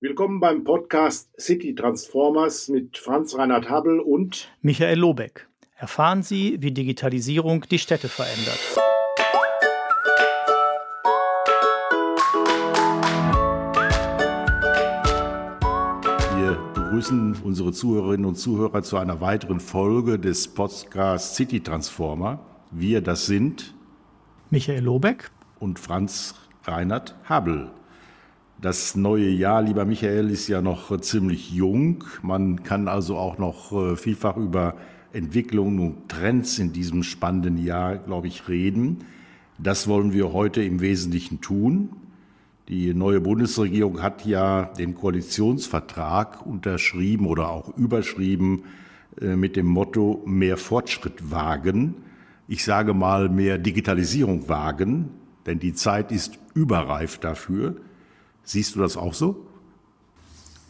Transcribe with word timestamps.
Willkommen 0.00 0.38
beim 0.38 0.62
Podcast 0.62 1.28
City 1.40 1.74
Transformers 1.74 2.68
mit 2.68 2.98
Franz 2.98 3.36
Reinhard 3.36 3.68
Habel 3.68 3.98
und 3.98 4.48
Michael 4.62 4.96
Lobeck. 4.96 5.48
Erfahren 5.74 6.22
Sie, 6.22 6.56
wie 6.60 6.70
Digitalisierung 6.70 7.62
die 7.68 7.80
Städte 7.80 8.06
verändert. 8.06 8.60
Wir 16.36 16.56
begrüßen 16.74 17.38
unsere 17.42 17.72
Zuhörerinnen 17.72 18.26
und 18.26 18.36
Zuhörer 18.36 18.84
zu 18.84 18.98
einer 18.98 19.20
weiteren 19.20 19.58
Folge 19.58 20.20
des 20.20 20.46
Podcasts 20.46 21.34
City 21.34 21.60
Transformer. 21.60 22.38
Wir, 22.70 23.00
das 23.00 23.26
sind 23.26 23.74
Michael 24.50 24.84
Lobeck 24.84 25.32
und 25.58 25.80
Franz 25.80 26.36
Reinhard 26.62 27.16
Habel. 27.28 27.72
Das 28.60 28.96
neue 28.96 29.28
Jahr, 29.28 29.62
lieber 29.62 29.84
Michael, 29.84 30.30
ist 30.30 30.48
ja 30.48 30.60
noch 30.60 31.00
ziemlich 31.00 31.52
jung. 31.52 32.02
Man 32.22 32.64
kann 32.64 32.88
also 32.88 33.16
auch 33.16 33.38
noch 33.38 33.70
äh, 33.70 33.94
vielfach 33.94 34.36
über 34.36 34.74
Entwicklungen 35.12 35.78
und 35.78 36.08
Trends 36.08 36.58
in 36.58 36.72
diesem 36.72 37.04
spannenden 37.04 37.56
Jahr, 37.56 37.98
glaube 37.98 38.26
ich, 38.26 38.48
reden. 38.48 39.04
Das 39.58 39.86
wollen 39.86 40.12
wir 40.12 40.32
heute 40.32 40.60
im 40.64 40.80
Wesentlichen 40.80 41.40
tun. 41.40 41.90
Die 42.68 42.92
neue 42.94 43.20
Bundesregierung 43.20 44.02
hat 44.02 44.26
ja 44.26 44.64
den 44.76 44.96
Koalitionsvertrag 44.96 46.44
unterschrieben 46.44 47.28
oder 47.28 47.50
auch 47.50 47.76
überschrieben 47.76 48.64
äh, 49.20 49.36
mit 49.36 49.54
dem 49.54 49.66
Motto 49.66 50.20
mehr 50.26 50.56
Fortschritt 50.56 51.30
wagen. 51.30 51.94
Ich 52.48 52.64
sage 52.64 52.92
mal 52.92 53.28
mehr 53.28 53.56
Digitalisierung 53.56 54.48
wagen, 54.48 55.10
denn 55.46 55.60
die 55.60 55.74
Zeit 55.74 56.10
ist 56.10 56.40
überreif 56.54 57.18
dafür. 57.18 57.76
Siehst 58.48 58.76
du 58.76 58.80
das 58.80 58.96
auch 58.96 59.12
so? 59.12 59.46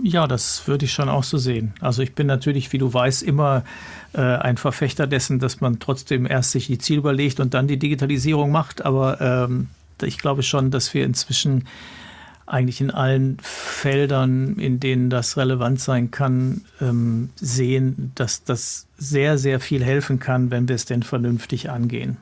Ja, 0.03 0.27
das 0.27 0.67
würde 0.67 0.85
ich 0.85 0.93
schon 0.93 1.09
auch 1.09 1.23
so 1.23 1.39
sehen. 1.39 1.75
Also 1.81 2.03
ich 2.03 2.13
bin 2.15 2.27
natürlich, 2.27 2.73
wie 2.73 2.79
du 2.79 2.93
weißt, 2.93 3.23
immer 3.23 3.63
äh, 4.15 4.21
ein 4.21 4.57
Verfechter 4.57 5.07
dessen, 5.07 5.39
dass 5.39 5.61
man 5.61 5.79
trotzdem 5.79 6.27
erst 6.27 6.51
sich 6.51 6.67
die 6.67 6.79
Ziele 6.79 6.99
überlegt 6.99 7.39
und 7.39 7.55
dann 7.55 7.69
die 7.69 7.79
Digitalisierung 7.79 8.51
macht. 8.51 8.85
Aber 8.85 9.21
ähm, 9.21 9.69
ich 10.03 10.19
glaube 10.19 10.43
schon, 10.43 10.73
dass 10.73 10.93
wir 10.93 11.05
inzwischen 11.05 11.69
eigentlich 12.47 12.81
in 12.81 12.91
allen 12.91 13.37
Feldern, 13.43 14.57
in 14.57 14.81
denen 14.81 15.09
das 15.09 15.37
relevant 15.37 15.81
sein 15.81 16.11
kann, 16.11 16.63
ähm, 16.81 17.31
sehen, 17.37 18.11
dass 18.17 18.43
das 18.43 18.89
sehr, 18.97 19.39
sehr 19.39 19.61
viel 19.61 19.85
helfen 19.85 20.19
kann, 20.19 20.51
wenn 20.51 20.67
wir 20.67 20.75
es 20.75 20.85
denn 20.85 21.05
vernünftig 21.05 21.71
angehen. 21.71 22.17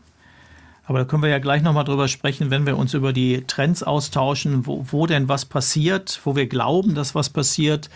Aber 0.86 1.00
da 1.00 1.04
können 1.04 1.22
wir 1.22 1.28
ja 1.28 1.40
gleich 1.40 1.62
nochmal 1.62 1.84
drüber 1.84 2.06
sprechen, 2.06 2.50
wenn 2.50 2.64
wir 2.64 2.76
uns 2.78 2.94
über 2.94 3.12
die 3.12 3.42
Trends 3.46 3.82
austauschen, 3.82 4.66
wo, 4.66 4.86
wo 4.90 5.06
denn 5.06 5.28
was 5.28 5.44
passiert, 5.44 6.20
wo 6.24 6.36
wir 6.36 6.46
glauben, 6.46 6.94
dass 6.94 7.14
was 7.14 7.28
passiert 7.28 7.90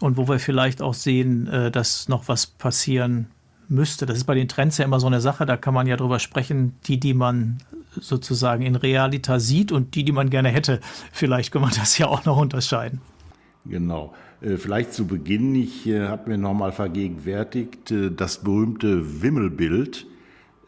und 0.00 0.16
wo 0.16 0.26
wir 0.28 0.38
vielleicht 0.38 0.80
auch 0.80 0.94
sehen, 0.94 1.46
äh, 1.48 1.70
dass 1.70 2.08
noch 2.08 2.28
was 2.28 2.46
passieren 2.46 3.26
müsste. 3.68 4.06
Das 4.06 4.16
ist 4.16 4.24
bei 4.24 4.34
den 4.34 4.48
Trends 4.48 4.78
ja 4.78 4.86
immer 4.86 4.98
so 4.98 5.06
eine 5.06 5.20
Sache, 5.20 5.44
da 5.44 5.58
kann 5.58 5.74
man 5.74 5.86
ja 5.86 5.96
drüber 5.96 6.18
sprechen, 6.18 6.74
die, 6.86 6.98
die 6.98 7.14
man 7.14 7.58
sozusagen 8.00 8.64
in 8.64 8.76
Realita 8.76 9.38
sieht 9.38 9.70
und 9.70 9.94
die, 9.94 10.04
die 10.04 10.12
man 10.12 10.30
gerne 10.30 10.48
hätte. 10.48 10.80
Vielleicht 11.12 11.52
kann 11.52 11.62
man 11.62 11.72
das 11.78 11.98
ja 11.98 12.06
auch 12.06 12.24
noch 12.24 12.38
unterscheiden. 12.38 13.02
Genau. 13.66 14.14
Äh, 14.40 14.56
vielleicht 14.56 14.94
zu 14.94 15.06
Beginn, 15.06 15.54
ich 15.54 15.86
äh, 15.86 16.08
habe 16.08 16.30
mir 16.30 16.38
nochmal 16.38 16.72
vergegenwärtigt, 16.72 17.92
das 18.16 18.38
berühmte 18.38 19.22
Wimmelbild 19.22 20.06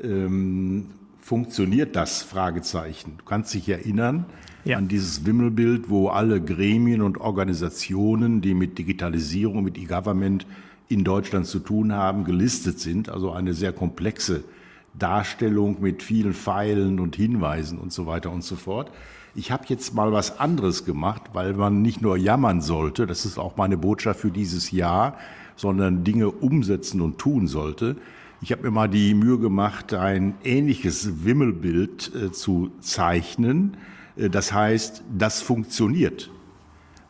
ähm, 0.03 0.91
funktioniert 1.25 1.97
das? 1.97 2.23
Fragezeichen. 2.23 3.15
Du 3.17 3.25
kannst 3.25 3.55
dich 3.55 3.67
erinnern 3.71 4.27
ja. 4.65 4.77
an 4.77 4.89
dieses 4.89 5.25
Wimmelbild, 5.25 5.89
wo 5.89 6.09
alle 6.09 6.39
Gremien 6.39 7.01
und 7.01 7.19
Organisationen, 7.19 8.43
die 8.43 8.53
mit 8.53 8.77
Digitalisierung, 8.77 9.65
mit 9.65 9.79
E-Government 9.79 10.47
in 10.89 11.03
Deutschland 11.03 11.47
zu 11.47 11.61
tun 11.61 11.95
haben, 11.95 12.25
gelistet 12.25 12.79
sind. 12.79 13.09
Also 13.09 13.33
eine 13.33 13.55
sehr 13.55 13.73
komplexe 13.73 14.45
Darstellung 14.93 15.81
mit 15.81 16.03
vielen 16.03 16.35
Pfeilen 16.35 17.01
und 17.01 17.17
Hinweisen 17.17 17.79
und 17.79 17.91
so 17.91 18.07
weiter 18.07 18.31
und 18.31 18.45
so 18.45 18.55
fort. 18.55 18.91
Ich 19.35 19.51
habe 19.51 19.65
jetzt 19.69 19.95
mal 19.95 20.13
was 20.13 20.39
anderes 20.39 20.85
gemacht, 20.85 21.23
weil 21.33 21.55
man 21.55 21.81
nicht 21.81 22.03
nur 22.03 22.19
jammern 22.19 22.61
sollte, 22.61 23.07
das 23.07 23.25
ist 23.25 23.39
auch 23.39 23.57
meine 23.57 23.79
Botschaft 23.79 24.21
für 24.21 24.31
dieses 24.31 24.71
Jahr, 24.73 25.17
sondern 25.57 26.05
Dinge 26.05 26.31
umsetzen 26.31 27.01
und 27.01 27.19
tun 27.19 27.49
sollte. 27.49 27.97
Ich 28.45 28.53
habe 28.53 28.63
mir 28.65 28.71
mal 28.71 28.89
die 28.89 29.15
Mühe 29.15 29.39
gemacht, 29.39 29.95
ein 29.95 30.35
ähnliches 30.45 31.25
Wimmelbild 31.25 32.13
äh, 32.15 32.31
zu 32.31 32.73
zeichnen. 32.81 33.79
Äh, 34.19 34.29
das 34.29 34.53
heißt, 34.53 35.03
das 35.17 35.41
funktioniert. 35.41 36.31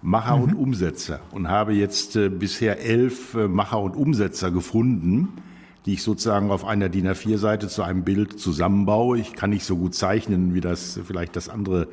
Macher 0.00 0.36
mhm. 0.36 0.42
und 0.44 0.54
Umsetzer. 0.54 1.18
Und 1.32 1.48
habe 1.48 1.72
jetzt 1.72 2.14
äh, 2.14 2.28
bisher 2.28 2.80
elf 2.80 3.34
äh, 3.34 3.48
Macher 3.48 3.80
und 3.80 3.96
Umsetzer 3.96 4.52
gefunden, 4.52 5.26
die 5.86 5.94
ich 5.94 6.04
sozusagen 6.04 6.52
auf 6.52 6.64
einer 6.64 6.88
DIN 6.88 7.08
A4-Seite 7.08 7.66
zu 7.66 7.82
einem 7.82 8.04
Bild 8.04 8.38
zusammenbaue. 8.38 9.18
Ich 9.18 9.32
kann 9.32 9.50
nicht 9.50 9.64
so 9.64 9.76
gut 9.76 9.96
zeichnen, 9.96 10.54
wie 10.54 10.60
das 10.60 11.00
vielleicht 11.04 11.34
das 11.34 11.48
andere 11.48 11.88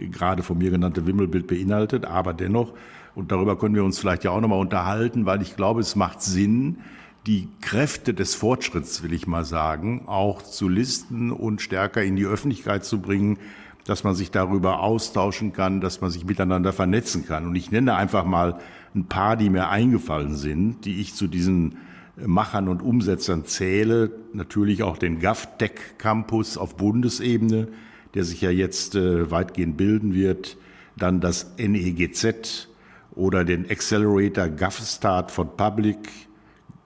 äh, 0.00 0.06
gerade 0.06 0.42
von 0.42 0.56
mir 0.56 0.70
genannte 0.70 1.06
Wimmelbild 1.06 1.48
beinhaltet, 1.48 2.06
aber 2.06 2.32
dennoch, 2.32 2.72
und 3.14 3.30
darüber 3.30 3.58
können 3.58 3.74
wir 3.74 3.84
uns 3.84 3.98
vielleicht 3.98 4.24
ja 4.24 4.30
auch 4.30 4.40
nochmal 4.40 4.60
unterhalten, 4.60 5.26
weil 5.26 5.42
ich 5.42 5.54
glaube, 5.54 5.82
es 5.82 5.96
macht 5.96 6.22
Sinn, 6.22 6.78
die 7.26 7.48
Kräfte 7.60 8.14
des 8.14 8.34
Fortschritts, 8.34 9.02
will 9.02 9.12
ich 9.12 9.26
mal 9.26 9.44
sagen, 9.44 10.04
auch 10.06 10.42
zu 10.42 10.68
listen 10.68 11.32
und 11.32 11.60
stärker 11.60 12.02
in 12.02 12.14
die 12.14 12.24
Öffentlichkeit 12.24 12.84
zu 12.84 13.00
bringen, 13.00 13.38
dass 13.84 14.04
man 14.04 14.14
sich 14.14 14.30
darüber 14.30 14.80
austauschen 14.80 15.52
kann, 15.52 15.80
dass 15.80 16.00
man 16.00 16.10
sich 16.10 16.24
miteinander 16.24 16.72
vernetzen 16.72 17.26
kann. 17.26 17.46
Und 17.46 17.56
ich 17.56 17.70
nenne 17.70 17.96
einfach 17.96 18.24
mal 18.24 18.58
ein 18.94 19.06
paar, 19.06 19.36
die 19.36 19.50
mir 19.50 19.68
eingefallen 19.68 20.34
sind, 20.34 20.84
die 20.84 21.00
ich 21.00 21.14
zu 21.14 21.26
diesen 21.26 21.78
Machern 22.16 22.68
und 22.68 22.80
Umsetzern 22.80 23.44
zähle. 23.44 24.10
Natürlich 24.32 24.82
auch 24.82 24.96
den 24.96 25.20
GovTech 25.20 25.98
Campus 25.98 26.56
auf 26.56 26.76
Bundesebene, 26.76 27.68
der 28.14 28.24
sich 28.24 28.40
ja 28.40 28.50
jetzt 28.50 28.94
äh, 28.94 29.30
weitgehend 29.30 29.76
bilden 29.76 30.14
wird. 30.14 30.56
Dann 30.96 31.20
das 31.20 31.54
NEGZ 31.58 32.68
oder 33.14 33.44
den 33.44 33.70
Accelerator 33.70 34.48
GovStart 34.48 35.30
von 35.30 35.56
Public, 35.56 36.25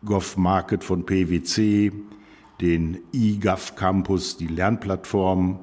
GovMarket 0.04 0.82
von 0.82 1.04
PwC, 1.04 1.92
den 2.60 2.98
eGov 3.12 3.74
Campus, 3.76 4.36
die 4.36 4.46
Lernplattform, 4.46 5.60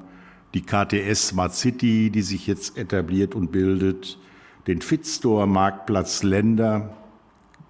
die 0.54 0.62
KTS 0.62 1.28
Smart 1.28 1.54
City, 1.54 2.10
die 2.10 2.22
sich 2.22 2.46
jetzt 2.46 2.78
etabliert 2.78 3.34
und 3.34 3.52
bildet, 3.52 4.18
den 4.66 4.80
Fitstore 4.80 5.46
Marktplatz 5.46 6.22
Länder, 6.22 6.96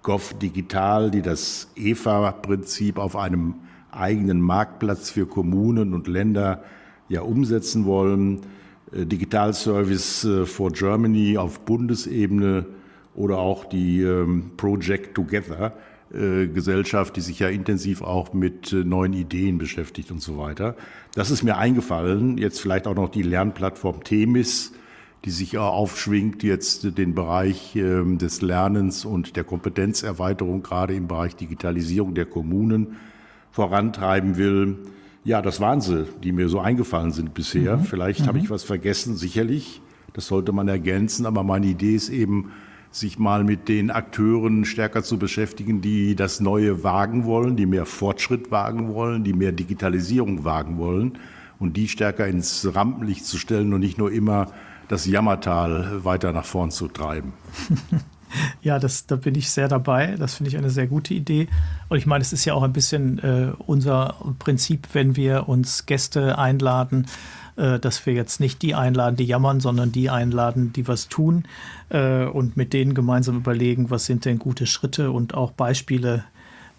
Gov 0.01 0.33
Digital, 0.39 1.11
die 1.11 1.21
das 1.21 1.71
EFA-Prinzip 1.75 2.97
auf 2.97 3.15
einem 3.15 3.55
eigenen 3.91 4.39
Marktplatz 4.39 5.09
für 5.09 5.25
Kommunen 5.25 5.93
und 5.93 6.07
Länder 6.07 6.63
ja 7.09 7.21
umsetzen 7.21 7.85
wollen, 7.85 8.41
äh, 8.91 9.05
Digital 9.05 9.53
Service 9.53 10.23
äh, 10.23 10.45
for 10.45 10.71
Germany 10.71 11.37
auf 11.37 11.61
Bundesebene 11.61 12.65
oder 13.15 13.39
auch 13.39 13.65
die 13.65 14.01
ähm, 14.01 14.51
Project 14.55 15.15
Together, 15.15 15.73
Gesellschaft, 16.11 17.15
die 17.15 17.21
sich 17.21 17.39
ja 17.39 17.49
intensiv 17.49 18.01
auch 18.01 18.33
mit 18.33 18.73
äh, 18.73 18.83
neuen 18.83 19.13
Ideen 19.13 19.57
beschäftigt 19.57 20.11
und 20.11 20.21
so 20.21 20.37
weiter. 20.37 20.75
Das 21.13 21.29
ist 21.29 21.43
mir 21.43 21.57
eingefallen. 21.57 22.37
Jetzt 22.37 22.59
vielleicht 22.61 22.87
auch 22.87 22.95
noch 22.95 23.09
die 23.09 23.21
Lernplattform 23.21 24.03
Themis, 24.03 24.73
die 25.25 25.31
sich 25.31 25.57
aufschwingt, 25.57 26.43
jetzt 26.43 26.97
den 26.97 27.13
Bereich 27.13 27.75
ähm, 27.75 28.17
des 28.17 28.41
Lernens 28.41 29.05
und 29.05 29.35
der 29.35 29.43
Kompetenzerweiterung, 29.43 30.63
gerade 30.63 30.95
im 30.95 31.07
Bereich 31.07 31.35
Digitalisierung 31.35 32.15
der 32.15 32.25
Kommunen, 32.25 32.95
vorantreiben 33.51 34.37
will. 34.37 34.77
Ja, 35.23 35.41
das 35.41 35.59
waren 35.59 35.81
sie, 35.81 36.07
die 36.23 36.31
mir 36.31 36.49
so 36.49 36.59
eingefallen 36.59 37.11
sind 37.11 37.33
bisher. 37.33 37.77
Mhm. 37.77 37.83
Vielleicht 37.83 38.21
mhm. 38.21 38.27
habe 38.27 38.39
ich 38.39 38.49
was 38.49 38.63
vergessen, 38.63 39.15
sicherlich. 39.15 39.81
Das 40.13 40.27
sollte 40.27 40.53
man 40.53 40.67
ergänzen. 40.67 41.25
Aber 41.25 41.43
meine 41.43 41.67
Idee 41.67 41.93
ist 41.95 42.09
eben, 42.09 42.51
sich 42.91 43.19
mal 43.19 43.43
mit 43.43 43.67
den 43.67 43.91
Akteuren 43.91 44.65
stärker 44.65 45.03
zu 45.03 45.19
beschäftigen, 45.19 45.81
die 45.81 46.15
das 46.15 46.39
Neue 46.39 46.83
wagen 46.83 47.25
wollen, 47.25 47.55
die 47.55 47.65
mehr 47.65 47.85
Fortschritt 47.85 48.51
wagen 48.51 48.93
wollen, 48.93 49.23
die 49.23 49.33
mehr 49.33 49.51
Digitalisierung 49.51 50.43
wagen 50.43 50.77
wollen 50.77 51.17
und 51.59 51.77
die 51.77 51.87
stärker 51.87 52.27
ins 52.27 52.67
Rampenlicht 52.73 53.25
zu 53.25 53.37
stellen 53.37 53.73
und 53.73 53.81
nicht 53.81 53.97
nur 53.97 54.11
immer 54.11 54.47
das 54.87 55.05
Jammertal 55.05 56.03
weiter 56.03 56.33
nach 56.33 56.45
vorn 56.45 56.71
zu 56.71 56.87
treiben. 56.87 57.33
Ja, 58.61 58.77
das, 58.79 59.07
da 59.07 59.15
bin 59.15 59.35
ich 59.35 59.49
sehr 59.49 59.67
dabei. 59.67 60.15
Das 60.17 60.35
finde 60.35 60.49
ich 60.49 60.57
eine 60.57 60.69
sehr 60.69 60.87
gute 60.87 61.13
Idee. 61.13 61.47
Und 61.87 61.97
ich 61.97 62.05
meine, 62.05 62.21
es 62.21 62.33
ist 62.33 62.45
ja 62.45 62.53
auch 62.53 62.63
ein 62.63 62.73
bisschen 62.73 63.19
äh, 63.19 63.53
unser 63.65 64.15
Prinzip, 64.37 64.89
wenn 64.93 65.15
wir 65.15 65.49
uns 65.49 65.85
Gäste 65.85 66.37
einladen, 66.37 67.07
dass 67.79 68.05
wir 68.05 68.13
jetzt 68.13 68.39
nicht 68.39 68.61
die 68.61 68.75
einladen, 68.75 69.15
die 69.15 69.25
jammern, 69.25 69.59
sondern 69.59 69.91
die 69.91 70.09
einladen, 70.09 70.71
die 70.73 70.87
was 70.87 71.09
tun 71.09 71.43
äh, 71.89 72.25
und 72.25 72.57
mit 72.57 72.73
denen 72.73 72.93
gemeinsam 72.93 73.37
überlegen, 73.37 73.89
was 73.89 74.05
sind 74.05 74.25
denn 74.25 74.39
gute 74.39 74.65
Schritte 74.65 75.11
und 75.11 75.33
auch 75.33 75.51
Beispiele 75.51 76.23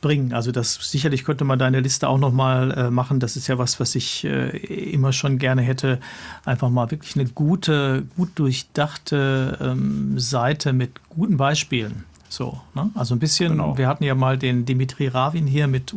bringen. 0.00 0.32
Also 0.32 0.52
das 0.52 0.74
sicherlich 0.74 1.24
könnte 1.24 1.44
man 1.44 1.58
deine 1.58 1.80
Liste 1.80 2.08
auch 2.08 2.18
noch 2.18 2.32
mal 2.32 2.70
äh, 2.72 2.90
machen. 2.90 3.20
Das 3.20 3.36
ist 3.36 3.48
ja 3.48 3.58
was, 3.58 3.80
was 3.80 3.94
ich 3.94 4.24
äh, 4.24 4.56
immer 4.92 5.12
schon 5.12 5.38
gerne 5.38 5.62
hätte. 5.62 6.00
Einfach 6.44 6.70
mal 6.70 6.90
wirklich 6.90 7.16
eine 7.16 7.28
gute, 7.28 8.04
gut 8.16 8.30
durchdachte 8.36 9.58
ähm, 9.60 10.18
Seite 10.18 10.72
mit 10.72 10.92
guten 11.10 11.36
Beispielen. 11.36 12.04
So, 12.28 12.60
ne? 12.74 12.90
also 12.94 13.14
ein 13.14 13.18
bisschen. 13.18 13.52
Genau. 13.52 13.76
Wir 13.76 13.88
hatten 13.88 14.04
ja 14.04 14.14
mal 14.14 14.38
den 14.38 14.64
Dimitri 14.64 15.08
Ravin 15.08 15.46
hier 15.46 15.66
mit 15.66 15.92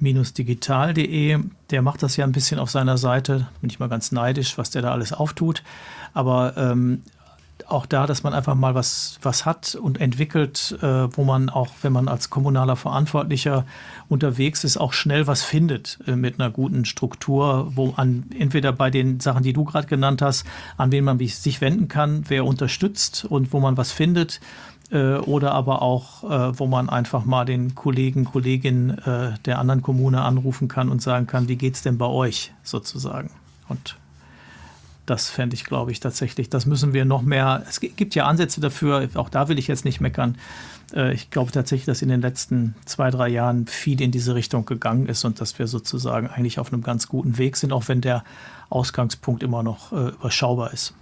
urban-digital.de. 0.00 1.38
Der 1.70 1.82
macht 1.82 2.02
das 2.02 2.16
ja 2.16 2.24
ein 2.24 2.32
bisschen 2.32 2.58
auf 2.58 2.70
seiner 2.70 2.98
Seite. 2.98 3.48
Bin 3.60 3.70
ich 3.70 3.78
mal 3.78 3.88
ganz 3.88 4.12
neidisch, 4.12 4.58
was 4.58 4.70
der 4.70 4.82
da 4.82 4.92
alles 4.92 5.12
auftut. 5.12 5.62
Aber 6.12 6.54
ähm, 6.56 7.02
auch 7.68 7.86
da, 7.86 8.06
dass 8.06 8.22
man 8.22 8.34
einfach 8.34 8.54
mal 8.54 8.74
was, 8.74 9.18
was 9.22 9.46
hat 9.46 9.74
und 9.74 10.00
entwickelt, 10.00 10.76
äh, 10.82 11.16
wo 11.16 11.24
man 11.24 11.48
auch, 11.48 11.68
wenn 11.82 11.92
man 11.92 12.08
als 12.08 12.30
kommunaler 12.30 12.76
Verantwortlicher 12.76 13.64
unterwegs 14.08 14.64
ist, 14.64 14.76
auch 14.76 14.92
schnell 14.92 15.26
was 15.26 15.42
findet 15.42 15.98
äh, 16.06 16.16
mit 16.16 16.40
einer 16.40 16.50
guten 16.50 16.84
Struktur, 16.84 17.72
wo 17.74 17.92
an 17.96 18.24
entweder 18.36 18.72
bei 18.72 18.90
den 18.90 19.20
Sachen, 19.20 19.42
die 19.42 19.52
du 19.52 19.64
gerade 19.64 19.86
genannt 19.86 20.22
hast, 20.22 20.46
an 20.76 20.90
wen 20.90 21.04
man 21.04 21.18
sich 21.18 21.60
wenden 21.60 21.88
kann, 21.88 22.24
wer 22.28 22.44
unterstützt 22.44 23.24
und 23.24 23.52
wo 23.52 23.60
man 23.60 23.76
was 23.76 23.92
findet 23.92 24.40
äh, 24.90 25.14
oder 25.16 25.52
aber 25.52 25.82
auch, 25.82 26.24
äh, 26.24 26.58
wo 26.58 26.66
man 26.66 26.88
einfach 26.88 27.24
mal 27.24 27.44
den 27.44 27.74
Kollegen, 27.74 28.24
Kolleginnen 28.24 28.98
äh, 28.98 29.32
der 29.44 29.58
anderen 29.58 29.82
Kommune 29.82 30.22
anrufen 30.22 30.68
kann 30.68 30.88
und 30.88 31.02
sagen 31.02 31.26
kann, 31.26 31.48
wie 31.48 31.56
geht's 31.56 31.82
denn 31.82 31.98
bei 31.98 32.06
euch 32.06 32.52
sozusagen? 32.62 33.30
Und 33.68 33.96
das 35.06 35.28
fände 35.28 35.54
ich, 35.54 35.64
glaube 35.64 35.90
ich, 35.90 36.00
tatsächlich. 36.00 36.50
Das 36.50 36.66
müssen 36.66 36.92
wir 36.92 37.04
noch 37.04 37.22
mehr. 37.22 37.64
Es 37.68 37.80
gibt 37.80 38.14
ja 38.14 38.26
Ansätze 38.26 38.60
dafür, 38.60 39.08
auch 39.14 39.28
da 39.28 39.48
will 39.48 39.58
ich 39.58 39.66
jetzt 39.66 39.84
nicht 39.84 40.00
meckern. 40.00 40.36
Äh, 40.94 41.14
ich 41.14 41.30
glaube 41.30 41.52
tatsächlich, 41.52 41.86
dass 41.86 42.02
in 42.02 42.08
den 42.08 42.20
letzten 42.20 42.74
zwei, 42.84 43.10
drei 43.10 43.28
Jahren 43.28 43.66
viel 43.66 44.00
in 44.00 44.10
diese 44.10 44.34
Richtung 44.34 44.66
gegangen 44.66 45.06
ist 45.06 45.24
und 45.24 45.40
dass 45.40 45.58
wir 45.58 45.66
sozusagen 45.66 46.28
eigentlich 46.28 46.58
auf 46.58 46.72
einem 46.72 46.82
ganz 46.82 47.08
guten 47.08 47.38
Weg 47.38 47.56
sind, 47.56 47.72
auch 47.72 47.88
wenn 47.88 48.00
der 48.00 48.24
Ausgangspunkt 48.68 49.42
immer 49.42 49.62
noch 49.62 49.92
äh, 49.92 50.10
überschaubar 50.10 50.72
ist. 50.72 50.94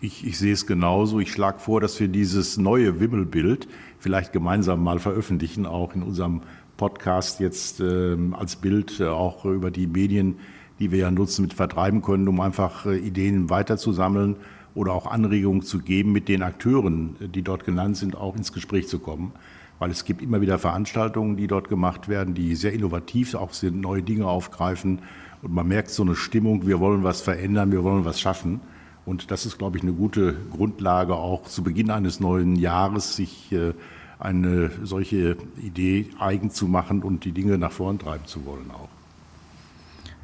Ich, 0.00 0.26
ich, 0.26 0.38
sehe 0.38 0.52
es 0.52 0.66
genauso. 0.66 1.18
Ich 1.18 1.32
schlage 1.32 1.58
vor, 1.58 1.80
dass 1.80 1.98
wir 1.98 2.08
dieses 2.08 2.56
neue 2.56 3.00
Wimmelbild 3.00 3.66
vielleicht 3.98 4.32
gemeinsam 4.32 4.82
mal 4.82 5.00
veröffentlichen, 5.00 5.66
auch 5.66 5.94
in 5.94 6.02
unserem 6.02 6.42
Podcast 6.76 7.40
jetzt 7.40 7.80
äh, 7.80 8.16
als 8.32 8.56
Bild 8.56 9.00
äh, 9.00 9.06
auch 9.06 9.44
über 9.44 9.70
die 9.70 9.88
Medien 9.88 10.36
die 10.78 10.90
wir 10.90 10.98
ja 10.98 11.10
nutzen, 11.10 11.42
mit 11.42 11.54
vertreiben 11.54 12.02
können, 12.02 12.28
um 12.28 12.40
einfach 12.40 12.86
äh, 12.86 12.96
Ideen 12.96 13.50
weiterzusammeln 13.50 14.36
oder 14.74 14.92
auch 14.92 15.06
Anregungen 15.06 15.62
zu 15.62 15.80
geben, 15.80 16.12
mit 16.12 16.28
den 16.28 16.42
Akteuren, 16.42 17.16
äh, 17.20 17.28
die 17.28 17.42
dort 17.42 17.64
genannt 17.64 17.96
sind, 17.96 18.16
auch 18.16 18.36
ins 18.36 18.52
Gespräch 18.52 18.88
zu 18.88 18.98
kommen. 18.98 19.32
Weil 19.78 19.90
es 19.90 20.04
gibt 20.04 20.22
immer 20.22 20.40
wieder 20.40 20.58
Veranstaltungen, 20.58 21.36
die 21.36 21.46
dort 21.46 21.68
gemacht 21.68 22.08
werden, 22.08 22.34
die 22.34 22.54
sehr 22.56 22.72
innovativ 22.72 23.34
auch 23.34 23.52
sehr 23.52 23.70
neue 23.70 24.02
Dinge 24.02 24.26
aufgreifen. 24.26 25.00
Und 25.42 25.54
man 25.54 25.68
merkt 25.68 25.90
so 25.90 26.02
eine 26.02 26.16
Stimmung, 26.16 26.66
wir 26.66 26.80
wollen 26.80 27.04
was 27.04 27.20
verändern, 27.20 27.70
wir 27.70 27.84
wollen 27.84 28.04
was 28.04 28.20
schaffen. 28.20 28.60
Und 29.08 29.30
das 29.30 29.46
ist, 29.46 29.56
glaube 29.56 29.78
ich, 29.78 29.82
eine 29.82 29.94
gute 29.94 30.36
Grundlage, 30.50 31.14
auch 31.14 31.44
zu 31.44 31.62
Beginn 31.62 31.90
eines 31.90 32.20
neuen 32.20 32.56
Jahres 32.56 33.16
sich 33.16 33.50
äh, 33.52 33.72
eine 34.18 34.70
solche 34.84 35.38
Idee 35.62 36.10
eigen 36.18 36.50
zu 36.50 36.68
machen 36.68 37.02
und 37.02 37.24
die 37.24 37.32
Dinge 37.32 37.56
nach 37.56 37.72
vorn 37.72 37.98
treiben 37.98 38.26
zu 38.26 38.44
wollen 38.44 38.70
auch. 38.70 38.90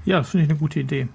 Ja, 0.04 0.22
finde 0.22 0.44
ich 0.44 0.50
eine 0.50 0.58
gute 0.58 0.80
Idee. 0.80 1.08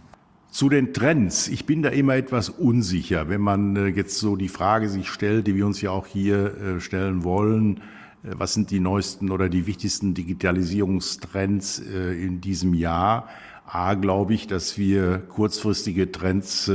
Zu 0.49 0.69
den 0.69 0.95
Trends. 0.95 1.47
Ich 1.47 1.67
bin 1.67 1.83
da 1.83 1.89
immer 1.89 2.15
etwas 2.15 2.49
unsicher, 2.49 3.29
wenn 3.29 3.41
man 3.41 3.75
äh, 3.75 3.85
jetzt 3.85 4.17
so 4.17 4.35
die 4.35 4.49
Frage 4.49 4.89
sich 4.89 5.07
stellt, 5.07 5.45
die 5.45 5.53
wir 5.55 5.67
uns 5.67 5.79
ja 5.79 5.91
auch 5.91 6.07
hier 6.07 6.57
äh, 6.57 6.79
stellen 6.79 7.23
wollen. 7.23 7.81
Was 8.23 8.55
sind 8.55 8.71
die 8.71 8.79
neuesten 8.79 9.29
oder 9.29 9.47
die 9.47 9.67
wichtigsten 9.67 10.15
Digitalisierungstrends 10.15 11.79
in 11.79 12.41
diesem 12.41 12.73
Jahr? 12.73 13.29
A, 13.65 13.93
glaube 13.93 14.33
ich, 14.33 14.45
dass 14.45 14.77
wir 14.77 15.19
kurzfristige 15.19 16.11
Trends 16.11 16.69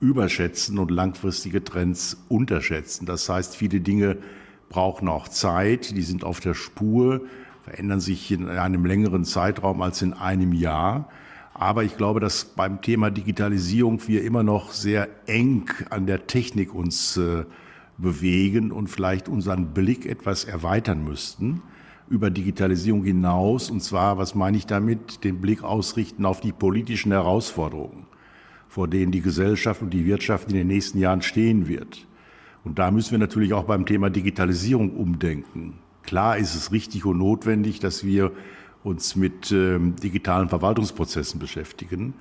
überschätzen 0.00 0.78
und 0.78 0.90
langfristige 0.90 1.64
Trends 1.64 2.16
unterschätzen. 2.28 3.06
Das 3.06 3.28
heißt, 3.28 3.56
viele 3.56 3.80
Dinge 3.80 4.18
brauchen 4.68 5.08
auch 5.08 5.28
Zeit, 5.28 5.96
die 5.96 6.02
sind 6.02 6.24
auf 6.24 6.40
der 6.40 6.54
Spur, 6.54 7.22
verändern 7.62 8.00
sich 8.00 8.30
in 8.30 8.48
einem 8.48 8.84
längeren 8.84 9.24
Zeitraum 9.24 9.82
als 9.82 10.02
in 10.02 10.12
einem 10.12 10.52
Jahr. 10.52 11.08
Aber 11.54 11.84
ich 11.84 11.96
glaube, 11.96 12.20
dass 12.20 12.44
beim 12.44 12.82
Thema 12.82 13.10
Digitalisierung 13.10 14.06
wir 14.06 14.22
immer 14.22 14.42
noch 14.42 14.72
sehr 14.72 15.08
eng 15.26 15.70
an 15.88 16.06
der 16.06 16.26
Technik 16.26 16.74
uns 16.74 17.16
äh, 17.16 17.44
bewegen 17.98 18.72
und 18.72 18.88
vielleicht 18.88 19.28
unseren 19.28 19.72
Blick 19.72 20.04
etwas 20.04 20.44
erweitern 20.44 21.02
müssten 21.04 21.62
über 22.08 22.30
Digitalisierung 22.30 23.04
hinaus. 23.04 23.70
Und 23.70 23.82
zwar, 23.82 24.18
was 24.18 24.34
meine 24.34 24.56
ich 24.56 24.66
damit? 24.66 25.24
Den 25.24 25.40
Blick 25.40 25.62
ausrichten 25.62 26.24
auf 26.24 26.40
die 26.40 26.52
politischen 26.52 27.12
Herausforderungen, 27.12 28.06
vor 28.68 28.88
denen 28.88 29.12
die 29.12 29.22
Gesellschaft 29.22 29.82
und 29.82 29.90
die 29.90 30.04
Wirtschaft 30.04 30.48
in 30.48 30.54
den 30.54 30.66
nächsten 30.66 30.98
Jahren 30.98 31.22
stehen 31.22 31.68
wird. 31.68 32.06
Und 32.64 32.78
da 32.78 32.90
müssen 32.90 33.12
wir 33.12 33.18
natürlich 33.18 33.52
auch 33.52 33.64
beim 33.64 33.86
Thema 33.86 34.10
Digitalisierung 34.10 34.96
umdenken. 34.96 35.74
Klar 36.02 36.36
ist 36.36 36.54
es 36.54 36.72
richtig 36.72 37.04
und 37.04 37.18
notwendig, 37.18 37.80
dass 37.80 38.04
wir 38.04 38.32
uns 38.82 39.16
mit 39.16 39.50
ähm, 39.52 39.96
digitalen 39.96 40.48
Verwaltungsprozessen 40.48 41.40
beschäftigen. 41.40 42.14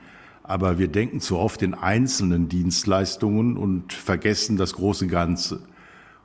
Aber 0.44 0.78
wir 0.78 0.88
denken 0.88 1.20
zu 1.20 1.38
oft 1.38 1.62
in 1.62 1.74
einzelnen 1.74 2.50
Dienstleistungen 2.50 3.58
und 3.58 3.94
vergessen 3.94 4.58
das 4.58 4.74
große 4.74 5.08
Ganze. 5.08 5.62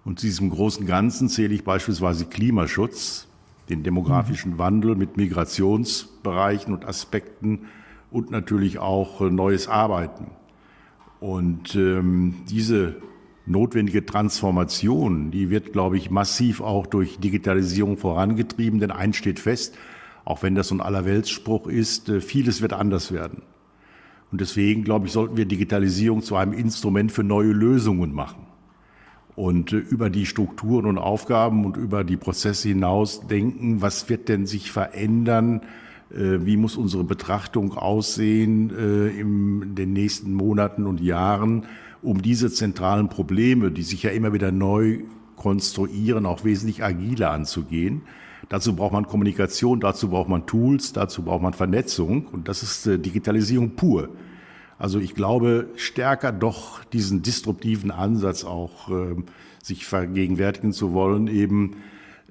Und 0.05 0.19
zu 0.21 0.27
diesem 0.27 0.51
großen 0.51 0.87
Ganzen 0.87 1.29
zähle 1.29 1.55
ich 1.55 1.65
beispielsweise 1.65 2.27
Klimaschutz, 2.27 3.27
den 3.69 3.83
demografischen 3.83 4.53
mhm. 4.53 4.59
Wandel 4.59 4.97
mit 4.97 5.17
Migrationsbereichen 5.17 6.73
und 6.75 6.87
Aspekten 6.87 7.67
und 8.11 8.31
natürlich 8.31 8.79
auch 8.79 9.21
äh, 9.21 9.31
neues 9.31 9.69
Arbeiten. 9.69 10.27
Und 11.21 11.75
ähm, 11.75 12.35
diese 12.51 12.97
notwendige 13.47 14.07
Transformation, 14.07 15.31
die 15.31 15.51
wird, 15.51 15.73
glaube 15.73 15.97
ich, 15.97 16.11
massiv 16.11 16.61
auch 16.61 16.87
durch 16.87 17.19
Digitalisierung 17.19 17.99
vorangetrieben. 17.99 18.81
Denn 18.81 18.91
eins 18.91 19.17
steht 19.17 19.39
fest, 19.39 19.77
auch 20.25 20.43
wenn 20.43 20.55
das 20.55 20.69
so 20.69 20.75
ein 20.75 20.81
Allerweltsspruch 20.81 21.67
ist, 21.67 22.09
äh, 22.09 22.21
vieles 22.21 22.63
wird 22.63 22.73
anders 22.73 23.13
werden. 23.13 23.43
Und 24.33 24.41
deswegen, 24.41 24.85
glaube 24.85 25.07
ich, 25.07 25.13
sollten 25.13 25.37
wir 25.37 25.45
Digitalisierung 25.45 26.23
zu 26.23 26.37
einem 26.37 26.53
Instrument 26.53 27.11
für 27.11 27.25
neue 27.25 27.53
Lösungen 27.53 28.13
machen. 28.15 28.47
Und 29.37 29.73
äh, 29.73 29.77
über 29.77 30.11
die 30.11 30.27
Strukturen 30.27 30.87
und 30.87 30.99
Aufgaben 30.99 31.65
und 31.65 31.77
über 31.77 32.05
die 32.05 32.17
Prozesse 32.17 32.69
hinaus 32.69 33.27
denken, 33.27 33.83
was 33.83 34.09
wird 34.09 34.29
denn 34.29 34.47
sich 34.47 34.71
verändern? 34.71 35.63
Äh, 36.13 36.45
wie 36.47 36.57
muss 36.57 36.77
unsere 36.77 37.05
Betrachtung 37.05 37.75
aussehen 37.77 38.71
in 38.71 39.75
den 39.75 39.93
nächsten 39.93 40.35
Monaten 40.35 40.87
und 40.87 41.01
Jahren, 41.01 41.67
um 42.03 42.23
diese 42.23 42.51
zentralen 42.51 43.09
Probleme, 43.09 43.71
die 43.71 43.83
sich 43.83 44.03
ja 44.03 44.11
immer 44.11 44.33
wieder 44.33 44.53
neu 44.53 45.01
konstruieren, 45.37 46.27
auch 46.27 46.45
wesentlich 46.45 46.83
agiler 46.83 47.31
anzugehen? 47.31 48.03
Dazu 48.51 48.75
braucht 48.75 48.93
man 48.93 49.07
Kommunikation, 49.07 49.79
dazu 49.79 50.09
braucht 50.09 50.29
man 50.29 50.45
Tools, 50.45 50.93
dazu 50.93 51.23
braucht 51.23 51.43
man 51.43 51.53
Vernetzung 51.53 52.27
und 52.27 52.49
das 52.49 52.65
ist 52.65 52.87
äh, 52.87 52.99
Digitalisierung 52.99 53.77
pur. 53.77 54.09
Also 54.77 54.99
ich 54.99 55.15
glaube, 55.15 55.69
stärker 55.77 56.33
doch 56.33 56.83
diesen 56.85 57.23
disruptiven 57.23 57.93
Ansatz 57.93 58.45
auch 58.45 58.91
äh, 58.91 59.15
sich 59.63 59.87
vergegenwärtigen 59.87 60.73
zu 60.73 60.95
wollen, 60.95 61.29
eben 61.29 61.75
äh, 61.75 61.77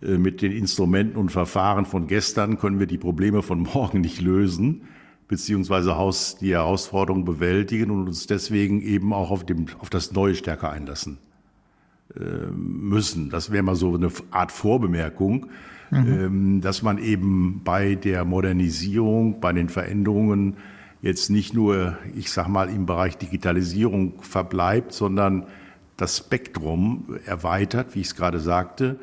mit 0.01 0.41
den 0.41 0.51
Instrumenten 0.51 1.17
und 1.17 1.29
Verfahren 1.29 1.85
von 1.85 2.07
gestern 2.07 2.57
können 2.57 2.79
wir 2.79 2.87
die 2.87 2.97
Probleme 2.97 3.41
von 3.41 3.59
morgen 3.73 4.01
nicht 4.01 4.21
lösen, 4.21 4.83
beziehungsweise 5.27 5.95
die 6.41 6.53
Herausforderungen 6.53 7.25
bewältigen 7.25 7.91
und 7.91 8.07
uns 8.07 8.25
deswegen 8.27 8.81
eben 8.81 9.13
auch 9.13 9.31
auf, 9.31 9.45
dem, 9.45 9.65
auf 9.79 9.89
das 9.89 10.11
Neue 10.11 10.35
stärker 10.35 10.71
einlassen 10.71 11.17
äh, 12.15 12.51
müssen. 12.51 13.29
Das 13.29 13.51
wäre 13.51 13.63
mal 13.63 13.75
so 13.75 13.93
eine 13.93 14.09
Art 14.31 14.51
Vorbemerkung 14.51 15.47
mhm. 15.91 16.07
Ähm, 16.07 16.61
dass 16.61 16.81
man 16.81 16.97
eben 16.97 17.61
bei 17.63 17.95
der 17.95 18.25
Modernisierung, 18.25 19.39
bei 19.39 19.53
den 19.53 19.69
Veränderungen 19.69 20.57
jetzt 21.01 21.29
nicht 21.29 21.53
nur, 21.53 21.97
ich 22.15 22.31
sag 22.31 22.47
mal, 22.47 22.69
im 22.69 22.85
Bereich 22.85 23.17
Digitalisierung 23.17 24.21
verbleibt, 24.21 24.91
sondern 24.91 25.45
das 25.97 26.17
Spektrum 26.17 27.19
erweitert, 27.25 27.95
wie 27.95 28.01
ich 28.01 28.07
es 28.07 28.15
gerade 28.15 28.39
sagte, 28.39 28.97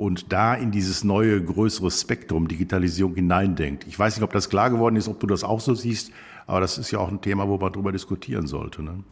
und 0.00 0.32
da 0.32 0.54
in 0.54 0.70
dieses 0.70 1.04
neue, 1.04 1.44
größere 1.44 1.90
Spektrum 1.90 2.48
Digitalisierung 2.48 3.14
hineindenkt. 3.14 3.86
Ich 3.86 3.98
weiß 3.98 4.16
nicht, 4.16 4.24
ob 4.24 4.32
das 4.32 4.48
klar 4.48 4.70
geworden 4.70 4.96
ist, 4.96 5.08
ob 5.08 5.20
du 5.20 5.26
das 5.26 5.44
auch 5.44 5.60
so 5.60 5.74
siehst, 5.74 6.10
aber 6.46 6.60
das 6.60 6.78
ist 6.78 6.90
ja 6.90 6.98
auch 6.98 7.08
ein 7.08 7.20
Thema, 7.20 7.46
wo 7.46 7.58
man 7.58 7.70
darüber 7.70 7.92
diskutieren 7.92 8.46
sollte. 8.46 8.82
Ne? 8.82 9.04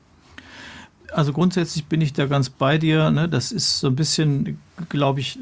Also 1.12 1.34
grundsätzlich 1.34 1.84
bin 1.84 2.00
ich 2.00 2.14
da 2.14 2.24
ganz 2.24 2.48
bei 2.48 2.78
dir. 2.78 3.10
Ne? 3.10 3.28
Das 3.28 3.52
ist 3.52 3.80
so 3.80 3.88
ein 3.88 3.96
bisschen, 3.96 4.58
glaube 4.88 5.20
ich, 5.20 5.38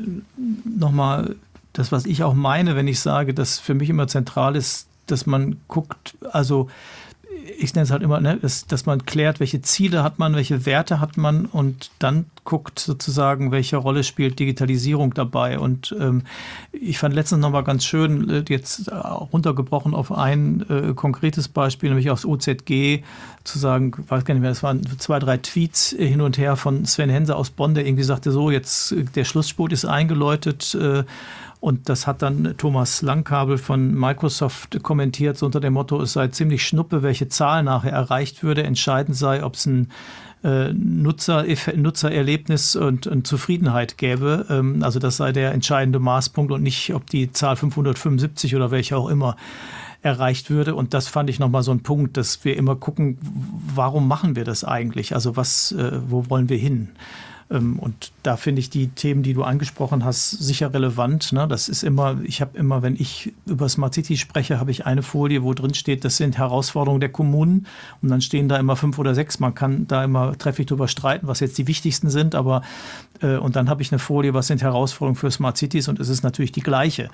nochmal 0.64 1.36
das, 1.72 1.92
was 1.92 2.06
ich 2.06 2.24
auch 2.24 2.34
meine, 2.34 2.74
wenn 2.74 2.88
ich 2.88 2.98
sage, 2.98 3.32
dass 3.32 3.60
für 3.60 3.74
mich 3.74 3.88
immer 3.88 4.08
zentral 4.08 4.56
ist, 4.56 4.88
dass 5.06 5.26
man 5.26 5.58
guckt, 5.68 6.16
also 6.32 6.68
ich 7.58 7.74
nenne 7.74 7.84
es 7.84 7.90
halt 7.90 8.02
immer, 8.02 8.20
ne, 8.20 8.38
dass, 8.40 8.66
dass 8.66 8.86
man 8.86 9.04
klärt, 9.06 9.40
welche 9.40 9.62
Ziele 9.62 10.02
hat 10.02 10.18
man, 10.18 10.34
welche 10.34 10.66
Werte 10.66 11.00
hat 11.00 11.16
man 11.16 11.46
und 11.46 11.90
dann 11.98 12.26
guckt, 12.44 12.78
sozusagen, 12.78 13.50
welche 13.50 13.76
Rolle 13.76 14.04
spielt 14.04 14.38
Digitalisierung 14.38 15.14
dabei. 15.14 15.58
Und 15.58 15.94
ähm, 15.98 16.22
ich 16.72 16.98
fand 16.98 17.14
letztens 17.14 17.40
nochmal 17.40 17.64
ganz 17.64 17.84
schön, 17.84 18.30
äh, 18.30 18.44
jetzt 18.48 18.90
runtergebrochen 18.92 19.94
auf 19.94 20.12
ein 20.12 20.64
äh, 20.68 20.94
konkretes 20.94 21.48
Beispiel, 21.48 21.90
nämlich 21.90 22.10
aufs 22.10 22.24
OZG, 22.24 23.02
zu 23.44 23.58
sagen, 23.58 23.92
weiß 24.08 24.24
gar 24.24 24.34
nicht 24.34 24.42
mehr, 24.42 24.50
es 24.50 24.62
waren 24.62 24.82
zwei, 24.98 25.18
drei 25.18 25.36
Tweets 25.38 25.90
hin 25.90 26.20
und 26.20 26.38
her 26.38 26.56
von 26.56 26.84
Sven 26.84 27.10
Hense 27.10 27.36
aus 27.36 27.50
Bonn, 27.50 27.74
der 27.74 27.86
irgendwie 27.86 28.04
sagte, 28.04 28.32
so, 28.32 28.50
jetzt 28.50 28.94
der 29.14 29.24
Schlussspurt 29.24 29.72
ist 29.72 29.84
eingeläutet. 29.84 30.74
Äh, 30.74 31.04
und 31.60 31.88
das 31.88 32.06
hat 32.06 32.22
dann 32.22 32.54
Thomas 32.56 33.02
Langkabel 33.02 33.58
von 33.58 33.94
Microsoft 33.94 34.82
kommentiert, 34.82 35.38
so 35.38 35.46
unter 35.46 35.60
dem 35.60 35.72
Motto, 35.72 36.00
es 36.00 36.12
sei 36.12 36.28
ziemlich 36.28 36.66
schnuppe, 36.66 37.02
welche 37.02 37.28
Zahl 37.28 37.62
nachher 37.62 37.92
erreicht 37.92 38.42
würde. 38.42 38.62
Entscheidend 38.62 39.16
sei, 39.16 39.42
ob 39.42 39.54
es 39.54 39.66
ein 39.66 39.90
äh, 40.44 40.72
Nutzer, 40.72 41.44
Nutzererlebnis 41.74 42.76
und, 42.76 43.06
und, 43.06 43.26
Zufriedenheit 43.26 43.98
gäbe. 43.98 44.46
Ähm, 44.50 44.82
also 44.82 44.98
das 44.98 45.16
sei 45.16 45.32
der 45.32 45.52
entscheidende 45.52 45.98
Maßpunkt 45.98 46.52
und 46.52 46.62
nicht, 46.62 46.94
ob 46.94 47.08
die 47.10 47.32
Zahl 47.32 47.56
575 47.56 48.54
oder 48.54 48.70
welche 48.70 48.96
auch 48.96 49.08
immer 49.08 49.36
erreicht 50.02 50.50
würde. 50.50 50.74
Und 50.74 50.94
das 50.94 51.08
fand 51.08 51.30
ich 51.30 51.38
nochmal 51.38 51.62
so 51.62 51.72
ein 51.72 51.82
Punkt, 51.82 52.16
dass 52.16 52.44
wir 52.44 52.56
immer 52.56 52.76
gucken, 52.76 53.18
warum 53.74 54.06
machen 54.08 54.36
wir 54.36 54.44
das 54.44 54.62
eigentlich? 54.62 55.14
Also 55.14 55.36
was, 55.36 55.72
äh, 55.72 56.00
wo 56.06 56.30
wollen 56.30 56.48
wir 56.48 56.58
hin? 56.58 56.90
Ähm, 57.50 57.78
und 57.78 58.12
da 58.22 58.36
finde 58.36 58.60
ich 58.60 58.70
die 58.70 58.88
Themen, 58.88 59.22
die 59.22 59.34
du 59.34 59.42
angesprochen 59.42 60.04
hast, 60.04 60.30
sicher 60.30 60.72
relevant. 60.72 61.32
Ne? 61.32 61.46
Das 61.48 61.68
ist 61.68 61.84
immer, 61.84 62.18
ich 62.22 62.40
habe 62.40 62.56
immer, 62.58 62.82
wenn 62.82 62.96
ich 62.96 63.32
über 63.46 63.68
Smart 63.68 63.94
City 63.94 64.16
spreche, 64.16 64.58
habe 64.58 64.70
ich 64.70 64.86
eine 64.86 65.02
Folie, 65.02 65.42
wo 65.42 65.54
drin 65.54 65.74
steht, 65.74 66.04
das 66.04 66.16
sind 66.16 66.38
Herausforderungen 66.38 67.00
der 67.00 67.10
Kommunen. 67.10 67.66
Und 68.02 68.08
dann 68.10 68.20
stehen 68.20 68.48
da 68.48 68.56
immer 68.56 68.76
fünf 68.76 68.98
oder 68.98 69.14
sechs. 69.14 69.38
Man 69.38 69.54
kann 69.54 69.86
da 69.86 70.04
immer 70.04 70.36
trefflich 70.36 70.66
drüber 70.66 70.88
streiten, 70.88 71.26
was 71.26 71.40
jetzt 71.40 71.58
die 71.58 71.66
wichtigsten 71.66 72.10
sind. 72.10 72.34
Aber 72.34 72.62
äh, 73.20 73.36
und 73.36 73.56
dann 73.56 73.68
habe 73.68 73.82
ich 73.82 73.92
eine 73.92 73.98
Folie, 73.98 74.34
was 74.34 74.48
sind 74.48 74.62
Herausforderungen 74.62 75.16
für 75.16 75.30
Smart 75.30 75.56
Cities? 75.56 75.88
Und 75.88 76.00
es 76.00 76.08
ist 76.08 76.22
natürlich 76.22 76.52
die 76.52 76.62
gleiche, 76.62 77.04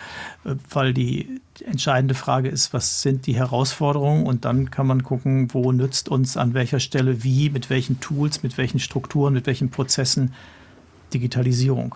äh, 0.44 0.54
weil 0.70 0.94
die 0.94 1.40
entscheidende 1.60 2.14
Frage 2.14 2.48
ist, 2.48 2.72
was 2.72 3.02
sind 3.02 3.26
die 3.26 3.34
Herausforderungen? 3.34 4.26
Und 4.26 4.44
dann 4.44 4.70
kann 4.70 4.86
man 4.86 5.02
gucken, 5.02 5.52
wo 5.52 5.72
nützt 5.72 6.08
uns 6.08 6.36
an 6.36 6.54
welcher 6.54 6.80
Stelle 6.80 7.22
wie, 7.22 7.50
mit 7.50 7.68
welchen 7.70 8.00
Tools, 8.00 8.42
mit 8.42 8.56
welchen 8.58 8.80
Strukturen, 8.80 9.34
mit 9.34 9.46
welchen 9.46 9.70
Prozessen 9.70 10.32
Digitalisierung. 11.12 11.94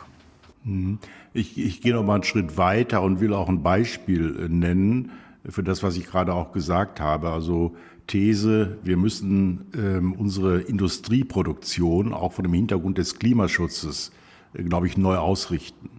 Mhm. 0.64 0.98
Ich, 1.32 1.58
ich 1.58 1.80
gehe 1.80 1.94
noch 1.94 2.04
mal 2.04 2.14
einen 2.14 2.24
Schritt 2.24 2.56
weiter 2.56 3.02
und 3.02 3.20
will 3.20 3.34
auch 3.34 3.48
ein 3.48 3.62
Beispiel 3.62 4.36
äh, 4.38 4.48
nennen 4.48 5.10
für 5.48 5.62
das, 5.62 5.82
was 5.82 5.96
ich 5.96 6.06
gerade 6.06 6.34
auch 6.34 6.52
gesagt 6.52 7.00
habe. 7.00 7.30
Also 7.30 7.76
These, 8.06 8.78
wir 8.82 8.96
müssen 8.96 9.66
ähm, 9.76 10.12
unsere 10.12 10.60
Industrieproduktion 10.60 12.12
auch 12.12 12.32
vor 12.32 12.42
dem 12.42 12.52
Hintergrund 12.52 12.98
des 12.98 13.18
Klimaschutzes, 13.18 14.12
äh, 14.54 14.62
glaube 14.62 14.86
ich, 14.86 14.96
neu 14.96 15.16
ausrichten. 15.16 15.90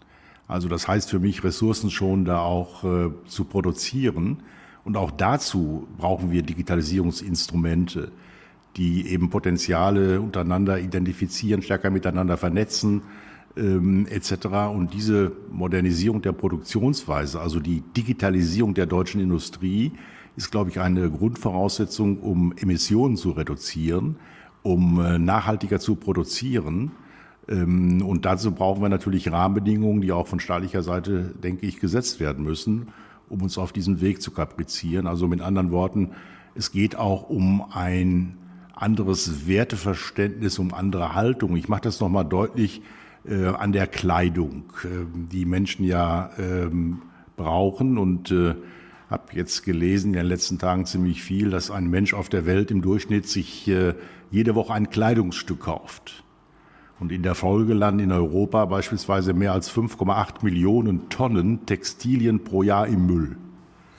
Also 0.48 0.70
das 0.70 0.88
heißt 0.88 1.10
für 1.10 1.20
mich, 1.20 1.44
Ressourcen 1.44 1.90
schon 1.90 2.26
da 2.26 2.40
auch 2.40 2.84
äh, 2.84 3.10
zu 3.28 3.46
produzieren. 3.46 4.44
Und 4.84 4.96
auch 4.96 5.12
dazu 5.12 5.88
brauchen 5.98 6.32
wir 6.32 6.44
Digitalisierungsinstrumente, 6.44 8.12
die 8.78 9.08
eben 9.08 9.30
Potenziale 9.30 10.22
untereinander 10.22 10.80
identifizieren, 10.80 11.62
stärker 11.62 11.90
miteinander 11.90 12.38
vernetzen 12.38 13.02
ähm, 13.58 14.08
etc. 14.10 14.48
Und 14.74 14.94
diese 14.94 15.32
Modernisierung 15.52 16.22
der 16.22 16.32
Produktionsweise, 16.32 17.42
also 17.42 17.60
die 17.60 17.82
Digitalisierung 17.96 18.74
der 18.74 18.86
deutschen 18.86 19.20
Industrie, 19.20 19.92
ist, 20.36 20.52
glaube 20.52 20.70
ich, 20.70 20.80
eine 20.80 21.10
Grundvoraussetzung, 21.10 22.20
um 22.20 22.54
Emissionen 22.56 23.18
zu 23.18 23.32
reduzieren, 23.32 24.18
um 24.62 25.04
äh, 25.04 25.18
nachhaltiger 25.18 25.80
zu 25.80 25.96
produzieren. 25.96 26.92
Ähm, 27.48 28.02
und 28.02 28.26
dazu 28.26 28.52
brauchen 28.52 28.82
wir 28.82 28.90
natürlich 28.90 29.32
Rahmenbedingungen, 29.32 30.02
die 30.02 30.12
auch 30.12 30.28
von 30.28 30.40
staatlicher 30.40 30.84
Seite, 30.84 31.34
denke 31.44 31.66
ich, 31.66 31.80
gesetzt 31.80 32.20
werden 32.20 32.44
müssen, 32.44 32.90
um 33.30 33.42
uns 33.42 33.58
auf 33.58 33.72
diesen 33.72 34.02
Weg 34.02 34.22
zu 34.22 34.32
kaprizieren. 34.32 35.08
Also 35.08 35.28
mit 35.28 35.42
anderen 35.42 35.72
Worten, 35.72 36.12
es 36.56 36.72
geht 36.72 36.96
auch 36.96 37.30
um 37.30 37.66
ein 37.72 38.38
anderes 38.74 39.48
Werteverständnis, 39.48 40.60
um 40.60 40.74
andere 40.74 41.16
Haltung. 41.16 41.56
Ich 41.56 41.68
mache 41.68 41.82
das 41.82 42.00
nochmal 42.00 42.26
deutlich 42.26 42.82
äh, 43.26 43.48
an 43.48 43.72
der 43.72 43.88
Kleidung, 43.88 44.66
äh, 44.84 45.06
die 45.32 45.46
Menschen 45.46 45.86
ja 45.86 46.30
ähm, 46.38 47.02
brauchen 47.36 47.98
und 47.98 48.32
äh, 48.32 48.56
habe 49.10 49.24
jetzt 49.34 49.64
gelesen 49.64 50.08
in 50.08 50.20
den 50.20 50.26
letzten 50.26 50.60
Tagen 50.60 50.86
ziemlich 50.86 51.24
viel, 51.24 51.50
dass 51.50 51.72
ein 51.72 51.90
Mensch 51.90 52.14
auf 52.14 52.30
der 52.30 52.46
Welt 52.46 52.72
im 52.72 52.82
Durchschnitt 52.82 53.28
sich 53.28 53.68
äh, 53.68 53.94
jede 54.32 54.56
Woche 54.56 54.74
ein 54.74 54.90
Kleidungsstück 54.90 55.62
kauft. 55.62 56.24
Und 57.00 57.12
in 57.12 57.22
der 57.22 57.36
Folge 57.36 57.74
landen 57.74 58.00
in 58.00 58.12
Europa 58.12 58.66
beispielsweise 58.66 59.34
mehr 59.34 59.54
als 59.54 59.72
5,8 59.72 60.44
Millionen 60.44 61.10
Tonnen 61.10 61.66
Textilien 61.66 62.44
pro 62.44 62.64
Jahr 62.64 62.88
im 62.88 63.06
Müll. 63.06 63.38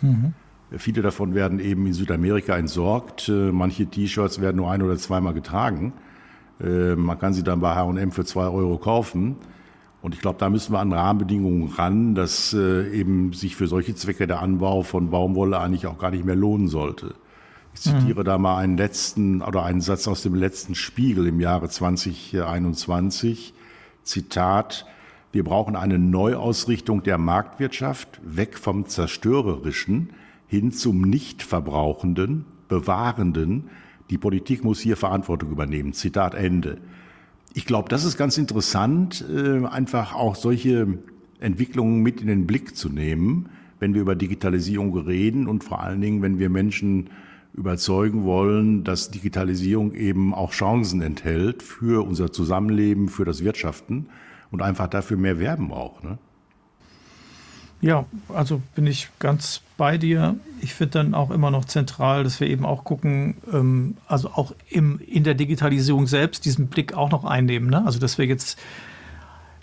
Mhm. 0.01 0.35
Viele 0.77 1.01
davon 1.01 1.35
werden 1.35 1.61
eben 1.61 1.87
in 1.87 1.95
Südamerika 1.95 2.57
entsorgt. 2.57 3.29
Äh, 3.29 3.53
manche 3.53 3.87
T-Shirts 3.87 4.41
werden 4.41 4.57
nur 4.57 4.71
ein 4.71 4.83
oder 4.83 4.97
zweimal 4.97 5.33
getragen. 5.33 5.93
Äh, 6.61 6.95
man 6.95 7.19
kann 7.19 7.33
sie 7.33 7.43
dann 7.43 7.61
bei 7.61 7.75
H&M 7.75 8.11
für 8.13 8.25
zwei 8.25 8.49
Euro 8.49 8.77
kaufen. 8.79 9.37
Und 10.03 10.15
ich 10.15 10.21
glaube, 10.21 10.39
da 10.39 10.51
müssen 10.51 10.73
wir 10.73 10.81
an 10.81 10.93
Rahmenbedingungen 10.93 11.69
ran, 11.69 12.15
dass 12.15 12.53
äh, 12.53 12.91
eben 12.91 13.33
sich 13.33 13.57
für 13.57 13.67
solche 13.67 13.95
Zwecke 13.95 14.27
der 14.27 14.43
Anbau 14.43 14.83
von 14.83 15.11
Baumwolle 15.11 15.59
eigentlich 15.59 15.87
auch 15.87 15.99
gar 15.99 16.11
nicht 16.11 16.25
mehr 16.25 16.37
lohnen 16.37 16.69
sollte. 16.69 17.15
Ich 17.75 17.81
zitiere 17.81 18.21
mhm. 18.21 18.25
da 18.25 18.39
mal 18.39 18.59
einen 18.59 18.77
letzten 18.77 19.43
oder 19.43 19.65
einen 19.65 19.81
Satz 19.81 20.09
aus 20.09 20.23
dem 20.23 20.35
letzten 20.35 20.75
Spiegel 20.75 21.27
im 21.27 21.41
Jahre 21.41 21.69
2021. 21.69 23.55
Zitat, 24.03 24.87
wir 25.33 25.45
brauchen 25.45 25.77
eine 25.77 25.99
Neuausrichtung 25.99 27.03
der 27.03 27.19
Marktwirtschaft, 27.19 28.21
weg 28.25 28.59
vom 28.59 28.87
Zerstörerischen 28.87 30.11
hin 30.47 30.73
zum 30.73 31.03
Nichtverbrauchenden, 31.03 32.47
Bewahrenden. 32.69 33.65
Die 34.11 34.19
Politik 34.19 34.65
muss 34.65 34.81
hier 34.81 34.97
Verantwortung 34.97 35.51
übernehmen. 35.51 35.93
Zitat 35.93 36.35
Ende. 36.35 36.79
Ich 37.55 37.67
glaube, 37.67 37.89
das 37.89 38.05
ist 38.05 38.17
ganz 38.17 38.39
interessant, 38.39 39.25
äh, 39.29 39.65
einfach 39.67 40.15
auch 40.15 40.35
solche 40.35 40.99
Entwicklungen 41.41 42.03
mit 42.03 42.21
in 42.21 42.27
den 42.27 42.47
Blick 42.47 42.77
zu 42.77 42.89
nehmen, 42.89 43.49
wenn 43.81 43.95
wir 43.95 44.01
über 44.01 44.17
Digitalisierung 44.17 44.97
reden 44.97 45.47
und 45.47 45.65
vor 45.65 45.81
allen 45.81 46.01
Dingen, 46.01 46.23
wenn 46.23 46.39
wir 46.39 46.51
Menschen 46.51 47.11
überzeugen 47.55 48.25
wollen, 48.25 48.85
dass 48.85 49.11
Digitalisierung 49.11 49.95
eben 49.95 50.35
auch 50.35 50.53
Chancen 50.53 51.03
enthält 51.03 51.63
für 51.63 52.07
unser 52.07 52.33
Zusammenleben, 52.33 53.09
für 53.09 53.25
das 53.25 53.43
Wirtschaften 53.43 54.07
und 54.51 54.63
einfach 54.63 54.89
dafür 54.89 55.17
mehr 55.17 55.39
werben 55.39 55.73
auch. 55.73 56.03
Ne? 56.03 56.19
Ja, 57.81 58.07
also 58.29 58.61
bin 58.75 58.87
ich 58.87 59.09
ganz 59.21 59.63
bei 59.77 59.99
dir. 59.99 60.37
Ich 60.61 60.75
finde 60.75 60.93
dann 60.93 61.15
auch 61.15 61.31
immer 61.31 61.51
noch 61.53 61.65
zentral, 61.65 62.25
dass 62.25 62.41
wir 62.41 62.49
eben 62.49 62.67
auch 62.67 62.83
gucken, 62.83 63.37
ähm, 63.53 63.97
also 64.09 64.31
auch 64.31 64.53
im, 64.69 64.99
in 65.07 65.23
der 65.23 65.35
Digitalisierung 65.35 66.09
selbst 66.09 66.45
diesen 66.45 66.67
Blick 66.67 66.95
auch 66.95 67.11
noch 67.11 67.25
einnehmen. 67.25 67.71
Ne? 67.71 67.85
Also 67.85 68.01
dass 68.01 68.19
wir 68.19 68.27
jetzt, 68.27 68.59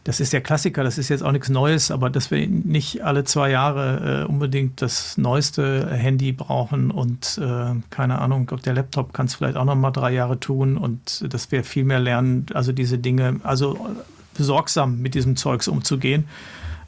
das 0.06 0.20
ist 0.20 0.34
der 0.34 0.42
Klassiker, 0.42 0.84
das 0.84 1.00
ist 1.00 1.10
jetzt 1.10 1.24
auch 1.24 1.32
nichts 1.32 1.50
Neues, 1.50 1.90
aber 1.90 2.12
dass 2.12 2.30
wir 2.30 2.48
nicht 2.48 3.04
alle 3.04 3.24
zwei 3.24 3.50
Jahre 3.50 4.22
äh, 4.22 4.26
unbedingt 4.26 4.80
das 4.84 5.18
neueste 5.18 5.90
Handy 5.90 6.32
brauchen 6.32 6.92
und 6.92 7.40
äh, 7.42 7.74
keine 7.90 8.20
Ahnung, 8.20 8.48
ob 8.52 8.62
der 8.62 8.76
Laptop 8.76 9.14
kann 9.16 9.26
es 9.26 9.34
vielleicht 9.34 9.58
auch 9.58 9.66
noch 9.66 9.74
mal 9.74 9.90
drei 9.90 10.14
Jahre 10.14 10.40
tun 10.40 10.78
und 10.78 11.34
dass 11.34 11.52
wir 11.52 11.64
viel 11.64 11.86
mehr 11.86 12.00
lernen, 12.00 12.46
also 12.54 12.72
diese 12.72 13.00
Dinge, 13.00 13.40
also 13.42 13.96
besorgsam 14.36 15.02
mit 15.02 15.16
diesem 15.16 15.38
Zeugs 15.38 15.68
umzugehen. 15.68 16.26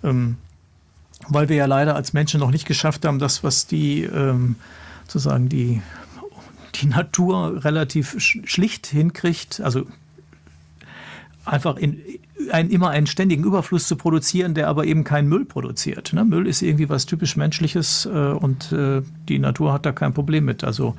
Ähm, 0.04 0.38
weil 1.28 1.50
wir 1.50 1.56
ja 1.56 1.66
leider 1.66 1.96
als 1.96 2.14
Menschen 2.14 2.40
noch 2.40 2.52
nicht 2.52 2.68
geschafft 2.68 3.04
haben, 3.04 3.18
das, 3.18 3.44
was 3.44 3.66
die 3.66 4.04
ähm, 4.04 4.58
sozusagen 5.08 5.50
die, 5.50 5.82
die 6.76 6.86
Natur 6.86 7.66
relativ 7.66 8.16
schlicht 8.20 8.86
hinkriegt, 8.86 9.60
also 9.60 9.88
einfach 11.46 11.78
in, 11.78 12.00
ein, 12.52 12.70
immer 12.70 12.90
einen 12.90 13.08
ständigen 13.08 13.44
Überfluss 13.44 13.88
zu 13.88 13.96
produzieren, 13.96 14.54
der 14.54 14.68
aber 14.68 14.86
eben 14.86 15.04
keinen 15.04 15.28
Müll 15.28 15.46
produziert. 15.46 16.14
Ne? 16.14 16.24
Müll 16.24 16.48
ist 16.48 16.62
irgendwie 16.62 16.90
was 16.90 17.06
typisch 17.06 17.36
Menschliches 17.36 18.06
äh, 18.06 18.10
und 18.10 18.72
äh, 18.72 19.02
die 19.28 19.40
Natur 19.40 19.74
hat 19.74 19.86
da 19.86 19.92
kein 19.92 20.14
Problem 20.14 20.46
mit. 20.46 20.64
Also 20.64 20.96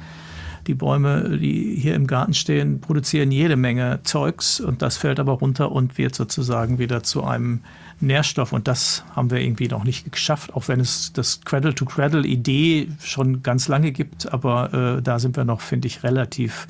die 0.66 0.75
Bäume, 0.75 1.38
die 1.38 1.76
hier 1.76 1.95
im 1.95 2.07
Garten 2.07 2.35
stehen, 2.35 2.80
produzieren 2.80 3.30
jede 3.30 3.57
Menge 3.57 4.00
Zeugs 4.02 4.61
und 4.61 4.83
das 4.83 4.97
fällt 4.97 5.18
aber 5.18 5.33
runter 5.33 5.73
und 5.73 5.97
wird 5.97 6.14
sozusagen 6.14 6.78
wieder 6.78 7.02
zu 7.02 7.25
einem 7.25 7.61
Nährstoff. 8.00 8.52
Und 8.52 8.68
das 8.68 9.04
haben 9.16 9.30
wir 9.30 9.40
irgendwie 9.40 9.68
noch 9.68 9.85
nicht 9.85 10.12
geschafft, 10.12 10.54
auch 10.54 10.68
wenn 10.68 10.80
es 10.80 11.12
das 11.12 11.40
Cradle-to-Cradle-Idee 11.40 12.88
schon 13.02 13.42
ganz 13.42 13.68
lange 13.68 13.92
gibt. 13.92 14.30
Aber 14.33 14.99
äh, 14.99 15.02
da 15.02 15.18
sind 15.18 15.37
wir 15.37 15.45
noch, 15.45 15.62
finde 15.62 15.88
ich, 15.88 16.02
relativ 16.02 16.68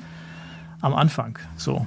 am 0.81 0.93
Anfang. 0.93 1.37
So. 1.57 1.85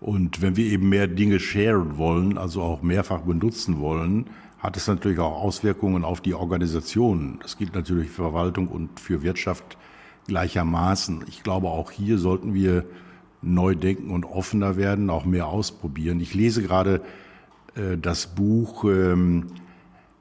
Und 0.00 0.42
wenn 0.42 0.56
wir 0.56 0.66
eben 0.66 0.88
mehr 0.88 1.08
Dinge 1.08 1.40
sharen 1.40 1.96
wollen, 1.96 2.38
also 2.38 2.62
auch 2.62 2.82
mehrfach 2.82 3.22
benutzen 3.22 3.80
wollen, 3.80 4.26
hat 4.58 4.76
es 4.76 4.86
natürlich 4.86 5.18
auch 5.18 5.42
Auswirkungen 5.42 6.04
auf 6.04 6.20
die 6.20 6.34
Organisation. 6.34 7.38
Das 7.42 7.56
gilt 7.56 7.74
natürlich 7.74 8.08
für 8.08 8.22
Verwaltung 8.22 8.68
und 8.68 9.00
für 9.00 9.22
Wirtschaft 9.22 9.76
gleichermaßen. 10.26 11.24
Ich 11.28 11.42
glaube, 11.42 11.68
auch 11.68 11.90
hier 11.90 12.18
sollten 12.18 12.54
wir 12.54 12.84
neu 13.40 13.74
denken 13.74 14.10
und 14.10 14.24
offener 14.24 14.76
werden, 14.76 15.10
auch 15.10 15.24
mehr 15.24 15.46
ausprobieren. 15.46 16.20
Ich 16.20 16.34
lese 16.34 16.62
gerade 16.62 17.02
äh, 17.74 17.96
das 17.96 18.26
Buch 18.26 18.84
ähm, 18.84 19.46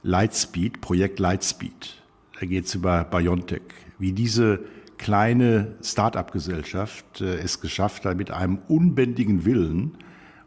Lightspeed, 0.03 0.81
Projekt 0.81 1.19
Lightspeed. 1.19 2.01
Da 2.39 2.46
geht 2.46 2.65
es 2.65 2.75
über 2.75 3.03
Biontech, 3.03 3.63
wie 3.98 4.12
diese 4.12 4.60
kleine 4.98 5.75
Start-up-Gesellschaft 5.82 7.22
äh, 7.22 7.38
es 7.38 7.62
geschafft 7.62 8.06
hat, 8.06 8.18
mit 8.18 8.32
einem 8.32 8.60
unbändigen 8.68 9.46
Willen 9.46 9.98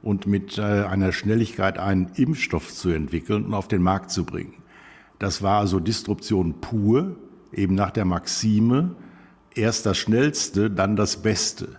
und 0.03 0.27
mit 0.27 0.59
äh, 0.59 0.63
einer 0.63 1.13
Schnelligkeit 1.13 1.79
einen 1.79 2.11
Impfstoff 2.15 2.73
zu 2.73 2.91
entwickeln 2.91 3.45
und 3.45 3.55
auf 3.55 3.69
den 3.69 3.83
Markt 3.83 4.11
zu 4.11 4.25
bringen. 4.25 4.55
Das 5.19 5.43
war 5.43 5.61
also 5.61 5.81
Disruption 5.81 6.61
pur, 6.61 7.17
eben 7.53 7.75
nach 7.75 7.91
der 7.91 8.05
Maxime, 8.05 8.97
erst 9.55 9.87
das 9.87 9.99
Schnellste, 9.99 10.71
dann 10.71 10.97
das 10.97 11.19
Beste. 11.19 11.77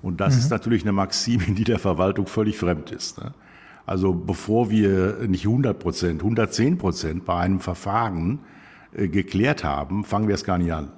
Und 0.00 0.20
das 0.20 0.34
mhm. 0.34 0.40
ist 0.40 0.50
natürlich 0.50 0.82
eine 0.82 0.92
Maxime, 0.92 1.44
die 1.48 1.64
der 1.64 1.78
Verwaltung 1.78 2.26
völlig 2.26 2.58
fremd 2.58 2.90
ist. 2.90 3.18
Ne? 3.18 3.34
Also 3.84 4.12
bevor 4.12 4.70
wir 4.70 5.18
nicht 5.28 5.44
100 5.44 5.78
Prozent, 5.78 6.20
110 6.20 6.78
Prozent 6.78 7.24
bei 7.24 7.38
einem 7.38 7.60
Verfahren 7.60 8.40
äh, 8.94 9.08
geklärt 9.08 9.64
haben, 9.64 10.04
fangen 10.04 10.28
wir 10.28 10.34
es 10.34 10.44
gar 10.44 10.58
nicht 10.58 10.72
an. 10.72 10.92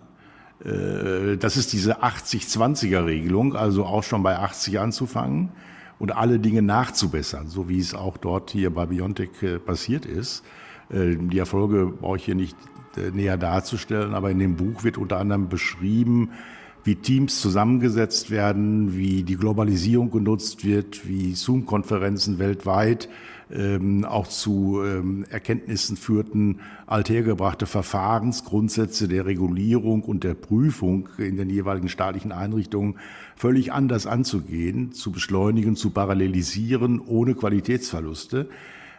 Äh, 0.65 1.37
das 1.37 1.57
ist 1.57 1.73
diese 1.73 2.03
80-20er-Regelung, 2.03 3.57
also 3.57 3.85
auch 3.85 4.03
schon 4.03 4.23
bei 4.23 4.39
80 4.39 4.79
anzufangen 4.81 5.51
und 5.99 6.15
alle 6.15 6.39
Dinge 6.39 6.63
nachzubessern, 6.63 7.49
so 7.49 7.69
wie 7.69 7.79
es 7.79 7.95
auch 7.95 8.17
dort 8.17 8.51
hier 8.51 8.71
bei 8.71 8.87
Biontech 8.87 9.43
äh, 9.43 9.59
passiert 9.59 10.07
ist. 10.07 10.45
Äh, 10.91 11.17
die 11.17 11.39
Erfolge 11.39 11.87
brauche 11.87 12.17
ich 12.17 12.25
hier 12.25 12.35
nicht 12.35 12.57
äh, 12.97 13.11
näher 13.11 13.37
darzustellen, 13.37 14.15
aber 14.15 14.31
in 14.31 14.39
dem 14.39 14.57
Buch 14.57 14.85
wird 14.85 14.99
unter 14.99 15.19
anderem 15.19 15.49
beschrieben, 15.49 16.31
wie 16.85 16.97
Teams 16.97 17.41
zusammengesetzt 17.41 18.31
werden, 18.31 18.95
wie 18.95 19.23
die 19.23 19.37
Globalisierung 19.37 20.11
genutzt 20.11 20.65
wird, 20.65 21.09
wie 21.09 21.35
Zoom-Konferenzen 21.35 22.39
weltweit 22.39 23.09
ähm, 23.53 24.05
auch 24.05 24.27
zu 24.27 24.83
ähm, 24.85 25.25
Erkenntnissen 25.29 25.97
führten, 25.97 26.61
althergebrachte 26.87 27.67
Verfahrensgrundsätze 27.67 29.09
der 29.09 29.27
Regulierung 29.27 30.03
und 30.03 30.25
der 30.25 30.35
Prüfung 30.35 31.09
in 31.19 31.37
den 31.37 31.51
jeweiligen 31.51 31.89
staatlichen 31.89 32.33
Einrichtungen 32.33 32.97
völlig 33.37 33.73
anders 33.73 34.07
anzugehen, 34.07 34.93
zu 34.93 35.13
beschleunigen, 35.13 35.77
zu 35.77 35.91
parallelisieren, 35.91 37.01
ohne 37.01 37.35
Qualitätsverluste. 37.35 38.49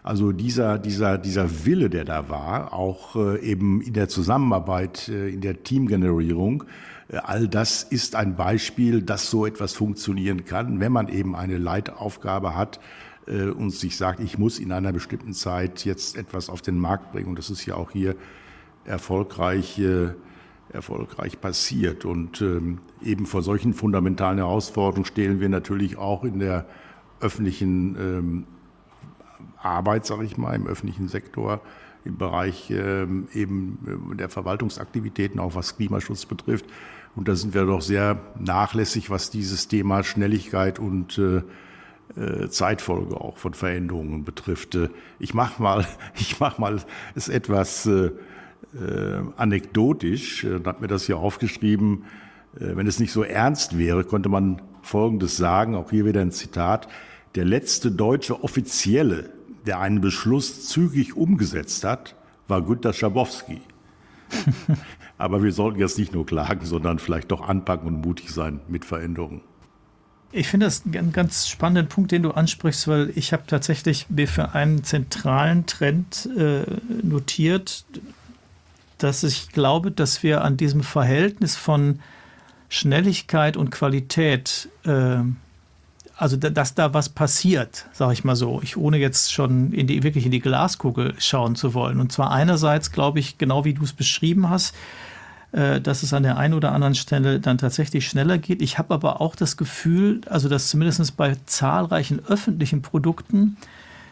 Also 0.04 0.32
dieser, 0.32 0.78
dieser, 0.78 1.18
dieser 1.18 1.66
Wille, 1.66 1.90
der 1.90 2.06
da 2.06 2.30
war, 2.30 2.74
auch 2.74 3.16
äh, 3.16 3.40
eben 3.40 3.82
in 3.82 3.94
der 3.94 4.08
Zusammenarbeit, 4.08 5.10
äh, 5.10 5.30
in 5.30 5.42
der 5.42 5.64
Teamgenerierung, 5.64 6.66
äh, 7.08 7.18
all 7.18 7.48
das 7.48 7.82
ist 7.82 8.16
ein 8.16 8.36
Beispiel, 8.36 9.02
dass 9.02 9.32
so 9.32 9.48
etwas 9.48 9.74
funktionieren 9.74 10.46
kann, 10.46 10.80
wenn 10.80 10.92
man 10.92 11.10
eben 11.10 11.36
eine 11.36 11.58
Leitaufgabe 11.58 12.56
hat 12.56 12.80
äh, 13.28 13.50
und 13.50 13.72
sich 13.72 13.98
sagt, 13.98 14.20
ich 14.20 14.38
muss 14.38 14.60
in 14.60 14.72
einer 14.72 14.92
bestimmten 14.92 15.34
Zeit 15.34 15.86
jetzt 15.86 16.18
etwas 16.18 16.50
auf 16.50 16.62
den 16.62 16.80
Markt 16.80 17.12
bringen. 17.12 17.30
Und 17.30 17.40
das 17.40 17.50
ist 17.50 17.66
ja 17.66 17.76
auch 17.76 17.92
hier 17.92 18.16
erfolgreich, 18.86 19.80
äh, 19.80 20.10
erfolgreich 20.72 21.42
passiert. 21.42 22.06
Und 22.06 22.42
ähm, 22.42 22.80
eben 23.02 23.26
vor 23.26 23.42
solchen 23.42 23.74
fundamentalen 23.74 24.38
Herausforderungen 24.38 25.06
stehen 25.06 25.40
wir 25.40 25.50
natürlich 25.50 25.98
auch 25.98 26.24
in 26.24 26.40
der 26.40 26.66
öffentlichen 27.20 27.96
ähm, 28.00 28.44
Arbeit, 29.58 30.06
sage 30.06 30.26
ich 30.26 30.38
mal, 30.38 30.54
im 30.54 30.68
öffentlichen 30.68 31.08
Sektor, 31.08 31.62
im 32.04 32.18
Bereich 32.18 32.70
ähm, 32.70 33.28
eben 33.34 34.12
äh, 34.14 34.16
der 34.16 34.30
Verwaltungsaktivitäten, 34.30 35.40
auch 35.40 35.56
was 35.56 35.76
Klimaschutz 35.78 36.26
betrifft. 36.26 36.66
Und 37.16 37.28
da 37.28 37.36
sind 37.36 37.54
wir 37.54 37.66
doch 37.66 37.82
sehr 37.82 38.20
nachlässig, 38.38 39.10
was 39.10 39.30
dieses 39.30 39.68
Thema 39.68 40.04
Schnelligkeit 40.04 40.80
und 40.80 41.18
äh, 41.18 41.42
Zeitfolge 42.50 43.20
auch 43.20 43.38
von 43.38 43.54
Veränderungen 43.54 44.24
betrifft. 44.24 44.76
Äh, 44.76 44.90
ich 45.20 45.34
mache 45.34 45.62
mal, 45.62 45.86
ich 46.16 46.40
mach 46.40 46.58
mal 46.58 46.82
es 47.16 47.28
etwas 47.28 47.86
äh, 47.86 48.12
äh, 48.76 49.22
anekdotisch 49.36 50.44
und 50.44 50.66
habe 50.68 50.82
mir 50.82 50.88
das 50.88 51.06
hier 51.06 51.18
aufgeschrieben. 51.18 52.04
wenn 52.58 52.88
es 52.88 53.00
nicht 53.02 53.12
so 53.12 53.24
ernst 53.24 53.78
wäre, 53.78 54.06
könnte 54.06 54.30
man 54.30 54.62
Folgendes 54.82 55.36
sagen, 55.36 55.76
auch 55.76 55.90
hier 55.90 56.06
wieder 56.06 56.22
ein 56.22 56.32
Zitat. 56.32 56.88
Der 57.36 57.44
letzte 57.44 57.92
deutsche 57.92 58.44
Offizielle, 58.44 59.30
der 59.66 59.80
einen 59.80 60.00
Beschluss 60.00 60.70
zügig 60.70 61.18
umgesetzt 61.18 61.84
hat, 61.84 62.16
war 62.48 62.62
Günter 62.62 62.94
Schabowski. 62.94 63.60
Aber 65.18 65.44
wir 65.44 65.52
sollten 65.52 65.80
jetzt 65.80 65.98
nicht 65.98 66.14
nur 66.14 66.26
klagen, 66.26 66.66
sondern 66.66 67.00
vielleicht 67.00 67.32
doch 67.32 67.42
anpacken 67.42 67.88
und 67.88 68.06
mutig 68.06 68.30
sein 68.30 68.62
mit 68.70 68.86
Veränderungen. 68.86 69.42
Ich 70.32 70.48
finde 70.48 70.66
das 70.66 70.84
einen 70.86 71.14
ganz 71.14 71.48
spannenden 71.48 71.88
Punkt, 71.88 72.12
den 72.12 72.24
du 72.24 72.32
ansprichst, 72.32 72.88
weil 72.88 73.12
ich 73.16 73.32
habe 73.32 73.44
tatsächlich 73.48 74.10
mir 74.10 74.28
für 74.28 74.54
einen 74.54 74.84
zentralen 74.84 75.66
Trend 75.66 76.30
äh, 76.38 76.64
notiert, 77.04 77.86
dass 78.98 79.24
ich 79.24 79.50
glaube, 79.50 79.92
dass 79.92 80.24
wir 80.24 80.44
an 80.44 80.58
diesem 80.58 80.84
Verhältnis 80.84 81.56
von 81.56 82.00
Schnelligkeit 82.70 83.56
und 83.56 83.72
Qualität 83.72 84.70
äh, 84.84 85.20
also 86.18 86.38
dass 86.38 86.76
da 86.76 86.94
was 86.94 87.10
passiert, 87.10 87.88
sage 87.92 88.14
ich 88.14 88.24
mal 88.24 88.36
so, 88.36 88.62
ich 88.64 88.78
ohne 88.78 88.98
jetzt 88.98 89.34
schon 89.34 89.74
in 89.74 89.88
die, 89.88 90.04
wirklich 90.04 90.26
in 90.26 90.32
die 90.32 90.40
Glaskugel 90.40 91.14
schauen 91.18 91.56
zu 91.56 91.74
wollen. 91.74 92.00
Und 92.00 92.12
zwar 92.12 92.32
einerseits 92.32 92.92
glaube 92.92 93.20
ich, 93.20 93.38
genau 93.38 93.66
wie 93.66 93.74
du 93.74 93.84
es 93.84 93.94
beschrieben 93.94 94.50
hast, 94.50 94.74
äh, 95.56 95.80
dass 95.80 96.04
es 96.04 96.12
an 96.14 96.24
der 96.24 96.38
einen 96.38 96.54
oder 96.54 96.74
anderen 96.74 96.96
Stelle 96.96 97.40
dann 97.40 97.58
tatsächlich 97.58 98.06
schneller 98.06 98.38
geht. 98.38 98.62
Ich 98.62 98.78
habe 98.78 98.94
aber 98.94 99.22
auch 99.22 99.38
das 99.38 99.56
Gefühl, 99.56 100.20
also 100.30 100.50
dass 100.50 100.68
zumindest 100.68 101.16
bei 101.16 101.38
zahlreichen 101.46 102.20
öffentlichen 102.28 102.82
Produkten, 102.82 103.56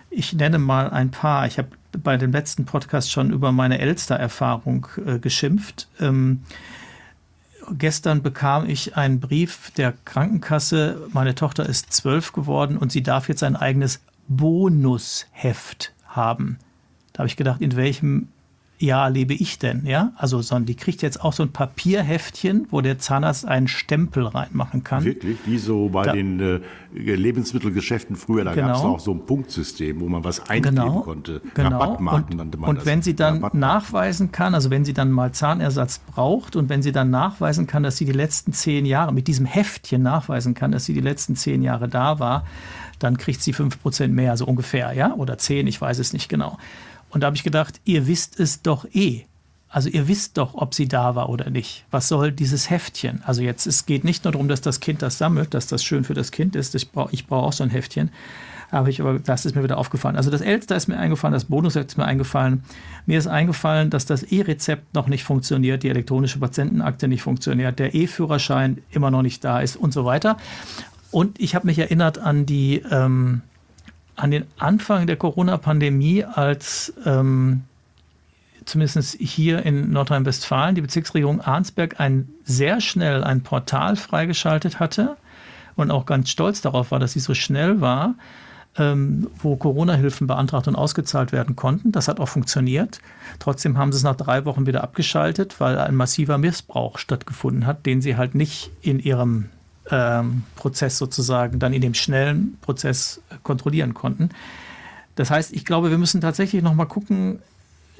ich 0.10 0.32
nenne 0.32 0.58
mal 0.58 0.90
ein 0.90 1.12
paar, 1.12 1.46
ich 1.46 1.58
habe 1.58 1.68
bei 2.02 2.16
dem 2.16 2.32
letzten 2.32 2.64
Podcast 2.64 3.12
schon 3.12 3.30
über 3.30 3.52
meine 3.52 3.80
Elster-Erfahrung 3.80 4.88
äh, 5.06 5.20
geschimpft. 5.20 5.90
Ähm, 6.00 6.44
gestern 7.78 8.24
bekam 8.24 8.70
ich 8.70 8.96
einen 8.96 9.20
Brief 9.20 9.72
der 9.76 9.94
Krankenkasse. 10.06 11.10
Meine 11.12 11.36
Tochter 11.36 11.68
ist 11.68 11.92
zwölf 11.92 12.32
geworden 12.32 12.78
und 12.78 12.94
sie 12.94 13.04
darf 13.04 13.28
jetzt 13.28 13.44
ein 13.44 13.58
eigenes 13.58 14.00
Bonusheft 14.30 15.92
haben. 16.08 16.58
Da 17.12 17.20
habe 17.20 17.28
ich 17.28 17.36
gedacht, 17.36 17.60
in 17.60 17.76
welchem 17.76 18.30
Jahr 18.84 19.10
lebe 19.10 19.34
ich 19.34 19.60
denn? 19.60 19.86
Ja, 19.86 20.12
also 20.16 20.42
sondern 20.42 20.66
die 20.66 20.76
kriegt 20.76 21.02
jetzt 21.02 21.22
auch 21.22 21.34
so 21.34 21.44
ein 21.44 21.52
Papierheftchen, 21.52 22.68
wo 22.70 22.82
der 22.82 23.00
Zahnarzt 23.00 23.46
einen 23.46 23.68
Stempel 23.68 24.28
reinmachen 24.28 24.84
kann. 24.84 25.04
Wirklich? 25.04 25.38
Wie 25.46 25.58
so 25.58 25.90
bei 25.90 26.04
da, 26.04 26.14
den 26.14 26.40
äh, 26.40 26.60
Lebensmittelgeschäften 26.94 28.16
früher, 28.16 28.44
da 28.44 28.54
genau. 28.54 28.68
gab 28.68 28.76
es 28.78 28.84
auch 28.84 29.00
so 29.00 29.12
ein 29.12 29.26
Punktsystem, 29.26 30.00
wo 30.00 30.10
man 30.10 30.24
was 30.24 30.50
eingeben 30.50 30.76
genau, 30.76 31.00
konnte. 31.02 31.42
Genau. 31.54 31.80
Rabattmarken 31.80 32.40
und, 32.40 32.60
man 32.60 32.70
und 32.70 32.78
das. 32.78 32.84
Und 32.84 32.86
wenn 32.86 33.02
sie 33.02 33.16
dann 33.16 33.50
nachweisen 33.54 34.32
kann, 34.32 34.54
also 34.54 34.70
wenn 34.70 34.86
sie 34.86 34.94
dann 34.94 35.12
mal 35.12 35.32
Zahnersatz 35.32 36.00
braucht 36.00 36.56
und 36.56 36.70
wenn 36.70 36.82
sie 36.82 36.92
dann 36.92 37.10
nachweisen 37.10 37.68
kann, 37.68 37.84
dass 37.84 37.98
sie 37.98 38.06
die 38.06 38.12
letzten 38.12 38.54
zehn 38.54 38.86
Jahre 38.86 39.14
mit 39.14 39.28
diesem 39.28 39.46
Heftchen 39.46 40.04
nachweisen 40.04 40.54
kann, 40.54 40.72
dass 40.72 40.86
sie 40.86 40.94
die 40.94 41.02
letzten 41.02 41.36
zehn 41.36 41.64
Jahre 41.64 41.88
da 41.88 42.20
war, 42.20 42.46
dann 43.00 43.18
kriegt 43.18 43.42
sie 43.42 43.54
fünf 43.54 43.82
Prozent 43.82 44.14
mehr, 44.14 44.38
so 44.38 44.46
ungefähr, 44.46 44.94
ja, 44.94 45.14
oder 45.14 45.38
zehn, 45.38 45.68
ich 45.68 45.80
weiß 45.80 46.00
es 46.00 46.14
nicht 46.14 46.30
genau. 46.30 46.58
Und 47.14 47.22
da 47.22 47.28
habe 47.28 47.36
ich 47.36 47.44
gedacht, 47.44 47.80
ihr 47.86 48.08
wisst 48.08 48.40
es 48.40 48.62
doch 48.62 48.86
eh. 48.94 49.26
Also 49.70 49.90
ihr 49.90 50.08
wisst 50.08 50.38
doch, 50.38 50.54
ob 50.54 50.74
sie 50.74 50.88
da 50.88 51.16
war 51.16 51.30
oder 51.30 51.50
nicht. 51.50 51.86
Was 51.90 52.08
soll 52.08 52.32
dieses 52.32 52.70
Heftchen? 52.70 53.24
Also 53.26 53.42
jetzt, 53.42 53.66
es 53.66 53.86
geht 53.86 54.04
nicht 54.04 54.24
nur 54.24 54.32
darum, 54.32 54.48
dass 54.48 54.62
das 54.62 54.80
Kind 54.80 55.02
das 55.02 55.18
sammelt, 55.18 55.54
dass 55.54 55.68
das 55.68 55.84
schön 55.84 56.04
für 56.04 56.14
das 56.14 56.32
Kind 56.32 56.56
ist. 56.56 56.76
Ich 56.76 56.92
brauche 56.92 57.12
ich 57.12 57.26
brauch 57.26 57.44
auch 57.44 57.54
so 57.54 57.64
ein 57.64 57.70
Heftchen. 57.70 58.12
Aber 58.70 58.90
ich, 58.90 59.02
aber 59.02 59.20
das 59.20 59.46
ist 59.46 59.56
mir 59.56 59.64
wieder 59.64 59.78
aufgefallen. 59.78 60.16
Also 60.16 60.32
das 60.32 60.42
Elster 60.42 60.76
ist 60.76 60.88
mir 60.88 60.98
eingefallen, 60.98 61.34
das 61.34 61.46
Bonus 61.46 61.76
ist 61.76 61.98
mir 61.98 62.06
eingefallen. 62.06 62.64
Mir 63.06 63.20
ist 63.20 63.28
eingefallen, 63.28 63.92
dass 63.92 64.08
das 64.08 64.24
E-Rezept 64.24 64.96
noch 64.96 65.08
nicht 65.08 65.24
funktioniert, 65.24 65.84
die 65.84 65.90
elektronische 65.90 66.40
Patientenakte 66.40 67.08
nicht 67.08 67.22
funktioniert, 67.22 67.78
der 67.78 67.94
E-Führerschein 67.94 68.80
immer 68.90 69.12
noch 69.12 69.22
nicht 69.22 69.44
da 69.44 69.60
ist 69.60 69.76
und 69.76 69.94
so 69.94 70.06
weiter. 70.06 70.38
Und 71.12 71.40
ich 71.40 71.54
habe 71.54 71.68
mich 71.68 71.78
erinnert 71.78 72.18
an 72.18 72.48
die 72.48 72.82
ähm, 72.90 73.42
an 74.16 74.32
den 74.32 74.46
Anfang 74.58 75.08
der 75.08 75.16
Corona-Pandemie, 75.16 76.24
als 76.24 76.94
ähm, 77.06 77.64
zumindest 78.66 79.18
hier 79.20 79.66
in 79.66 79.92
Nordrhein-Westfalen 79.92 80.76
die 80.76 80.82
Bezirksregierung 80.82 81.42
Arnsberg 81.42 82.00
ein, 82.00 82.30
sehr 82.44 82.82
schnell 82.82 83.24
ein 83.24 83.42
Portal 83.42 83.96
freigeschaltet 83.96 84.80
hatte 84.80 85.18
und 85.76 85.92
auch 85.92 86.06
ganz 86.06 86.30
stolz 86.30 86.62
darauf 86.62 86.92
war, 86.92 87.00
dass 87.00 87.14
sie 87.14 87.20
so 87.20 87.34
schnell 87.34 87.82
war, 87.82 88.16
ähm, 88.78 89.30
wo 89.38 89.56
Corona-Hilfen 89.56 90.28
beantragt 90.28 90.68
und 90.68 90.76
ausgezahlt 90.76 91.32
werden 91.32 91.56
konnten. 91.56 91.92
Das 91.92 92.08
hat 92.08 92.20
auch 92.20 92.30
funktioniert. 92.30 93.00
Trotzdem 93.40 93.78
haben 93.78 93.92
sie 93.92 93.98
es 93.98 94.04
nach 94.04 94.16
drei 94.16 94.46
Wochen 94.46 94.66
wieder 94.66 94.84
abgeschaltet, 94.84 95.60
weil 95.60 95.78
ein 95.78 95.96
massiver 95.96 96.38
Missbrauch 96.38 96.98
stattgefunden 96.98 97.66
hat, 97.66 97.86
den 97.86 98.02
sie 98.02 98.18
halt 98.18 98.36
nicht 98.36 98.72
in 98.82 99.00
ihrem 99.00 99.50
ähm, 99.90 100.44
Prozess 100.56 100.98
sozusagen 100.98 101.60
dann 101.60 101.74
in 101.74 101.82
dem 101.82 101.94
schnellen 101.94 102.58
Prozess 102.62 103.22
kontrollieren 103.44 103.94
konnten. 103.94 104.30
Das 105.16 105.30
heißt, 105.30 105.54
ich 105.54 105.66
glaube, 105.66 105.92
wir 105.92 105.98
müssen 105.98 106.22
tatsächlich 106.22 106.64
noch 106.64 106.74
mal 106.74 106.86
gucken, 106.86 107.40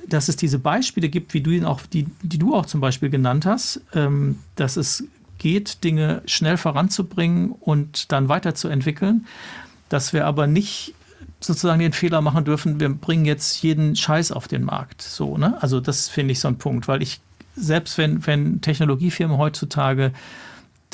dass 0.08 0.28
es 0.28 0.36
diese 0.36 0.60
Beispiele 0.60 1.10
gibt, 1.10 1.34
wie 1.34 1.42
du 1.42 1.52
ihn 1.52 1.66
auch, 1.66 1.82
die, 1.82 2.08
die 2.22 2.38
du 2.38 2.56
auch 2.56 2.66
zum 2.66 2.82
Beispiel 2.82 3.10
genannt 3.10 3.46
hast, 3.46 3.82
ähm, 3.94 4.40
dass 4.56 4.78
es 4.78 5.06
geht, 5.38 5.84
Dinge 5.84 6.22
schnell 6.26 6.58
voranzubringen 6.58 7.52
und 7.52 8.12
dann 8.12 8.30
weiterzuentwickeln, 8.30 9.28
dass 9.90 10.14
wir 10.14 10.26
aber 10.26 10.48
nicht 10.48 10.96
sozusagen 11.40 11.80
den 11.80 11.94
Fehler 11.94 12.22
machen 12.22 12.46
dürfen, 12.46 12.80
wir 12.80 12.90
bringen 12.90 13.26
jetzt 13.26 13.62
jeden 13.62 13.96
Scheiß 13.96 14.32
auf 14.32 14.48
den 14.48 14.64
Markt. 14.64 15.02
So, 15.02 15.38
ne? 15.38 15.62
Also 15.62 15.80
das 15.80 16.08
finde 16.08 16.32
ich 16.32 16.40
so 16.40 16.48
ein 16.48 16.58
Punkt, 16.58 16.88
weil 16.88 17.02
ich, 17.02 17.20
selbst 17.56 17.98
wenn, 17.98 18.26
wenn 18.26 18.62
Technologiefirmen 18.62 19.38
heutzutage 19.38 20.14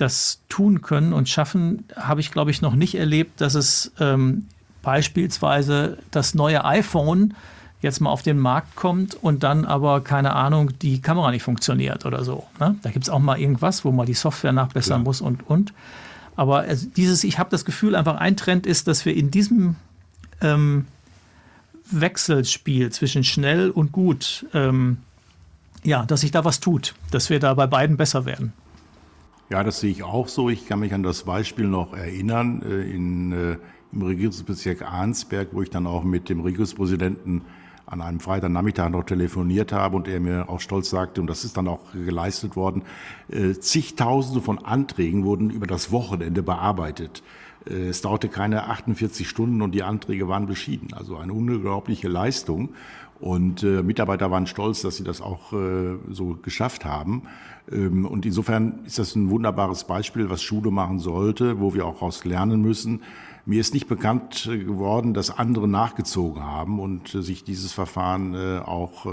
das 0.02 0.42
tun 0.50 0.82
können 0.82 1.14
und 1.14 1.30
schaffen, 1.30 1.86
habe 1.96 2.22
ich, 2.22 2.32
glaube 2.32 2.52
ich, 2.52 2.62
noch 2.62 2.76
nicht 2.76 2.96
erlebt, 2.96 3.42
dass 3.42 3.56
es 3.56 3.92
ähm, 4.00 4.46
beispielsweise 4.82 5.98
das 6.12 6.36
neue 6.36 6.64
iPhone 6.66 7.34
jetzt 7.82 8.02
mal 8.02 8.10
auf 8.10 8.22
den 8.22 8.38
Markt 8.38 8.76
kommt 8.76 9.16
und 9.16 9.44
dann 9.44 9.66
aber, 9.66 10.02
keine 10.02 10.36
Ahnung, 10.36 10.72
die 10.82 11.02
Kamera 11.02 11.32
nicht 11.32 11.44
funktioniert 11.44 12.06
oder 12.06 12.24
so. 12.24 12.46
Ne? 12.60 12.76
Da 12.82 12.92
gibt 12.92 13.06
es 13.06 13.10
auch 13.10 13.20
mal 13.20 13.40
irgendwas, 13.40 13.86
wo 13.86 13.92
man 13.92 14.06
die 14.06 14.14
Software 14.14 14.52
nachbessern 14.52 14.98
Klar. 14.98 15.04
muss 15.04 15.22
und, 15.22 15.48
und. 15.48 15.74
Aber 16.36 16.60
also 16.60 16.88
dieses, 16.96 17.24
ich 17.24 17.40
habe 17.40 17.50
das 17.50 17.66
Gefühl, 17.66 17.96
einfach 17.96 18.16
ein 18.18 18.36
Trend 18.38 18.66
ist, 18.66 18.88
dass 18.88 19.06
wir 19.06 19.16
in 19.16 19.32
diesem 19.32 19.76
ähm, 20.42 20.86
Wechselspiel 21.92 22.92
zwischen 22.92 23.24
schnell 23.24 23.70
und 23.70 23.92
gut, 23.92 24.46
ähm, 24.54 24.98
ja, 25.84 26.06
dass 26.06 26.22
sich 26.22 26.32
da 26.32 26.44
was 26.46 26.60
tut, 26.60 26.96
dass 27.12 27.30
wir 27.30 27.40
da 27.40 27.54
bei 27.54 27.68
beiden 27.68 27.98
besser 27.98 28.26
werden. 28.26 28.54
Ja, 29.50 29.64
das 29.64 29.80
sehe 29.80 29.90
ich 29.90 30.04
auch 30.04 30.28
so. 30.28 30.50
Ich 30.50 30.68
kann 30.68 30.80
mich 30.80 30.94
an 30.94 31.02
das 31.02 31.24
Beispiel 31.24 31.66
noch 31.66 31.94
erinnern 31.94 32.62
äh, 32.62 32.84
in, 32.84 33.32
äh, 33.32 33.58
im 33.92 34.02
Regierungsbezirk 34.04 34.84
Arnsberg, 34.84 35.50
wo 35.54 35.64
ich 35.64 35.72
dann 35.72 35.88
auch 35.88 36.04
mit 36.04 36.30
dem 36.30 36.42
Regierungspräsidenten 36.42 37.42
an 37.88 38.02
einem 38.02 38.20
Freitagnachmittag 38.20 38.90
noch 38.90 39.06
telefoniert 39.06 39.72
habe 39.72 39.96
und 39.96 40.08
er 40.08 40.20
mir 40.20 40.50
auch 40.50 40.60
stolz 40.60 40.92
sagte, 40.92 41.20
und 41.20 41.26
das 41.26 41.46
ist 41.46 41.58
dann 41.58 41.68
auch 41.68 41.80
geleistet 41.94 42.56
worden, 42.56 42.84
äh, 43.32 43.54
zigtausende 43.54 44.42
von 44.42 44.60
Anträgen 44.60 45.26
wurden 45.26 45.50
über 45.50 45.66
das 45.66 45.92
Wochenende 45.92 46.44
bearbeitet. 46.44 47.24
Äh, 47.68 47.88
es 47.88 48.02
dauerte 48.02 48.30
keine 48.30 48.68
48 48.68 49.28
Stunden 49.28 49.64
und 49.64 49.74
die 49.74 49.82
Anträge 49.82 50.28
waren 50.28 50.46
beschieden. 50.46 50.94
Also 50.94 51.18
eine 51.18 51.34
unglaubliche 51.34 52.08
Leistung. 52.08 52.70
Und 53.20 53.64
äh, 53.64 53.84
Mitarbeiter 53.84 54.32
waren 54.32 54.48
stolz, 54.48 54.82
dass 54.82 54.96
sie 54.96 55.04
das 55.04 55.22
auch 55.22 55.52
äh, 55.52 55.98
so 56.10 56.38
geschafft 56.42 56.86
haben. 56.86 57.24
Ähm, 57.72 58.06
und 58.06 58.26
insofern 58.26 58.80
ist 58.86 59.00
das 59.00 59.16
ein 59.16 59.30
wunderbares 59.30 59.84
Beispiel, 59.86 60.30
was 60.30 60.42
Schule 60.42 60.72
machen 60.72 61.00
sollte, 61.00 61.60
wo 61.60 61.74
wir 61.74 61.86
auch 61.86 61.96
daraus 61.96 62.26
lernen 62.26 62.62
müssen. 62.62 63.02
Mir 63.46 63.62
ist 63.62 63.74
nicht 63.74 63.88
bekannt 63.88 64.48
geworden, 64.48 65.14
dass 65.14 65.32
andere 65.32 65.68
nachgezogen 65.68 66.44
haben 66.44 66.80
und 66.80 67.16
äh, 67.16 67.22
sich 67.22 67.44
dieses 67.44 67.74
Verfahren 67.74 68.36
äh, 68.36 68.60
auch 68.60 69.06
äh, 69.06 69.10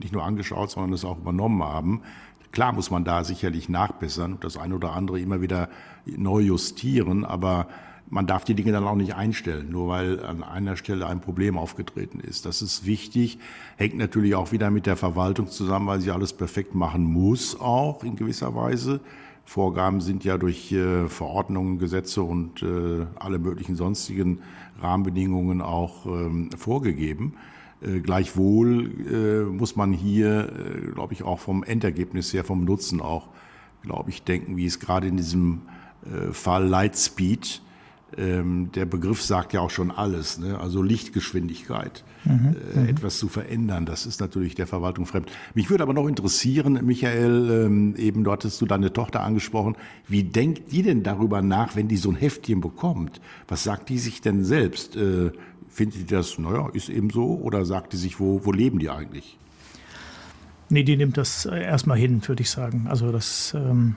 nicht 0.00 0.12
nur 0.12 0.24
angeschaut, 0.24 0.70
sondern 0.70 0.92
es 0.92 1.04
auch 1.04 1.18
übernommen 1.18 1.62
haben. 1.62 2.02
Klar 2.50 2.72
muss 2.72 2.90
man 2.90 3.04
da 3.04 3.24
sicherlich 3.24 3.70
nachbessern, 3.70 4.36
das 4.40 4.58
eine 4.58 4.74
oder 4.74 4.92
andere 4.92 5.18
immer 5.20 5.40
wieder 5.40 5.70
neu 6.04 6.40
justieren, 6.40 7.24
aber 7.24 7.66
man 8.12 8.26
darf 8.26 8.44
die 8.44 8.54
Dinge 8.54 8.72
dann 8.72 8.84
auch 8.84 8.94
nicht 8.94 9.14
einstellen, 9.14 9.70
nur 9.70 9.88
weil 9.88 10.22
an 10.22 10.42
einer 10.42 10.76
Stelle 10.76 11.06
ein 11.06 11.22
Problem 11.22 11.56
aufgetreten 11.56 12.20
ist. 12.20 12.44
Das 12.44 12.60
ist 12.60 12.84
wichtig, 12.84 13.38
hängt 13.78 13.96
natürlich 13.96 14.34
auch 14.34 14.52
wieder 14.52 14.70
mit 14.70 14.84
der 14.84 14.96
Verwaltung 14.96 15.46
zusammen, 15.46 15.86
weil 15.86 16.02
sie 16.02 16.10
alles 16.10 16.34
perfekt 16.34 16.74
machen 16.74 17.04
muss, 17.04 17.58
auch 17.58 18.04
in 18.04 18.14
gewisser 18.14 18.54
Weise. 18.54 19.00
Vorgaben 19.46 20.02
sind 20.02 20.24
ja 20.24 20.36
durch 20.36 20.70
äh, 20.72 21.08
Verordnungen, 21.08 21.78
Gesetze 21.78 22.22
und 22.22 22.62
äh, 22.62 23.06
alle 23.18 23.38
möglichen 23.38 23.76
sonstigen 23.76 24.40
Rahmenbedingungen 24.82 25.62
auch 25.62 26.04
ähm, 26.04 26.50
vorgegeben. 26.54 27.36
Äh, 27.80 28.00
gleichwohl 28.00 29.46
muss 29.50 29.74
man 29.74 29.94
hier, 29.94 30.52
glaube 30.94 31.14
ich, 31.14 31.22
auch 31.22 31.40
vom 31.40 31.62
Endergebnis 31.62 32.34
her, 32.34 32.44
vom 32.44 32.66
Nutzen 32.66 33.00
auch, 33.00 33.28
glaube 33.80 34.10
ich, 34.10 34.22
denken, 34.22 34.58
wie 34.58 34.66
es 34.66 34.80
gerade 34.80 35.06
in 35.06 35.16
diesem 35.16 35.62
Fall 36.32 36.66
Lightspeed 36.66 37.62
der 38.16 38.84
Begriff 38.84 39.22
sagt 39.22 39.54
ja 39.54 39.60
auch 39.60 39.70
schon 39.70 39.90
alles, 39.90 40.38
ne? 40.38 40.60
also 40.60 40.82
Lichtgeschwindigkeit, 40.82 42.04
mhm, 42.24 42.56
äh, 42.74 42.80
mhm. 42.80 42.88
etwas 42.88 43.18
zu 43.18 43.28
verändern, 43.28 43.86
das 43.86 44.04
ist 44.04 44.20
natürlich 44.20 44.54
der 44.54 44.66
Verwaltung 44.66 45.06
fremd. 45.06 45.30
Mich 45.54 45.70
würde 45.70 45.82
aber 45.82 45.94
noch 45.94 46.06
interessieren, 46.06 46.84
Michael, 46.84 47.64
ähm, 47.64 47.96
eben 47.96 48.24
dort 48.24 48.42
hattest 48.42 48.60
du 48.60 48.66
deine 48.66 48.92
Tochter 48.92 49.22
angesprochen, 49.22 49.76
wie 50.08 50.24
denkt 50.24 50.72
die 50.72 50.82
denn 50.82 51.04
darüber 51.04 51.42
nach, 51.42 51.76
wenn 51.76 51.86
die 51.86 51.96
so 51.96 52.10
ein 52.10 52.16
Heftchen 52.16 52.60
bekommt? 52.60 53.20
Was 53.46 53.62
sagt 53.62 53.88
die 53.88 53.98
sich 53.98 54.20
denn 54.20 54.44
selbst? 54.44 54.96
Äh, 54.96 55.30
findet 55.68 56.00
die 56.00 56.06
das, 56.06 56.38
naja, 56.38 56.68
ist 56.72 56.88
eben 56.88 57.10
so, 57.10 57.38
oder 57.38 57.64
sagt 57.64 57.92
die 57.92 57.96
sich, 57.96 58.18
wo, 58.18 58.44
wo 58.44 58.52
leben 58.52 58.78
die 58.78 58.90
eigentlich? 58.90 59.38
Nee, 60.68 60.82
die 60.82 60.96
nimmt 60.96 61.16
das 61.16 61.46
äh, 61.46 61.62
erstmal 61.62 61.98
hin, 61.98 62.20
würde 62.26 62.42
ich 62.42 62.50
sagen. 62.50 62.86
Also 62.88 63.12
das 63.12 63.54
ähm, 63.54 63.96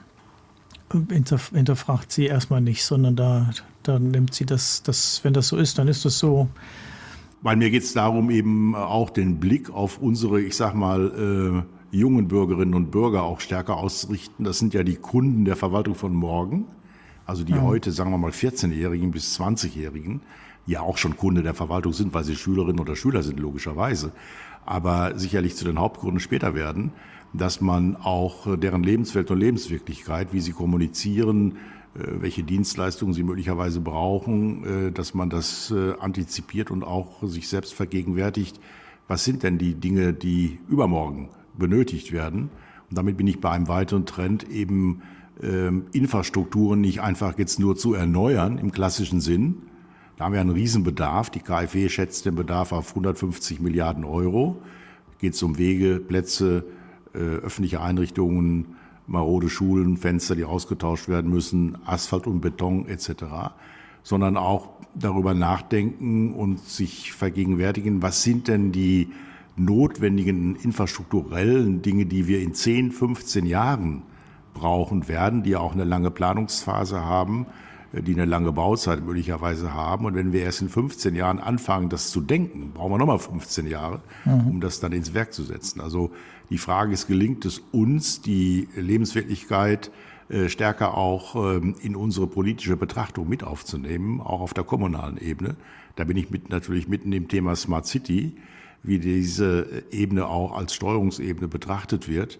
hinterfragt 0.92 2.12
sie 2.12 2.26
erstmal 2.26 2.60
nicht, 2.60 2.84
sondern 2.84 3.16
da, 3.16 3.50
da 3.82 3.98
nimmt 3.98 4.34
sie 4.34 4.46
das, 4.46 4.82
das, 4.82 5.20
wenn 5.24 5.32
das 5.32 5.48
so 5.48 5.56
ist, 5.56 5.78
dann 5.78 5.88
ist 5.88 6.04
das 6.04 6.18
so. 6.18 6.48
Weil 7.42 7.56
mir 7.56 7.70
geht 7.70 7.82
es 7.82 7.92
darum, 7.92 8.30
eben 8.30 8.74
auch 8.74 9.10
den 9.10 9.38
Blick 9.38 9.70
auf 9.70 9.98
unsere, 9.98 10.40
ich 10.40 10.56
sag 10.56 10.74
mal, 10.74 11.64
äh, 11.92 11.96
jungen 11.96 12.28
Bürgerinnen 12.28 12.74
und 12.74 12.90
Bürger 12.90 13.22
auch 13.22 13.40
stärker 13.40 13.76
auszurichten. 13.76 14.44
Das 14.44 14.58
sind 14.58 14.74
ja 14.74 14.82
die 14.82 14.96
Kunden 14.96 15.44
der 15.44 15.56
Verwaltung 15.56 15.94
von 15.94 16.14
morgen. 16.14 16.66
Also 17.24 17.44
die 17.44 17.52
ja. 17.52 17.62
heute, 17.62 17.90
sagen 17.92 18.10
wir 18.10 18.18
mal, 18.18 18.30
14-Jährigen 18.30 19.10
bis 19.10 19.38
20-Jährigen, 19.38 20.20
ja 20.66 20.80
auch 20.80 20.96
schon 20.96 21.16
Kunde 21.16 21.42
der 21.42 21.54
Verwaltung 21.54 21.92
sind, 21.92 22.14
weil 22.14 22.24
sie 22.24 22.36
Schülerinnen 22.36 22.80
oder 22.80 22.96
Schüler 22.96 23.22
sind, 23.22 23.40
logischerweise. 23.40 24.12
Aber 24.64 25.18
sicherlich 25.18 25.56
zu 25.56 25.64
den 25.64 25.78
Hauptgründen 25.78 26.20
später 26.20 26.54
werden 26.54 26.92
dass 27.38 27.60
man 27.60 27.96
auch 27.96 28.56
deren 28.58 28.82
Lebenswelt 28.82 29.30
und 29.30 29.38
Lebenswirklichkeit, 29.38 30.32
wie 30.32 30.40
sie 30.40 30.52
kommunizieren, 30.52 31.58
äh, 31.96 32.20
welche 32.20 32.42
Dienstleistungen 32.42 33.14
sie 33.14 33.22
möglicherweise 33.22 33.80
brauchen, 33.80 34.64
äh, 34.64 34.92
dass 34.92 35.14
man 35.14 35.30
das 35.30 35.70
äh, 35.70 35.94
antizipiert 35.98 36.70
und 36.70 36.84
auch 36.84 37.22
sich 37.22 37.48
selbst 37.48 37.74
vergegenwärtigt, 37.74 38.60
was 39.08 39.24
sind 39.24 39.42
denn 39.42 39.58
die 39.58 39.74
Dinge, 39.74 40.12
die 40.12 40.58
übermorgen 40.68 41.28
benötigt 41.56 42.12
werden. 42.12 42.50
Und 42.90 42.98
damit 42.98 43.16
bin 43.16 43.26
ich 43.26 43.40
bei 43.40 43.50
einem 43.50 43.68
weiteren 43.68 44.06
Trend 44.06 44.48
eben 44.50 45.02
ähm, 45.42 45.86
Infrastrukturen 45.92 46.80
nicht 46.80 47.00
einfach 47.00 47.38
jetzt 47.38 47.58
nur 47.58 47.76
zu 47.76 47.94
erneuern 47.94 48.58
im 48.58 48.72
klassischen 48.72 49.20
Sinn. 49.20 49.62
Da 50.16 50.24
haben 50.24 50.32
wir 50.32 50.40
einen 50.40 50.50
Riesenbedarf. 50.50 51.30
Die 51.30 51.40
KfW 51.40 51.88
schätzt 51.88 52.26
den 52.26 52.34
Bedarf 52.34 52.72
auf 52.72 52.90
150 52.90 53.60
Milliarden 53.60 54.04
Euro. 54.04 54.62
Geht 55.18 55.34
es 55.34 55.42
um 55.42 55.58
Wege, 55.58 56.00
Plätze, 56.00 56.58
äh, 56.58 56.75
öffentliche 57.18 57.80
Einrichtungen, 57.80 58.76
marode 59.06 59.48
Schulen, 59.48 59.96
Fenster, 59.96 60.34
die 60.34 60.44
ausgetauscht 60.44 61.08
werden 61.08 61.30
müssen, 61.30 61.78
Asphalt 61.84 62.26
und 62.26 62.40
Beton 62.40 62.86
etc., 62.86 63.24
sondern 64.02 64.36
auch 64.36 64.70
darüber 64.94 65.34
nachdenken 65.34 66.32
und 66.32 66.60
sich 66.60 67.12
vergegenwärtigen, 67.12 68.02
was 68.02 68.22
sind 68.22 68.48
denn 68.48 68.70
die 68.72 69.08
notwendigen 69.56 70.56
infrastrukturellen 70.56 71.82
Dinge, 71.82 72.06
die 72.06 72.28
wir 72.28 72.40
in 72.40 72.54
10, 72.54 72.92
15 72.92 73.46
Jahren 73.46 74.02
brauchen 74.54 75.08
werden, 75.08 75.42
die 75.42 75.56
auch 75.56 75.72
eine 75.72 75.84
lange 75.84 76.10
Planungsphase 76.10 77.04
haben, 77.04 77.46
äh, 77.92 78.02
die 78.02 78.14
eine 78.14 78.24
lange 78.24 78.52
Bauzeit 78.52 79.04
möglicherweise 79.04 79.74
haben. 79.74 80.04
Und 80.06 80.14
wenn 80.14 80.32
wir 80.32 80.42
erst 80.42 80.62
in 80.62 80.68
15 80.68 81.14
Jahren 81.14 81.38
anfangen, 81.38 81.88
das 81.88 82.10
zu 82.10 82.20
denken, 82.20 82.72
brauchen 82.72 82.92
wir 82.92 82.98
nochmal 82.98 83.18
15 83.18 83.66
Jahre, 83.66 84.00
mhm. 84.24 84.46
um 84.48 84.60
das 84.60 84.80
dann 84.80 84.92
ins 84.92 85.14
Werk 85.14 85.32
zu 85.32 85.42
setzen. 85.42 85.80
Also 85.80 86.10
die 86.50 86.58
Frage 86.58 86.92
ist, 86.92 87.06
gelingt 87.06 87.44
es 87.44 87.62
uns, 87.72 88.20
die 88.20 88.68
Lebenswirklichkeit 88.76 89.90
äh, 90.28 90.48
stärker 90.48 90.96
auch 90.96 91.36
ähm, 91.36 91.74
in 91.82 91.94
unsere 91.94 92.26
politische 92.26 92.76
Betrachtung 92.76 93.28
mit 93.28 93.44
aufzunehmen, 93.44 94.20
auch 94.20 94.40
auf 94.40 94.54
der 94.54 94.64
kommunalen 94.64 95.18
Ebene. 95.18 95.56
Da 95.94 96.04
bin 96.04 96.16
ich 96.16 96.30
mit, 96.30 96.50
natürlich 96.50 96.88
mitten 96.88 97.12
im 97.12 97.28
Thema 97.28 97.54
Smart 97.56 97.86
City, 97.86 98.36
wie 98.82 98.98
diese 98.98 99.84
Ebene 99.90 100.26
auch 100.26 100.56
als 100.56 100.74
Steuerungsebene 100.74 101.48
betrachtet 101.48 102.08
wird. 102.08 102.38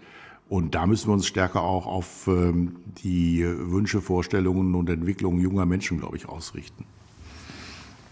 Und 0.48 0.74
da 0.74 0.86
müssen 0.86 1.08
wir 1.08 1.14
uns 1.14 1.26
stärker 1.26 1.62
auch 1.62 1.86
auf 1.86 2.28
ähm, 2.28 2.76
die 3.02 3.44
Wünsche, 3.44 4.00
Vorstellungen 4.00 4.74
und 4.74 4.88
Entwicklungen 4.88 5.40
junger 5.40 5.66
Menschen, 5.66 5.98
glaube 5.98 6.16
ich, 6.16 6.28
ausrichten. 6.28 6.84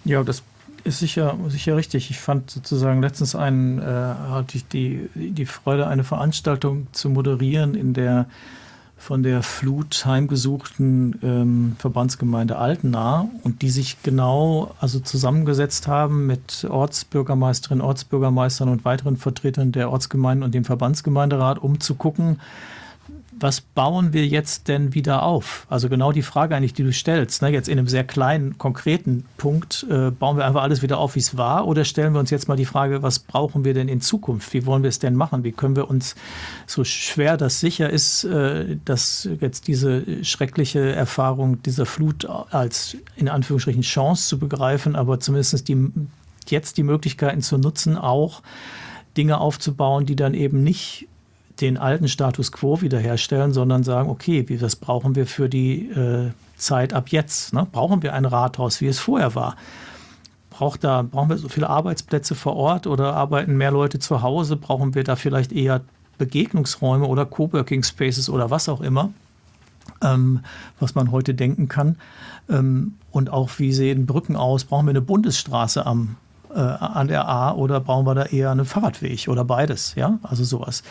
Ja, 0.05 0.23
das 0.23 0.43
ist 0.85 0.99
sicher, 0.99 1.37
sicher 1.49 1.77
richtig. 1.77 2.11
Ich 2.11 2.19
fand 2.19 2.51
sozusagen 2.51 3.03
letztens 3.03 3.35
einen, 3.35 3.79
äh, 3.79 3.85
hatte 3.85 4.57
ich 4.57 4.69
die, 4.69 5.09
die 5.15 5.47
Freude, 5.47 5.87
eine 5.87 6.05
Veranstaltung 6.05 6.87
zu 6.93 7.11
moderieren, 7.11 7.75
in 7.75 7.95
der 7.95 8.27
von 8.97 9.23
der 9.23 9.43
Flut 9.43 10.07
heimgesuchten 10.07 11.19
ähm, 11.23 11.77
Verbandsgemeinde 11.79 12.57
Altena 12.57 13.29
und 13.43 13.61
die 13.61 13.69
sich 13.69 14.03
genau 14.03 14.75
also 14.81 14.99
zusammengesetzt 14.99 15.89
haben 15.89 16.27
mit 16.27 16.65
Ortsbürgermeisterinnen, 16.65 17.85
Ortsbürgermeistern 17.85 18.71
und 18.71 18.87
weiteren 18.87 19.19
Vertretern 19.19 19.73
der 19.73 19.91
Ortsgemeinden 19.91 20.43
und 20.43 20.55
dem 20.55 20.65
Verbandsgemeinderat, 20.65 21.59
um 21.59 21.81
zu 21.81 21.97
gucken, 21.97 22.41
was 23.41 23.61
bauen 23.61 24.13
wir 24.13 24.27
jetzt 24.27 24.69
denn 24.69 24.95
wieder 24.95 25.23
auf? 25.23 25.67
Also 25.69 25.89
genau 25.89 26.13
die 26.13 26.23
Frage 26.23 26.55
eigentlich, 26.55 26.75
die 26.75 26.85
du 26.85 26.93
stellst. 26.93 27.43
Ne? 27.43 27.49
Jetzt 27.49 27.69
in 27.69 27.79
einem 27.79 27.89
sehr 27.89 28.05
kleinen, 28.05 28.59
konkreten 28.59 29.25
Punkt, 29.37 29.87
äh, 29.91 30.11
bauen 30.11 30.37
wir 30.37 30.45
einfach 30.45 30.63
alles 30.63 30.83
wieder 30.83 30.99
auf, 30.99 31.15
wie 31.15 31.21
es 31.21 31.37
war? 31.37 31.67
Oder 31.67 31.85
stellen 31.85 32.13
wir 32.13 32.21
uns 32.21 32.31
jetzt 32.31 32.49
mal 32.49 32.57
die 32.57 32.65
Frage, 32.65 33.03
was 33.03 33.19
brauchen 33.19 33.65
wir 33.65 33.75
denn 33.75 33.89
in 33.89 34.01
Zukunft? 34.01 34.53
Wie 34.55 34.67
wollen 34.67 34.83
wir 34.83 34.89
es 34.89 34.99
denn 34.99 35.15
machen? 35.15 35.45
Wie 35.45 35.53
können 35.53 35.77
wir 35.77 35.91
uns, 35.91 36.15
so 36.67 36.85
schwer 36.85 37.37
das 37.37 37.61
sicher 37.61 37.91
ist, 37.91 38.25
äh, 38.25 38.77
dass 38.85 39.29
jetzt 39.41 39.69
diese 39.69 40.25
schreckliche 40.25 40.93
Erfahrung 40.93 41.63
dieser 41.63 41.87
Flut 41.87 42.27
als 42.27 42.97
in 43.17 43.29
Anführungsstrichen 43.29 43.83
Chance 43.83 44.29
zu 44.29 44.39
begreifen, 44.39 44.97
aber 44.97 45.21
zumindest 45.21 45.69
die, 45.69 45.91
jetzt 46.49 46.77
die 46.77 46.83
Möglichkeiten 46.83 47.43
zu 47.43 47.59
nutzen, 47.59 47.97
auch 47.97 48.43
Dinge 49.17 49.41
aufzubauen, 49.41 50.07
die 50.07 50.17
dann 50.17 50.35
eben 50.35 50.63
nicht 50.63 51.09
den 51.61 51.77
alten 51.77 52.09
Status 52.09 52.51
quo 52.53 52.81
wiederherstellen, 52.81 53.53
sondern 53.53 53.85
sagen, 53.85 54.09
okay, 54.09 54.49
wie, 54.49 54.61
was 54.61 54.77
brauchen 54.77 55.15
wir 55.15 55.27
für 55.27 55.49
die 55.49 55.89
äh, 55.91 56.31
Zeit 56.57 56.93
ab 56.93 57.09
jetzt? 57.09 57.53
Ne? 57.53 57.67
Brauchen 57.71 58.03
wir 58.03 58.13
ein 58.15 58.25
Rathaus, 58.25 58.81
wie 58.81 58.87
es 58.87 58.99
vorher 58.99 59.35
war? 59.35 59.57
Braucht 60.51 60.85
da, 60.85 61.03
brauchen 61.03 61.31
wir 61.31 61.39
so 61.39 61.49
viele 61.49 61.69
Arbeitsplätze 61.69 62.35
vor 62.35 62.57
Ort 62.57 62.87
oder 62.87 63.15
arbeiten 63.15 63.57
mehr 63.57 63.71
Leute 63.71 63.99
zu 63.99 64.23
Hause? 64.23 64.57
Brauchen 64.57 64.95
wir 64.95 65.05
da 65.05 65.17
vielleicht 65.17 65.53
eher 65.53 65.83
Begegnungsräume 66.19 67.07
oder 67.07 67.27
Coworking 67.27 67.83
Spaces 67.83 68.29
oder 68.29 68.51
was 68.51 68.69
auch 68.69 68.81
immer, 68.81 69.11
ähm, 70.03 70.41
was 70.79 70.95
man 70.95 71.11
heute 71.11 71.35
denken 71.35 71.69
kann? 71.69 71.97
Ähm, 72.49 72.95
und 73.11 73.31
auch, 73.31 73.51
wie 73.59 73.73
sehen 73.73 74.07
Brücken 74.07 74.37
aus? 74.37 74.65
Brauchen 74.65 74.87
wir 74.87 74.91
eine 74.91 75.01
Bundesstraße 75.01 75.87
am, 75.87 76.17
äh, 76.55 76.59
an 76.59 77.09
der 77.09 77.29
A 77.29 77.53
oder 77.53 77.81
brauchen 77.81 78.07
wir 78.07 78.15
da 78.15 78.25
eher 78.25 78.51
einen 78.51 78.65
Fahrradweg 78.65 79.29
oder 79.29 79.45
beides? 79.45 79.95
Ja, 79.97 80.19
also 80.23 80.45
sowas. 80.45 80.83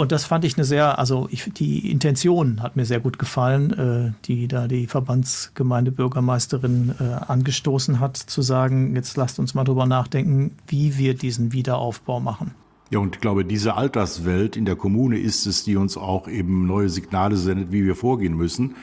Und 0.00 0.12
das 0.12 0.24
fand 0.24 0.46
ich 0.46 0.56
eine 0.56 0.64
sehr, 0.64 0.98
also 0.98 1.28
ich, 1.30 1.52
die 1.52 1.90
Intention 1.90 2.62
hat 2.62 2.74
mir 2.74 2.86
sehr 2.86 3.00
gut 3.00 3.18
gefallen, 3.18 3.72
äh, 3.74 4.12
die 4.24 4.48
da 4.48 4.66
die 4.66 4.86
Verbandsgemeindebürgermeisterin 4.86 6.94
äh, 6.98 7.04
angestoßen 7.30 8.00
hat, 8.00 8.16
zu 8.16 8.40
sagen, 8.40 8.96
jetzt 8.96 9.18
lasst 9.18 9.38
uns 9.38 9.52
mal 9.52 9.64
drüber 9.64 9.84
nachdenken, 9.84 10.56
wie 10.66 10.96
wir 10.96 11.12
diesen 11.12 11.52
Wiederaufbau 11.52 12.18
machen. 12.18 12.54
Ja, 12.88 12.98
und 12.98 13.16
ich 13.16 13.20
glaube, 13.20 13.44
diese 13.44 13.74
Alterswelt 13.74 14.56
in 14.56 14.64
der 14.64 14.74
Kommune 14.74 15.18
ist 15.18 15.44
es, 15.44 15.64
die 15.64 15.76
uns 15.76 15.98
auch 15.98 16.28
eben 16.28 16.66
neue 16.66 16.88
Signale 16.88 17.36
sendet, 17.36 17.70
wie 17.70 17.84
wir 17.84 17.94
vorgehen 17.94 18.38
müssen. 18.38 18.76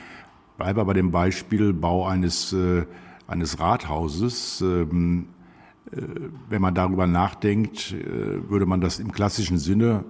Bleibe 0.60 0.86
bei 0.86 0.94
dem 0.94 1.10
Beispiel 1.10 1.74
Bau 1.74 2.06
eines, 2.06 2.54
äh, 2.54 2.86
eines 3.26 3.60
Rathauses. 3.60 4.62
Ähm, 4.62 5.30
äh, 5.92 5.98
wenn 6.48 6.62
man 6.62 6.76
darüber 6.76 7.08
nachdenkt, 7.08 7.94
äh, 7.94 8.52
würde 8.52 8.68
man 8.68 8.82
das 8.82 9.00
im 9.00 9.12
klassischen 9.12 9.58
Sinne 9.58 10.04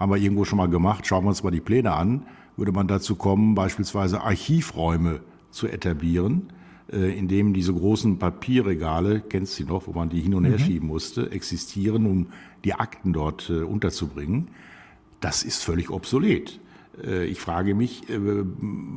haben 0.00 0.10
wir 0.10 0.16
irgendwo 0.16 0.44
schon 0.44 0.56
mal 0.56 0.68
gemacht, 0.68 1.06
schauen 1.06 1.24
wir 1.24 1.28
uns 1.28 1.42
mal 1.44 1.50
die 1.50 1.60
Pläne 1.60 1.92
an, 1.92 2.22
würde 2.56 2.72
man 2.72 2.88
dazu 2.88 3.14
kommen, 3.14 3.54
beispielsweise 3.54 4.22
Archivräume 4.22 5.20
zu 5.50 5.68
etablieren, 5.68 6.48
äh, 6.90 7.16
in 7.16 7.28
dem 7.28 7.52
diese 7.52 7.74
großen 7.74 8.18
Papierregale, 8.18 9.20
kennst 9.20 9.60
du 9.60 9.64
noch, 9.64 9.86
wo 9.86 9.92
man 9.92 10.08
die 10.08 10.20
hin 10.20 10.34
und 10.34 10.44
her 10.44 10.58
mhm. 10.58 10.62
schieben 10.62 10.88
musste, 10.88 11.30
existieren, 11.30 12.06
um 12.06 12.28
die 12.64 12.74
Akten 12.74 13.12
dort 13.12 13.50
äh, 13.50 13.60
unterzubringen. 13.62 14.48
Das 15.20 15.42
ist 15.42 15.62
völlig 15.62 15.90
obsolet. 15.90 16.58
Äh, 17.04 17.26
ich 17.26 17.40
frage 17.40 17.74
mich, 17.74 18.04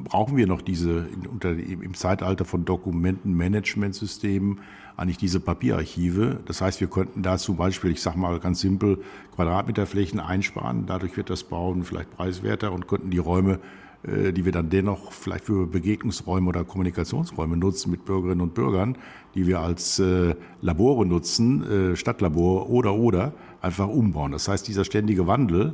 brauchen 0.05 0.37
wir 0.37 0.47
noch 0.47 0.61
diese 0.61 1.07
unter, 1.29 1.51
im 1.51 1.93
Zeitalter 1.95 2.45
von 2.45 2.63
Dokumentenmanagementsystemen 2.63 4.59
eigentlich 4.97 5.17
diese 5.17 5.39
Papierarchive. 5.39 6.39
Das 6.45 6.62
heißt, 6.62 6.79
wir 6.79 6.88
könnten 6.88 7.23
da 7.23 7.38
zum 7.38 7.58
Beispiel, 7.58 7.91
ich 7.91 8.01
sage 8.01 8.19
mal 8.19 8.39
ganz 8.39 8.62
simpel, 8.62 8.99
Quadratmeterflächen 9.36 10.19
einsparen. 10.19 10.86
Dadurch 10.86 11.17
wird 11.17 11.29
das 11.29 11.43
Bauen 11.43 11.84
vielleicht 11.84 12.12
preiswerter 12.15 12.71
und 12.71 12.88
könnten 12.88 13.10
die 13.10 13.17
Räume, 13.17 13.60
äh, 14.03 14.32
die 14.32 14.45
wir 14.45 14.51
dann 14.51 14.69
dennoch 14.69 15.12
vielleicht 15.12 15.45
für 15.45 15.65
Begegnungsräume 15.65 16.49
oder 16.49 16.63
Kommunikationsräume 16.63 17.58
nutzen 17.58 17.91
mit 17.91 18.06
Bürgerinnen 18.06 18.41
und 18.41 18.53
Bürgern, 18.53 18.97
die 19.34 19.47
wir 19.47 19.60
als 19.60 19.99
äh, 19.99 20.36
Labore 20.62 21.06
nutzen, 21.06 21.93
äh, 21.93 21.95
Stadtlabor 21.95 22.69
oder 22.69 22.93
oder, 22.93 23.34
einfach 23.62 23.88
umbauen. 23.88 24.32
Das 24.32 24.47
heißt, 24.47 24.67
dieser 24.67 24.86
ständige 24.86 25.25
Wandel, 25.25 25.73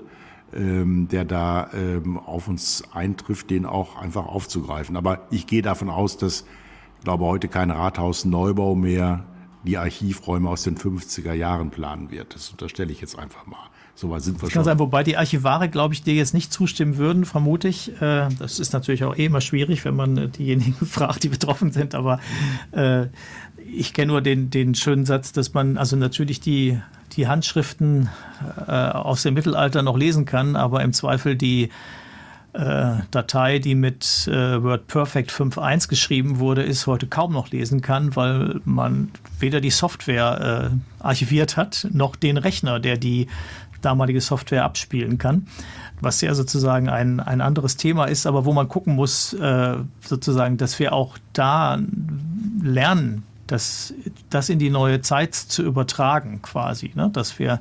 ähm, 0.53 1.08
der 1.10 1.25
da 1.25 1.69
ähm, 1.73 2.17
auf 2.17 2.47
uns 2.47 2.84
eintrifft, 2.93 3.49
den 3.49 3.65
auch 3.65 3.97
einfach 3.97 4.25
aufzugreifen. 4.25 4.95
Aber 4.95 5.27
ich 5.29 5.45
gehe 5.45 5.62
davon 5.62 5.89
aus, 5.89 6.17
dass 6.17 6.45
ich 6.99 7.05
glaube, 7.05 7.25
heute 7.25 7.47
kein 7.47 7.71
Rathausneubau 7.71 8.75
mehr 8.75 9.23
die 9.63 9.77
Archivräume 9.77 10.49
aus 10.49 10.63
den 10.63 10.77
50er 10.77 11.33
Jahren 11.33 11.69
planen 11.69 12.12
wird. 12.12 12.35
Das 12.35 12.49
unterstelle 12.49 12.91
ich 12.91 12.99
jetzt 12.99 13.17
einfach 13.17 13.45
mal. 13.45 13.69
So 13.95 14.09
weit 14.09 14.21
sind 14.21 14.38
wir 14.38 14.41
das 14.41 14.51
schon. 14.51 14.59
Kann 14.59 14.65
sein, 14.65 14.79
wobei 14.79 15.03
die 15.03 15.15
Archivare, 15.15 15.69
glaube 15.69 15.93
ich, 15.93 16.03
dir 16.03 16.13
jetzt 16.13 16.33
nicht 16.33 16.51
zustimmen 16.51 16.97
würden, 16.97 17.23
vermute 17.23 17.69
ich. 17.69 17.89
Äh, 18.01 18.27
das 18.38 18.59
ist 18.59 18.73
natürlich 18.73 19.05
auch 19.05 19.15
eh 19.15 19.25
immer 19.25 19.39
schwierig, 19.39 19.85
wenn 19.85 19.95
man 19.95 20.17
äh, 20.17 20.27
diejenigen 20.27 20.73
fragt, 20.85 21.23
die 21.23 21.29
betroffen 21.29 21.71
sind. 21.71 21.95
Aber 21.95 22.19
äh, 22.71 23.07
ich 23.73 23.93
kenne 23.93 24.12
nur 24.12 24.21
den, 24.21 24.49
den 24.49 24.75
schönen 24.75 25.05
Satz, 25.05 25.31
dass 25.31 25.53
man 25.53 25.77
also 25.77 25.95
natürlich 25.95 26.41
die, 26.41 26.79
die 27.13 27.27
Handschriften 27.27 28.09
aus 28.67 29.23
dem 29.23 29.33
Mittelalter 29.33 29.81
noch 29.81 29.97
lesen 29.97 30.25
kann, 30.25 30.55
aber 30.55 30.81
im 30.81 30.93
Zweifel 30.93 31.35
die 31.35 31.63
äh, 31.63 31.69
Datei, 32.53 33.59
die 33.59 33.75
mit 33.75 34.27
äh, 34.27 34.63
WordPerfect 34.63 35.31
5.1 35.31 35.88
geschrieben 35.88 36.39
wurde, 36.39 36.63
ist, 36.63 36.88
heute 36.88 37.05
kaum 37.05 37.33
noch 37.33 37.51
lesen 37.51 37.81
kann, 37.81 38.15
weil 38.15 38.59
man 38.65 39.12
weder 39.39 39.62
die 39.62 39.69
Software 39.69 40.71
äh, 40.71 41.03
archiviert 41.03 41.57
hat, 41.57 41.88
noch 41.91 42.15
den 42.15 42.38
Rechner, 42.38 42.79
der 42.79 42.97
die 42.97 43.27
damalige 43.81 44.19
Software 44.19 44.65
abspielen 44.65 45.17
kann. 45.17 45.47
Was 46.01 46.21
ja 46.21 46.33
sozusagen 46.33 46.89
ein, 46.89 47.19
ein 47.19 47.41
anderes 47.41 47.77
Thema 47.77 48.05
ist, 48.05 48.25
aber 48.25 48.45
wo 48.45 48.53
man 48.53 48.67
gucken 48.67 48.95
muss, 48.95 49.33
äh, 49.33 49.75
sozusagen, 50.01 50.57
dass 50.57 50.79
wir 50.79 50.93
auch 50.93 51.17
da 51.33 51.79
lernen, 52.63 53.23
das, 53.47 53.93
das 54.29 54.49
in 54.49 54.59
die 54.59 54.69
neue 54.69 55.01
Zeit 55.01 55.35
zu 55.35 55.63
übertragen, 55.63 56.41
quasi. 56.41 56.91
Ne? 56.95 57.09
Dass 57.12 57.38
wir 57.38 57.59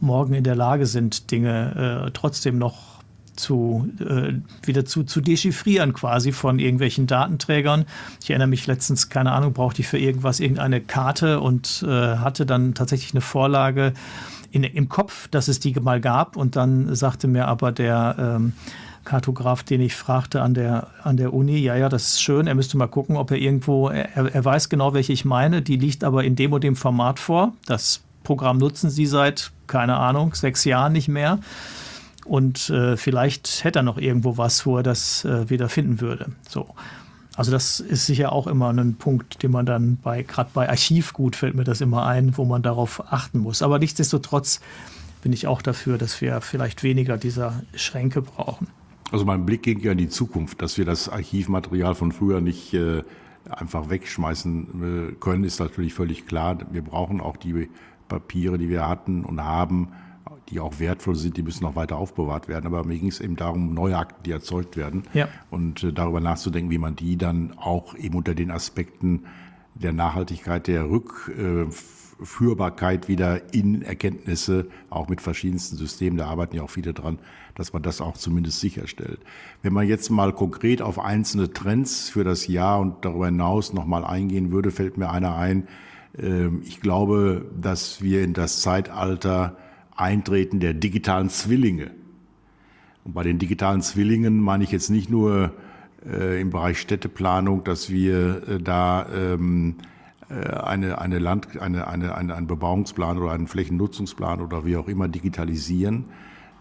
morgen 0.00 0.34
in 0.34 0.44
der 0.44 0.54
Lage 0.54 0.86
sind, 0.86 1.30
Dinge 1.30 2.06
äh, 2.06 2.10
trotzdem 2.12 2.58
noch 2.58 2.93
zu, 3.36 3.88
äh, 4.00 4.34
wieder 4.66 4.84
zu, 4.84 5.04
zu 5.04 5.20
dechiffrieren 5.20 5.92
quasi 5.92 6.32
von 6.32 6.58
irgendwelchen 6.58 7.06
Datenträgern. 7.06 7.84
Ich 8.22 8.30
erinnere 8.30 8.48
mich 8.48 8.66
letztens, 8.66 9.08
keine 9.08 9.32
Ahnung, 9.32 9.52
brauchte 9.52 9.82
ich 9.82 9.88
für 9.88 9.98
irgendwas 9.98 10.40
irgendeine 10.40 10.80
Karte 10.80 11.40
und 11.40 11.84
äh, 11.86 12.16
hatte 12.16 12.46
dann 12.46 12.74
tatsächlich 12.74 13.12
eine 13.12 13.20
Vorlage 13.20 13.92
in, 14.50 14.62
im 14.64 14.88
Kopf, 14.88 15.28
dass 15.28 15.48
es 15.48 15.60
die 15.60 15.72
mal 15.80 16.00
gab 16.00 16.36
und 16.36 16.56
dann 16.56 16.94
sagte 16.94 17.26
mir 17.26 17.48
aber 17.48 17.72
der 17.72 18.16
ähm, 18.18 18.52
Kartograf, 19.04 19.62
den 19.62 19.80
ich 19.80 19.94
fragte 19.94 20.40
an 20.40 20.54
der, 20.54 20.88
an 21.02 21.16
der 21.16 21.34
Uni, 21.34 21.58
ja, 21.58 21.76
ja, 21.76 21.88
das 21.88 22.14
ist 22.14 22.22
schön, 22.22 22.46
er 22.46 22.54
müsste 22.54 22.76
mal 22.76 22.86
gucken, 22.86 23.16
ob 23.16 23.30
er 23.30 23.36
irgendwo, 23.36 23.88
er, 23.88 24.34
er 24.34 24.44
weiß 24.44 24.68
genau, 24.68 24.94
welche 24.94 25.12
ich 25.12 25.24
meine, 25.24 25.60
die 25.60 25.76
liegt 25.76 26.04
aber 26.04 26.24
in 26.24 26.36
dem 26.36 26.52
und 26.52 26.64
dem 26.64 26.76
Format 26.76 27.18
vor. 27.18 27.52
Das 27.66 28.00
Programm 28.22 28.58
nutzen 28.58 28.90
sie 28.90 29.06
seit, 29.06 29.52
keine 29.66 29.96
Ahnung, 29.96 30.34
sechs 30.34 30.64
Jahren 30.64 30.92
nicht 30.92 31.08
mehr. 31.08 31.38
Und 32.24 32.70
äh, 32.70 32.96
vielleicht 32.96 33.64
hätte 33.64 33.80
er 33.80 33.82
noch 33.82 33.98
irgendwo 33.98 34.36
was, 34.38 34.64
wo 34.66 34.78
er 34.78 34.82
das 34.82 35.24
äh, 35.24 35.50
wieder 35.50 35.68
finden 35.68 36.00
würde. 36.00 36.32
So. 36.48 36.74
Also 37.36 37.50
das 37.50 37.80
ist 37.80 38.06
sicher 38.06 38.32
auch 38.32 38.46
immer 38.46 38.72
ein 38.72 38.94
Punkt, 38.94 39.42
den 39.42 39.50
man 39.50 39.66
dann 39.66 39.96
bei, 39.96 40.22
gerade 40.22 40.50
bei 40.54 40.68
Archivgut 40.68 41.34
fällt 41.34 41.54
mir 41.54 41.64
das 41.64 41.80
immer 41.80 42.06
ein, 42.06 42.36
wo 42.36 42.44
man 42.44 42.62
darauf 42.62 43.12
achten 43.12 43.40
muss. 43.40 43.60
Aber 43.60 43.78
nichtsdestotrotz 43.78 44.60
bin 45.22 45.32
ich 45.32 45.46
auch 45.46 45.60
dafür, 45.60 45.98
dass 45.98 46.20
wir 46.20 46.40
vielleicht 46.40 46.82
weniger 46.82 47.16
dieser 47.16 47.62
Schränke 47.74 48.22
brauchen. 48.22 48.68
Also 49.10 49.24
mein 49.24 49.44
Blick 49.44 49.62
ging 49.62 49.80
ja 49.80 49.92
in 49.92 49.98
die 49.98 50.08
Zukunft, 50.08 50.62
dass 50.62 50.78
wir 50.78 50.84
das 50.84 51.08
Archivmaterial 51.08 51.94
von 51.94 52.12
früher 52.12 52.40
nicht 52.40 52.72
äh, 52.74 53.02
einfach 53.50 53.90
wegschmeißen 53.90 55.12
äh, 55.12 55.14
können, 55.14 55.44
ist 55.44 55.60
natürlich 55.60 55.94
völlig 55.94 56.26
klar. 56.26 56.58
Wir 56.70 56.82
brauchen 56.82 57.20
auch 57.20 57.36
die 57.36 57.68
Papiere, 58.08 58.58
die 58.58 58.68
wir 58.68 58.88
hatten 58.88 59.24
und 59.24 59.42
haben, 59.42 59.88
die 60.50 60.60
auch 60.60 60.78
wertvoll 60.78 61.16
sind, 61.16 61.36
die 61.36 61.42
müssen 61.42 61.64
noch 61.64 61.76
weiter 61.76 61.96
aufbewahrt 61.96 62.48
werden. 62.48 62.66
Aber 62.66 62.84
mir 62.84 62.98
ging 62.98 63.08
es 63.08 63.20
eben 63.20 63.36
darum, 63.36 63.74
neue 63.74 63.96
Akten, 63.96 64.22
die 64.24 64.30
erzeugt 64.30 64.76
werden 64.76 65.04
ja. 65.12 65.28
und 65.50 65.84
äh, 65.84 65.92
darüber 65.92 66.20
nachzudenken, 66.20 66.70
wie 66.70 66.78
man 66.78 66.96
die 66.96 67.16
dann 67.16 67.54
auch 67.56 67.94
eben 67.94 68.16
unter 68.16 68.34
den 68.34 68.50
Aspekten 68.50 69.24
der 69.74 69.92
Nachhaltigkeit, 69.92 70.66
der 70.68 70.88
Rückführbarkeit 70.88 73.08
wieder 73.08 73.52
in 73.52 73.82
Erkenntnisse, 73.82 74.68
auch 74.88 75.08
mit 75.08 75.20
verschiedensten 75.20 75.76
Systemen, 75.76 76.16
da 76.16 76.26
arbeiten 76.26 76.56
ja 76.56 76.62
auch 76.62 76.70
viele 76.70 76.94
dran, 76.94 77.18
dass 77.56 77.72
man 77.72 77.82
das 77.82 78.00
auch 78.00 78.16
zumindest 78.16 78.60
sicherstellt. 78.60 79.20
Wenn 79.62 79.72
man 79.72 79.88
jetzt 79.88 80.10
mal 80.10 80.32
konkret 80.32 80.80
auf 80.80 80.98
einzelne 80.98 81.52
Trends 81.52 82.08
für 82.08 82.24
das 82.24 82.46
Jahr 82.46 82.80
und 82.80 83.04
darüber 83.04 83.26
hinaus 83.26 83.72
nochmal 83.72 84.04
eingehen 84.04 84.52
würde, 84.52 84.70
fällt 84.70 84.96
mir 84.96 85.10
einer 85.10 85.36
ein. 85.36 85.66
Ähm, 86.16 86.62
ich 86.64 86.80
glaube, 86.80 87.50
dass 87.60 88.00
wir 88.00 88.22
in 88.22 88.32
das 88.32 88.60
Zeitalter 88.60 89.56
Eintreten 89.96 90.60
der 90.60 90.74
digitalen 90.74 91.28
Zwillinge. 91.28 91.90
Und 93.04 93.14
bei 93.14 93.22
den 93.22 93.38
digitalen 93.38 93.82
Zwillingen 93.82 94.40
meine 94.40 94.64
ich 94.64 94.72
jetzt 94.72 94.90
nicht 94.90 95.10
nur 95.10 95.52
äh, 96.06 96.40
im 96.40 96.50
Bereich 96.50 96.78
Städteplanung, 96.80 97.64
dass 97.64 97.90
wir 97.90 98.48
äh, 98.48 98.58
da 98.60 99.06
ähm, 99.14 99.76
äh, 100.28 100.34
eine, 100.34 100.98
eine 101.00 101.18
Land, 101.18 101.60
eine, 101.60 101.86
eine, 101.86 102.14
eine, 102.14 102.34
einen 102.34 102.46
Bebauungsplan 102.46 103.18
oder 103.18 103.32
einen 103.32 103.46
Flächennutzungsplan 103.46 104.40
oder 104.40 104.64
wie 104.64 104.76
auch 104.76 104.88
immer 104.88 105.08
digitalisieren, 105.08 106.06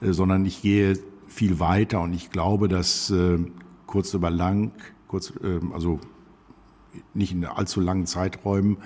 äh, 0.02 0.12
sondern 0.12 0.46
ich 0.46 0.62
gehe 0.62 0.98
viel 1.28 1.60
weiter 1.60 2.02
und 2.02 2.14
ich 2.14 2.30
glaube, 2.30 2.68
dass 2.68 3.10
äh, 3.10 3.40
kurz 3.88 4.14
über 4.14 4.30
lang, 4.30 4.72
kurz, 5.08 5.34
äh, 5.44 5.60
also 5.74 6.00
nicht 7.14 7.32
in 7.32 7.46
allzu 7.46 7.80
langen 7.80 8.06
Zeiträumen, 8.06 8.78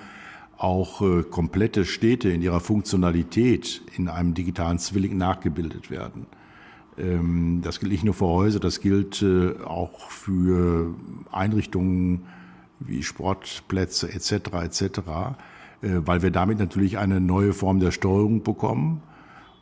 auch 0.58 1.00
äh, 1.02 1.22
komplette 1.22 1.84
Städte 1.84 2.30
in 2.30 2.42
ihrer 2.42 2.60
Funktionalität 2.60 3.82
in 3.96 4.08
einem 4.08 4.34
digitalen 4.34 4.78
Zwilling 4.78 5.16
nachgebildet 5.16 5.90
werden. 5.90 6.26
Ähm, 6.98 7.60
das 7.62 7.78
gilt 7.78 7.92
nicht 7.92 8.04
nur 8.04 8.14
für 8.14 8.26
Häuser, 8.26 8.58
das 8.58 8.80
gilt 8.80 9.22
äh, 9.22 9.54
auch 9.64 10.10
für 10.10 10.94
Einrichtungen 11.30 12.26
wie 12.80 13.02
Sportplätze 13.02 14.12
etc. 14.12 14.32
etc., 14.64 14.82
äh, 15.80 16.00
weil 16.04 16.22
wir 16.22 16.32
damit 16.32 16.58
natürlich 16.58 16.98
eine 16.98 17.20
neue 17.20 17.52
Form 17.52 17.78
der 17.78 17.92
Steuerung 17.92 18.42
bekommen. 18.42 19.02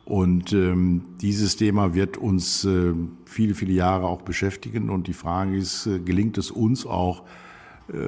Und 0.03 0.53
ähm, 0.53 1.03
dieses 1.21 1.57
Thema 1.57 1.93
wird 1.93 2.17
uns 2.17 2.63
äh, 2.65 2.93
viele, 3.25 3.53
viele 3.53 3.73
Jahre 3.73 4.07
auch 4.07 4.21
beschäftigen. 4.21 4.89
Und 4.89 5.07
die 5.07 5.13
Frage 5.13 5.57
ist, 5.57 5.85
äh, 5.85 5.99
gelingt 5.99 6.37
es 6.37 6.49
uns 6.49 6.85
auch 6.85 7.23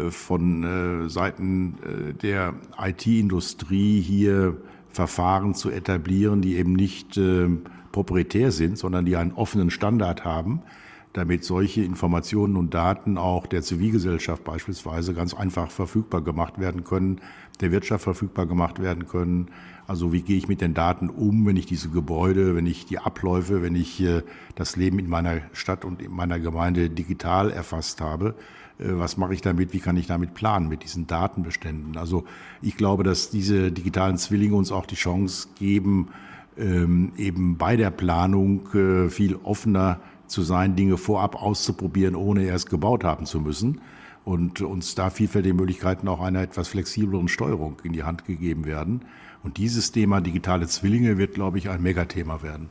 von 0.10 0.64
äh, 1.06 1.10
Seiten 1.10 1.78
äh, 1.84 2.14
der 2.14 2.54
IT-Industrie 2.82 4.02
hier 4.02 4.58
Verfahren 4.90 5.54
zu 5.54 5.70
etablieren, 5.70 6.42
die 6.42 6.58
eben 6.58 6.74
nicht 6.74 7.18
äh, 7.18 7.48
proprietär 7.92 8.52
sind, 8.52 8.78
sondern 8.78 9.06
die 9.06 9.16
einen 9.16 9.32
offenen 9.32 9.70
Standard 9.70 10.26
haben, 10.26 10.62
damit 11.14 11.44
solche 11.44 11.84
Informationen 11.84 12.56
und 12.56 12.74
Daten 12.74 13.18
auch 13.18 13.48
der 13.48 13.62
Zivilgesellschaft 13.62 14.44
beispielsweise 14.44 15.14
ganz 15.14 15.34
einfach 15.34 15.72
verfügbar 15.72 16.22
gemacht 16.22 16.60
werden 16.60 16.84
können, 16.84 17.22
der 17.62 17.72
Wirtschaft 17.72 18.04
verfügbar 18.04 18.46
gemacht 18.46 18.82
werden 18.82 19.08
können. 19.08 19.50
Also 19.88 20.14
wie 20.14 20.22
gehe 20.22 20.38
ich 20.38 20.48
mit 20.48 20.62
den 20.62 20.74
Daten 20.74 21.10
um, 21.10 21.46
wenn 21.46 21.56
ich 21.56 21.66
diese 21.66 21.90
Gebäude, 21.90 22.56
wenn 22.56 22.68
ich 22.68 22.86
die 22.86 23.00
Abläufe, 23.00 23.62
wenn 23.62 23.76
ich 23.76 24.02
äh, 24.02 24.22
das 24.56 24.76
Leben 24.76 25.00
in 25.00 25.10
meiner 25.10 25.42
Stadt 25.54 25.84
und 25.84 26.02
in 26.02 26.12
meiner 26.12 26.40
Gemeinde 26.40 26.90
digital 26.90 27.50
erfasst 27.50 28.02
habe. 28.02 28.36
Äh, 28.80 28.98
was 28.98 29.18
mache 29.18 29.34
ich 29.34 29.42
damit? 29.42 29.74
Wie 29.74 29.80
kann 29.80 29.98
ich 29.98 30.08
damit 30.08 30.34
planen 30.34 30.68
mit 30.68 30.84
diesen 30.84 31.08
Datenbeständen? 31.08 31.98
Also 31.98 32.26
ich 32.62 32.78
glaube, 32.78 33.04
dass 33.04 33.30
diese 33.30 33.72
digitalen 33.72 34.18
Zwillinge 34.18 34.56
uns 34.56 34.72
auch 34.72 34.86
die 34.86 34.96
Chance 34.96 35.50
geben, 35.58 36.10
ähm, 36.58 37.14
eben 37.18 37.58
bei 37.58 37.76
der 37.76 37.92
Planung 37.92 38.68
äh, 38.74 39.10
viel 39.10 39.36
offener 39.36 40.00
zu 40.28 40.44
sein, 40.44 40.76
Dinge 40.76 40.98
vorab 40.98 41.42
auszuprobieren, 41.42 42.16
ohne 42.16 42.44
erst 42.44 42.70
gebaut 42.70 43.04
haben 43.04 43.26
zu 43.26 43.40
müssen. 43.40 43.82
Und 44.26 44.62
uns 44.62 44.94
da 44.94 45.10
vielfältige 45.10 45.56
Möglichkeiten 45.56 46.08
auch 46.08 46.20
einer 46.20 46.42
etwas 46.42 46.68
flexibleren 46.68 47.30
Steuerung 47.30 47.78
in 47.84 47.94
die 47.94 48.04
Hand 48.04 48.26
gegeben 48.26 48.66
werden. 48.66 49.02
Und 49.42 49.58
dieses 49.58 49.92
Thema 49.92 50.22
digitale 50.22 50.68
Zwillinge 50.68 51.18
wird, 51.18 51.34
glaube 51.34 51.58
ich, 51.58 51.70
ein 51.70 51.82
Megathema 51.82 52.44
werden. 52.44 52.70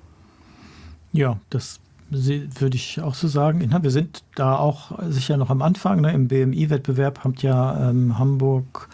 Ja, 1.13 1.41
das 1.51 1.81
würde 2.11 2.77
ich 2.77 3.01
auch 3.01 3.15
so 3.15 3.29
sagen. 3.29 3.71
Wir 3.83 3.91
sind 3.91 4.23
da 4.35 4.57
auch 4.57 4.99
sicher 5.11 5.37
noch 5.37 5.51
am 5.51 5.63
Anfang. 5.63 6.01
Ne? 6.01 6.13
Im 6.13 6.29
BMI-Wettbewerb 6.29 7.25
hat 7.25 7.43
ja 7.43 7.91
ähm, 7.91 8.19
Hamburg 8.19 8.89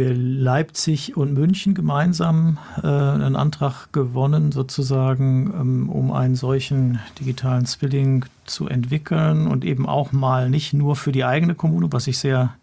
Leipzig 0.00 1.16
und 1.16 1.34
München 1.34 1.74
gemeinsam 1.74 2.58
äh, 2.82 2.86
einen 2.86 3.34
Antrag 3.34 3.92
gewonnen, 3.92 4.52
sozusagen, 4.52 5.52
ähm, 5.58 5.88
um 5.88 6.12
einen 6.12 6.36
solchen 6.36 7.00
digitalen 7.18 7.66
Zwilling 7.66 8.24
zu 8.44 8.68
entwickeln 8.68 9.48
und 9.48 9.64
eben 9.64 9.86
auch 9.86 10.12
mal 10.12 10.50
nicht 10.50 10.72
nur 10.72 10.94
für 10.94 11.10
die 11.10 11.24
eigene 11.24 11.56
Kommune, 11.56 11.88
was 11.90 12.06
ich 12.06 12.18
sehr, 12.18 12.54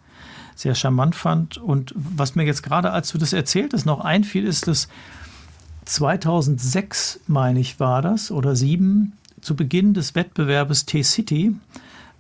sehr 0.55 0.75
charmant 0.75 1.15
fand. 1.15 1.57
Und 1.57 1.93
was 1.97 2.35
mir 2.35 2.43
jetzt 2.43 2.63
gerade, 2.63 2.91
als 2.91 3.11
du 3.11 3.17
das 3.17 3.33
erzählt 3.33 3.73
hast, 3.73 3.85
noch 3.85 3.99
einfiel, 3.99 4.45
ist, 4.45 4.67
dass 4.67 4.87
2006, 5.85 7.21
meine 7.27 7.59
ich, 7.59 7.79
war 7.79 8.01
das, 8.01 8.31
oder 8.31 8.55
sieben, 8.55 9.13
zu 9.41 9.55
Beginn 9.55 9.93
des 9.93 10.15
Wettbewerbes 10.15 10.85
T-City, 10.85 11.55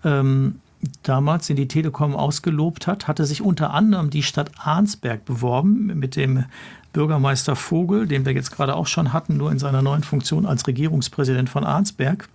ähm, 0.03 0.59
damals, 1.03 1.47
den 1.47 1.55
die 1.55 1.67
Telekom 1.67 2.15
ausgelobt 2.15 2.87
hat, 2.87 3.07
hatte 3.07 3.25
sich 3.25 3.41
unter 3.41 3.73
anderem 3.73 4.09
die 4.09 4.23
Stadt 4.23 4.51
Arnsberg 4.57 5.25
beworben 5.25 5.87
mit 5.87 6.15
dem 6.15 6.45
Bürgermeister 6.93 7.55
Vogel, 7.55 8.07
den 8.07 8.25
wir 8.25 8.33
jetzt 8.33 8.51
gerade 8.51 8.75
auch 8.75 8.87
schon 8.87 9.11
hatten, 9.11 9.37
nur 9.37 9.51
in 9.51 9.59
seiner 9.59 9.81
neuen 9.81 10.03
Funktion 10.03 10.45
als 10.45 10.65
Regierungspräsident 10.67 11.49
von 11.49 11.63
Arnsberg. 11.63 12.29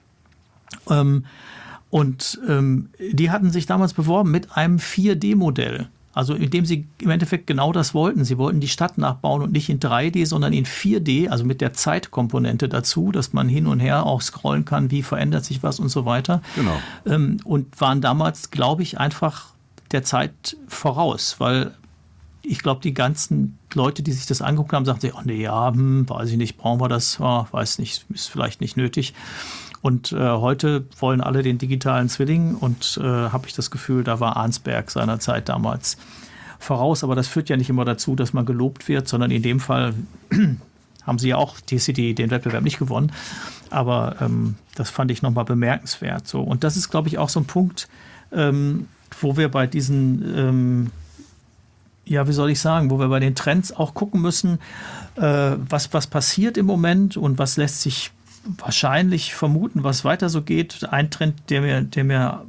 Ähm, 0.89 1.25
und 1.89 2.41
ähm, 2.49 2.91
die 2.99 3.31
hatten 3.31 3.51
sich 3.51 3.67
damals 3.67 3.95
beworben 3.95 4.31
mit 4.31 4.57
einem 4.57 4.77
4D-Modell. 4.77 5.89
Also 6.13 6.35
indem 6.35 6.65
sie 6.65 6.89
im 7.01 7.11
Endeffekt 7.11 7.47
genau 7.47 7.73
das 7.73 7.95
wollten. 7.95 8.25
Sie 8.25 8.37
wollten 8.37 8.59
die 8.59 8.69
Stadt 8.69 8.99
nachbauen 8.99 9.43
und 9.43 9.53
nicht 9.53 9.69
in 9.69 9.79
3D, 9.79 10.27
sondern 10.27 10.53
in 10.53 10.67
4D, 10.67 11.29
also 11.29 11.45
mit 11.45 11.61
der 11.61 11.73
Zeitkomponente 11.73 12.69
dazu, 12.69 13.13
dass 13.13 13.33
man 13.33 13.49
hin 13.49 13.67
und 13.67 13.79
her 13.79 14.07
auch 14.07 14.21
scrollen 14.21 14.65
kann, 14.65 14.91
wie 14.91 15.03
verändert 15.03 15.45
sich 15.45 15.63
was 15.63 15.79
und 15.79 15.89
so 15.89 16.07
weiter. 16.07 16.43
Genau. 16.57 16.77
Ähm, 17.07 17.39
und 17.45 17.81
waren 17.81 18.01
damals, 18.01 18.51
glaube 18.51 18.83
ich, 18.83 18.99
einfach 18.99 19.47
der 19.93 20.03
Zeit 20.03 20.57
voraus, 20.67 21.37
weil 21.39 21.75
ich 22.43 22.61
glaube, 22.61 22.81
die 22.81 22.95
ganzen 22.95 23.59
Leute, 23.75 24.03
die 24.03 24.13
sich 24.13 24.27
das 24.27 24.43
angeguckt 24.43 24.73
haben, 24.73 24.85
sagten 24.85 25.03
sich, 25.03 25.15
oh 25.15 25.23
nee, 25.25 25.43
ja, 25.43 25.73
hm, 25.73 26.09
weiß 26.09 26.31
ich 26.31 26.37
nicht, 26.37 26.57
brauchen 26.57 26.81
wir 26.81 26.89
das, 26.89 27.21
oh, 27.21 27.47
weiß 27.51 27.79
nicht, 27.79 28.05
ist 28.09 28.29
vielleicht 28.29 28.61
nicht 28.61 28.77
nötig. 28.77 29.15
Und 29.83 30.13
äh, 30.13 30.19
heute 30.19 30.85
wollen 30.99 31.21
alle 31.21 31.43
den 31.43 31.59
digitalen 31.59 32.09
Zwilling 32.09 32.55
und 32.55 32.99
äh, 33.03 33.05
habe 33.05 33.47
ich 33.47 33.55
das 33.55 33.71
Gefühl, 33.71 34.05
da 34.05 34.21
war 34.21 34.37
Arnsberg 34.37 34.91
seinerzeit 34.91 35.49
damals 35.49 35.97
voraus. 36.59 37.03
Aber 37.03 37.15
das 37.15 37.29
führt 37.29 37.49
ja 37.49 37.57
nicht 37.57 37.71
immer 37.71 37.85
dazu, 37.85 38.15
dass 38.15 38.33
man 38.33 38.45
gelobt 38.45 38.89
wird, 38.89 39.09
sondern 39.09 39.31
in 39.31 39.43
dem 39.43 39.59
Fall 39.59 39.95
haben 41.07 41.19
sie 41.19 41.31
ja 41.31 41.37
auch 41.37 41.57
City 41.67 42.15
den 42.15 42.31
Wettbewerb 42.31 42.63
nicht 42.63 42.79
gewonnen. 42.79 43.13
Aber 43.71 44.17
ähm, 44.21 44.57
das 44.75 44.91
fand 44.91 45.11
ich 45.11 45.23
nochmal 45.23 45.45
bemerkenswert. 45.47 46.29
So. 46.29 46.43
Und 46.43 46.63
das 46.63 46.77
ist, 46.77 46.91
glaube 46.91 47.09
ich, 47.09 47.17
auch 47.17 47.31
so 47.31 47.41
ein 47.41 47.47
Punkt, 47.47 47.89
ähm, 48.33 48.87
wo 49.21 49.39
wir 49.39 49.49
bei 49.49 49.67
diesen 49.67 50.37
ähm, 50.37 50.91
ja, 52.11 52.27
wie 52.27 52.33
soll 52.33 52.51
ich 52.51 52.59
sagen, 52.59 52.91
wo 52.91 52.99
wir 52.99 53.09
bei 53.09 53.21
den 53.21 53.37
Trends 53.37 53.73
auch 53.73 53.95
gucken 53.95 54.21
müssen, 54.21 54.59
äh, 55.15 55.53
was, 55.69 55.95
was 55.95 56.09
passiert 56.09 56.59
im 56.59 56.67
Moment 56.67 57.17
und 57.17 57.39
was 57.39 57.57
lässt 57.57 57.83
sich 57.83 58.11
wahrscheinlich 58.45 59.35
vermuten, 59.35 59.85
was 59.85 60.05
weiter 60.05 60.29
so 60.29 60.43
geht. 60.43 60.89
Ein 60.91 61.11
Trend, 61.11 61.35
der 61.51 61.61
mir, 61.61 61.83
der 61.83 62.05
mir 62.05 62.45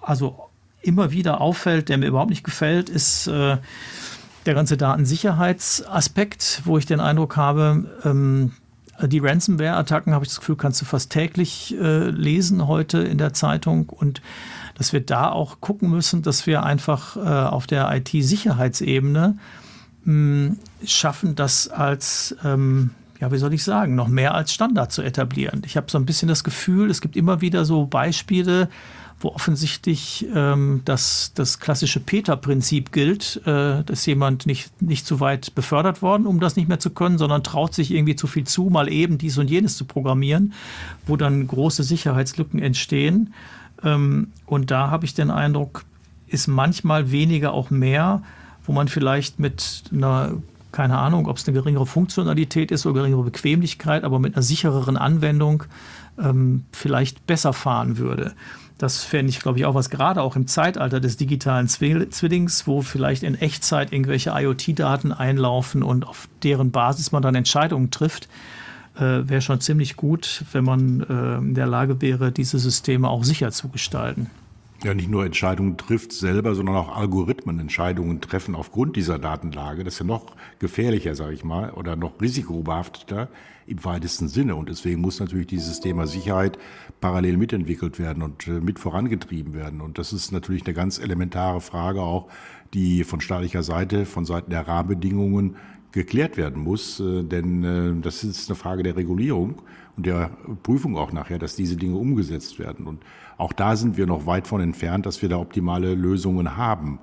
also 0.00 0.48
immer 0.82 1.10
wieder 1.10 1.40
auffällt, 1.40 1.88
der 1.88 1.98
mir 1.98 2.06
überhaupt 2.06 2.30
nicht 2.30 2.44
gefällt, 2.44 2.88
ist 2.88 3.26
äh, 3.26 3.58
der 4.46 4.54
ganze 4.54 4.76
Datensicherheitsaspekt, 4.76 6.62
wo 6.64 6.78
ich 6.78 6.86
den 6.86 7.00
Eindruck 7.00 7.36
habe, 7.36 8.00
ähm, 8.04 8.52
die 9.00 9.18
Ransomware-Attacken, 9.18 10.12
habe 10.12 10.24
ich 10.24 10.30
das 10.30 10.40
Gefühl, 10.40 10.56
kannst 10.56 10.80
du 10.80 10.84
fast 10.84 11.10
täglich 11.10 11.76
äh, 11.78 12.08
lesen 12.08 12.66
heute 12.66 12.98
in 12.98 13.18
der 13.18 13.32
Zeitung 13.32 13.88
und 13.88 14.22
dass 14.74 14.92
wir 14.92 15.00
da 15.00 15.30
auch 15.30 15.60
gucken 15.60 15.90
müssen, 15.90 16.22
dass 16.22 16.46
wir 16.46 16.64
einfach 16.64 17.16
äh, 17.16 17.20
auf 17.20 17.66
der 17.66 17.94
IT-Sicherheitsebene 17.94 19.38
hm, 20.04 20.58
schaffen, 20.84 21.36
das 21.36 21.68
als 21.68 22.36
ähm, 22.44 22.90
ja, 23.20 23.32
wie 23.32 23.38
soll 23.38 23.52
ich 23.52 23.64
sagen, 23.64 23.94
noch 23.94 24.08
mehr 24.08 24.34
als 24.34 24.52
Standard 24.52 24.92
zu 24.92 25.02
etablieren. 25.02 25.62
Ich 25.64 25.76
habe 25.76 25.90
so 25.90 25.98
ein 25.98 26.06
bisschen 26.06 26.28
das 26.28 26.44
Gefühl, 26.44 26.90
es 26.90 27.00
gibt 27.00 27.16
immer 27.16 27.40
wieder 27.40 27.64
so 27.64 27.86
Beispiele, 27.86 28.68
wo 29.20 29.30
offensichtlich 29.30 30.28
ähm, 30.32 30.82
das, 30.84 31.32
das 31.34 31.58
klassische 31.58 31.98
Peter-Prinzip 31.98 32.92
gilt, 32.92 33.40
äh, 33.46 33.82
dass 33.82 34.06
jemand 34.06 34.46
nicht, 34.46 34.80
nicht 34.80 35.06
zu 35.06 35.18
weit 35.18 35.54
befördert 35.56 36.02
worden, 36.02 36.26
um 36.26 36.38
das 36.38 36.54
nicht 36.54 36.68
mehr 36.68 36.78
zu 36.78 36.90
können, 36.90 37.18
sondern 37.18 37.42
traut 37.42 37.74
sich 37.74 37.92
irgendwie 37.92 38.14
zu 38.14 38.28
viel 38.28 38.44
zu, 38.44 38.70
mal 38.70 38.88
eben 38.88 39.18
dies 39.18 39.36
und 39.38 39.50
jenes 39.50 39.76
zu 39.76 39.84
programmieren, 39.84 40.52
wo 41.06 41.16
dann 41.16 41.48
große 41.48 41.82
Sicherheitslücken 41.82 42.62
entstehen. 42.62 43.34
Ähm, 43.82 44.28
und 44.46 44.70
da 44.70 44.90
habe 44.90 45.04
ich 45.04 45.14
den 45.14 45.32
Eindruck, 45.32 45.84
ist 46.28 46.46
manchmal 46.46 47.10
weniger 47.10 47.52
auch 47.52 47.70
mehr, 47.70 48.22
wo 48.64 48.72
man 48.72 48.86
vielleicht 48.86 49.40
mit 49.40 49.84
einer 49.92 50.34
keine 50.72 50.98
Ahnung, 50.98 51.26
ob 51.28 51.36
es 51.36 51.46
eine 51.46 51.54
geringere 51.54 51.86
Funktionalität 51.86 52.70
ist 52.70 52.86
oder 52.86 53.00
geringere 53.00 53.24
Bequemlichkeit, 53.24 54.04
aber 54.04 54.18
mit 54.18 54.34
einer 54.34 54.42
sichereren 54.42 54.96
Anwendung 54.96 55.64
ähm, 56.18 56.64
vielleicht 56.72 57.26
besser 57.26 57.52
fahren 57.52 57.98
würde. 57.98 58.34
Das 58.76 59.02
fände 59.02 59.30
ich, 59.30 59.40
glaube 59.40 59.58
ich, 59.58 59.64
auch 59.64 59.74
was, 59.74 59.90
gerade 59.90 60.22
auch 60.22 60.36
im 60.36 60.46
Zeitalter 60.46 61.00
des 61.00 61.16
digitalen 61.16 61.66
Zwillings, 61.66 62.66
wo 62.66 62.82
vielleicht 62.82 63.24
in 63.24 63.34
Echtzeit 63.34 63.92
irgendwelche 63.92 64.30
IoT-Daten 64.30 65.12
einlaufen 65.12 65.82
und 65.82 66.06
auf 66.06 66.28
deren 66.44 66.70
Basis 66.70 67.10
man 67.10 67.22
dann 67.22 67.34
Entscheidungen 67.34 67.90
trifft, 67.90 68.28
äh, 68.96 69.28
wäre 69.28 69.42
schon 69.42 69.60
ziemlich 69.60 69.96
gut, 69.96 70.44
wenn 70.52 70.64
man 70.64 71.00
äh, 71.00 71.38
in 71.38 71.54
der 71.54 71.66
Lage 71.66 72.00
wäre, 72.00 72.30
diese 72.30 72.58
Systeme 72.58 73.08
auch 73.08 73.24
sicher 73.24 73.50
zu 73.50 73.68
gestalten 73.68 74.30
ja 74.84 74.94
nicht 74.94 75.10
nur 75.10 75.24
Entscheidungen 75.24 75.76
trifft 75.76 76.12
selber, 76.12 76.54
sondern 76.54 76.76
auch 76.76 76.96
Algorithmen 76.96 77.58
Entscheidungen 77.58 78.20
treffen 78.20 78.54
aufgrund 78.54 78.96
dieser 78.96 79.18
Datenlage. 79.18 79.84
Das 79.84 79.94
ist 79.94 80.00
ja 80.00 80.06
noch 80.06 80.36
gefährlicher, 80.58 81.14
sage 81.14 81.34
ich 81.34 81.44
mal, 81.44 81.72
oder 81.72 81.96
noch 81.96 82.20
risikobehafteter 82.20 83.28
im 83.66 83.84
weitesten 83.84 84.28
Sinne. 84.28 84.54
Und 84.54 84.68
deswegen 84.68 85.00
muss 85.00 85.20
natürlich 85.20 85.48
dieses 85.48 85.80
Thema 85.80 86.06
Sicherheit 86.06 86.58
parallel 87.00 87.36
mitentwickelt 87.36 87.98
werden 87.98 88.22
und 88.22 88.46
äh, 88.46 88.52
mit 88.52 88.78
vorangetrieben 88.78 89.54
werden. 89.54 89.80
Und 89.80 89.98
das 89.98 90.12
ist 90.12 90.32
natürlich 90.32 90.64
eine 90.64 90.74
ganz 90.74 90.98
elementare 90.98 91.60
Frage 91.60 92.00
auch, 92.02 92.28
die 92.72 93.04
von 93.04 93.20
staatlicher 93.20 93.62
Seite, 93.62 94.06
von 94.06 94.24
Seiten 94.24 94.50
der 94.50 94.66
Rahmenbedingungen 94.66 95.56
geklärt 95.92 96.36
werden 96.36 96.62
muss, 96.62 97.00
äh, 97.00 97.24
denn 97.24 97.64
äh, 97.64 98.00
das 98.02 98.24
ist 98.24 98.48
eine 98.48 98.56
Frage 98.56 98.82
der 98.82 98.96
Regulierung 98.96 99.62
und 99.96 100.06
der 100.06 100.30
Prüfung 100.62 100.96
auch 100.96 101.12
nachher, 101.12 101.38
dass 101.38 101.56
diese 101.56 101.76
Dinge 101.76 101.96
umgesetzt 101.96 102.58
werden. 102.58 102.86
Und 102.86 103.02
auch 103.38 103.54
da 103.54 103.76
sind 103.76 103.96
wir 103.96 104.06
noch 104.06 104.26
weit 104.26 104.46
von 104.46 104.60
entfernt, 104.60 105.06
dass 105.06 105.22
wir 105.22 105.30
da 105.30 105.38
optimale 105.38 105.94
Lösungen 105.94 106.56
haben. 106.56 106.98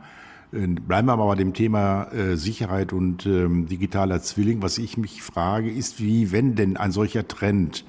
Äh, 0.51 0.67
bleiben 0.67 1.07
wir 1.07 1.13
aber 1.13 1.25
bei 1.25 1.35
dem 1.35 1.53
Thema 1.53 2.09
Sicherheit 2.35 2.93
und 2.93 3.25
ähm, 3.25 3.65
digitaler 3.65 4.21
Zwilling. 4.21 4.61
Was 4.61 4.77
ich 4.77 4.97
mich 4.97 5.23
frage, 5.23 5.71
ist, 5.71 5.99
wie, 5.99 6.31
wenn 6.31 6.55
denn 6.55 6.77
ein 6.77 6.91
solcher 6.91 7.27
Trend 7.27 7.83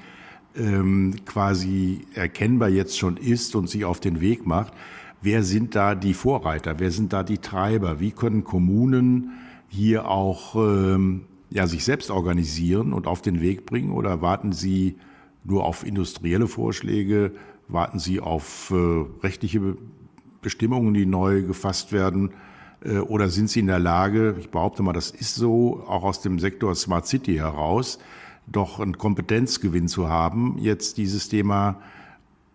ähm, 0.56 1.16
quasi 1.24 2.00
erkennbar 2.14 2.68
jetzt 2.68 2.98
schon 2.98 3.16
ist 3.16 3.54
und 3.54 3.68
sich 3.68 3.84
auf 3.84 4.00
den 4.00 4.20
Weg 4.20 4.46
macht, 4.46 4.72
wer 5.22 5.42
sind 5.42 5.74
da 5.74 5.94
die 5.94 6.14
Vorreiter, 6.14 6.78
wer 6.78 6.90
sind 6.90 7.12
da 7.12 7.22
die 7.22 7.38
Treiber, 7.38 8.00
wie 8.00 8.12
können 8.12 8.44
Kommunen 8.44 9.32
hier 9.68 10.08
auch 10.08 10.54
ähm, 10.56 11.22
ja, 11.50 11.66
sich 11.66 11.84
selbst 11.84 12.10
organisieren 12.10 12.92
und 12.92 13.06
auf 13.06 13.22
den 13.22 13.40
Weg 13.40 13.66
bringen 13.66 13.92
oder 13.92 14.22
warten 14.22 14.52
Sie 14.52 14.96
nur 15.44 15.64
auf 15.64 15.86
industrielle 15.86 16.48
Vorschläge, 16.48 17.32
warten 17.68 17.98
Sie 17.98 18.20
auf 18.20 18.70
äh, 18.70 19.04
rechtliche 19.22 19.76
Bestimmungen, 20.42 20.94
die 20.94 21.06
neu 21.06 21.42
gefasst 21.42 21.92
werden? 21.92 22.30
Äh, 22.84 22.98
oder 22.98 23.28
sind 23.28 23.50
Sie 23.50 23.60
in 23.60 23.66
der 23.66 23.78
Lage, 23.78 24.36
ich 24.38 24.50
behaupte 24.50 24.82
mal, 24.82 24.92
das 24.92 25.10
ist 25.10 25.34
so, 25.34 25.84
auch 25.86 26.04
aus 26.04 26.20
dem 26.20 26.38
Sektor 26.38 26.74
Smart 26.74 27.06
City 27.06 27.36
heraus, 27.36 27.98
doch 28.46 28.78
einen 28.78 28.96
Kompetenzgewinn 28.96 29.88
zu 29.88 30.08
haben, 30.08 30.56
jetzt 30.58 30.98
dieses 30.98 31.28
Thema, 31.28 31.80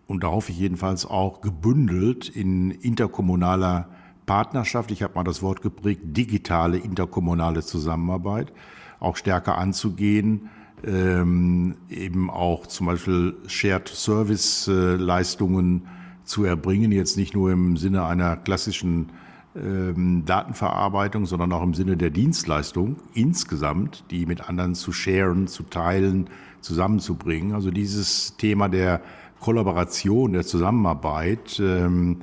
und 0.06 0.24
da 0.24 0.28
hoffe 0.28 0.52
ich 0.52 0.58
jedenfalls 0.58 1.06
auch, 1.06 1.42
gebündelt 1.42 2.28
in 2.28 2.70
interkommunaler 2.70 3.88
Partnerschaft, 4.26 4.90
ich 4.90 5.02
habe 5.02 5.14
mal 5.14 5.24
das 5.24 5.42
Wort 5.42 5.62
geprägt, 5.62 6.00
digitale 6.04 6.78
interkommunale 6.78 7.62
Zusammenarbeit, 7.62 8.52
auch 9.00 9.16
stärker 9.16 9.58
anzugehen, 9.58 10.48
ähm, 10.84 11.76
eben 11.88 12.30
auch 12.30 12.66
zum 12.66 12.86
Beispiel 12.86 13.34
Shared 13.46 13.88
Service 13.88 14.68
Leistungen 14.68 15.88
zu 16.24 16.44
erbringen, 16.44 16.92
jetzt 16.92 17.16
nicht 17.16 17.34
nur 17.34 17.50
im 17.50 17.76
Sinne 17.76 18.04
einer 18.04 18.36
klassischen 18.36 19.10
ähm, 19.54 20.24
Datenverarbeitung, 20.24 21.26
sondern 21.26 21.52
auch 21.52 21.62
im 21.62 21.74
Sinne 21.74 21.96
der 21.96 22.10
Dienstleistung 22.10 22.96
insgesamt, 23.14 24.04
die 24.10 24.26
mit 24.26 24.48
anderen 24.48 24.74
zu 24.74 24.92
sharen, 24.92 25.46
zu 25.46 25.64
teilen, 25.64 26.30
zusammenzubringen. 26.60 27.52
Also 27.52 27.70
dieses 27.70 28.36
Thema 28.36 28.68
der 28.68 29.00
Kollaboration, 29.40 30.32
der 30.32 30.46
Zusammenarbeit, 30.46 31.60
ähm, 31.60 32.22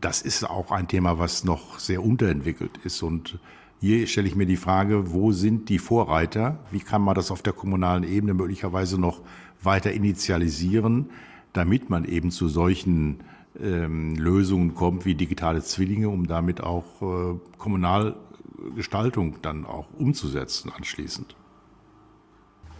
das 0.00 0.22
ist 0.22 0.48
auch 0.48 0.70
ein 0.70 0.86
Thema, 0.86 1.18
was 1.18 1.42
noch 1.42 1.78
sehr 1.78 2.04
unterentwickelt 2.04 2.78
ist. 2.84 3.02
Und 3.02 3.40
hier 3.80 4.06
stelle 4.06 4.26
ich 4.26 4.34
mir 4.34 4.46
die 4.46 4.56
Frage, 4.56 5.12
wo 5.12 5.32
sind 5.32 5.68
die 5.68 5.78
Vorreiter? 5.78 6.58
Wie 6.70 6.80
kann 6.80 7.02
man 7.02 7.14
das 7.14 7.30
auf 7.30 7.42
der 7.42 7.52
kommunalen 7.52 8.02
Ebene 8.02 8.34
möglicherweise 8.34 9.00
noch 9.00 9.20
weiter 9.62 9.92
initialisieren, 9.92 11.10
damit 11.52 11.88
man 11.88 12.04
eben 12.04 12.30
zu 12.30 12.48
solchen 12.48 13.20
ähm, 13.60 14.16
Lösungen 14.16 14.74
kommt 14.74 15.04
wie 15.04 15.14
digitale 15.14 15.62
Zwillinge, 15.62 16.08
um 16.08 16.26
damit 16.26 16.60
auch 16.60 16.84
äh, 17.02 17.38
Kommunalgestaltung 17.56 19.36
dann 19.42 19.64
auch 19.64 19.86
umzusetzen 19.96 20.72
anschließend. 20.76 21.36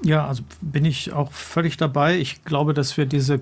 Ja, 0.04 0.26
also 0.26 0.42
bin 0.60 0.84
ich 0.84 1.12
auch 1.12 1.32
völlig 1.32 1.76
dabei. 1.76 2.18
Ich 2.18 2.44
glaube, 2.44 2.74
dass 2.74 2.96
wir 2.96 3.06
diese 3.06 3.38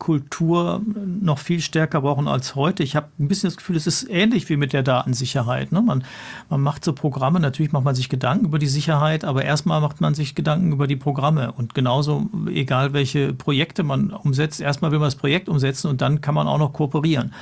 Kooperationskultur 0.00 0.82
noch 1.20 1.38
viel 1.38 1.60
stärker 1.60 2.00
brauchen 2.00 2.26
als 2.26 2.54
heute. 2.54 2.82
Ich 2.82 2.96
habe 2.96 3.08
ein 3.18 3.28
bisschen 3.28 3.48
das 3.48 3.56
Gefühl, 3.56 3.76
es 3.76 3.86
ist 3.86 4.08
ähnlich 4.08 4.48
wie 4.48 4.56
mit 4.56 4.72
der 4.72 4.82
Datensicherheit. 4.82 5.70
Ne? 5.70 5.82
Man, 5.82 6.04
man 6.48 6.60
macht 6.60 6.84
so 6.84 6.92
Programme, 6.92 7.38
natürlich 7.38 7.72
macht 7.72 7.84
man 7.84 7.94
sich 7.94 8.08
Gedanken 8.08 8.46
über 8.46 8.58
die 8.58 8.66
Sicherheit, 8.66 9.24
aber 9.24 9.44
erstmal 9.44 9.80
macht 9.80 10.00
man 10.00 10.14
sich 10.14 10.34
Gedanken 10.34 10.72
über 10.72 10.86
die 10.86 10.96
Programme. 10.96 11.52
Und 11.52 11.74
genauso, 11.74 12.28
egal 12.52 12.92
welche 12.92 13.32
Projekte 13.32 13.82
man 13.84 14.10
umsetzt, 14.10 14.60
erstmal 14.60 14.90
will 14.90 14.98
man 14.98 15.06
das 15.06 15.16
Projekt 15.16 15.48
umsetzen 15.48 15.88
und 15.88 16.00
dann 16.00 16.20
kann 16.20 16.34
man 16.34 16.48
auch 16.48 16.58
noch 16.58 16.72
kooperieren. 16.72 17.32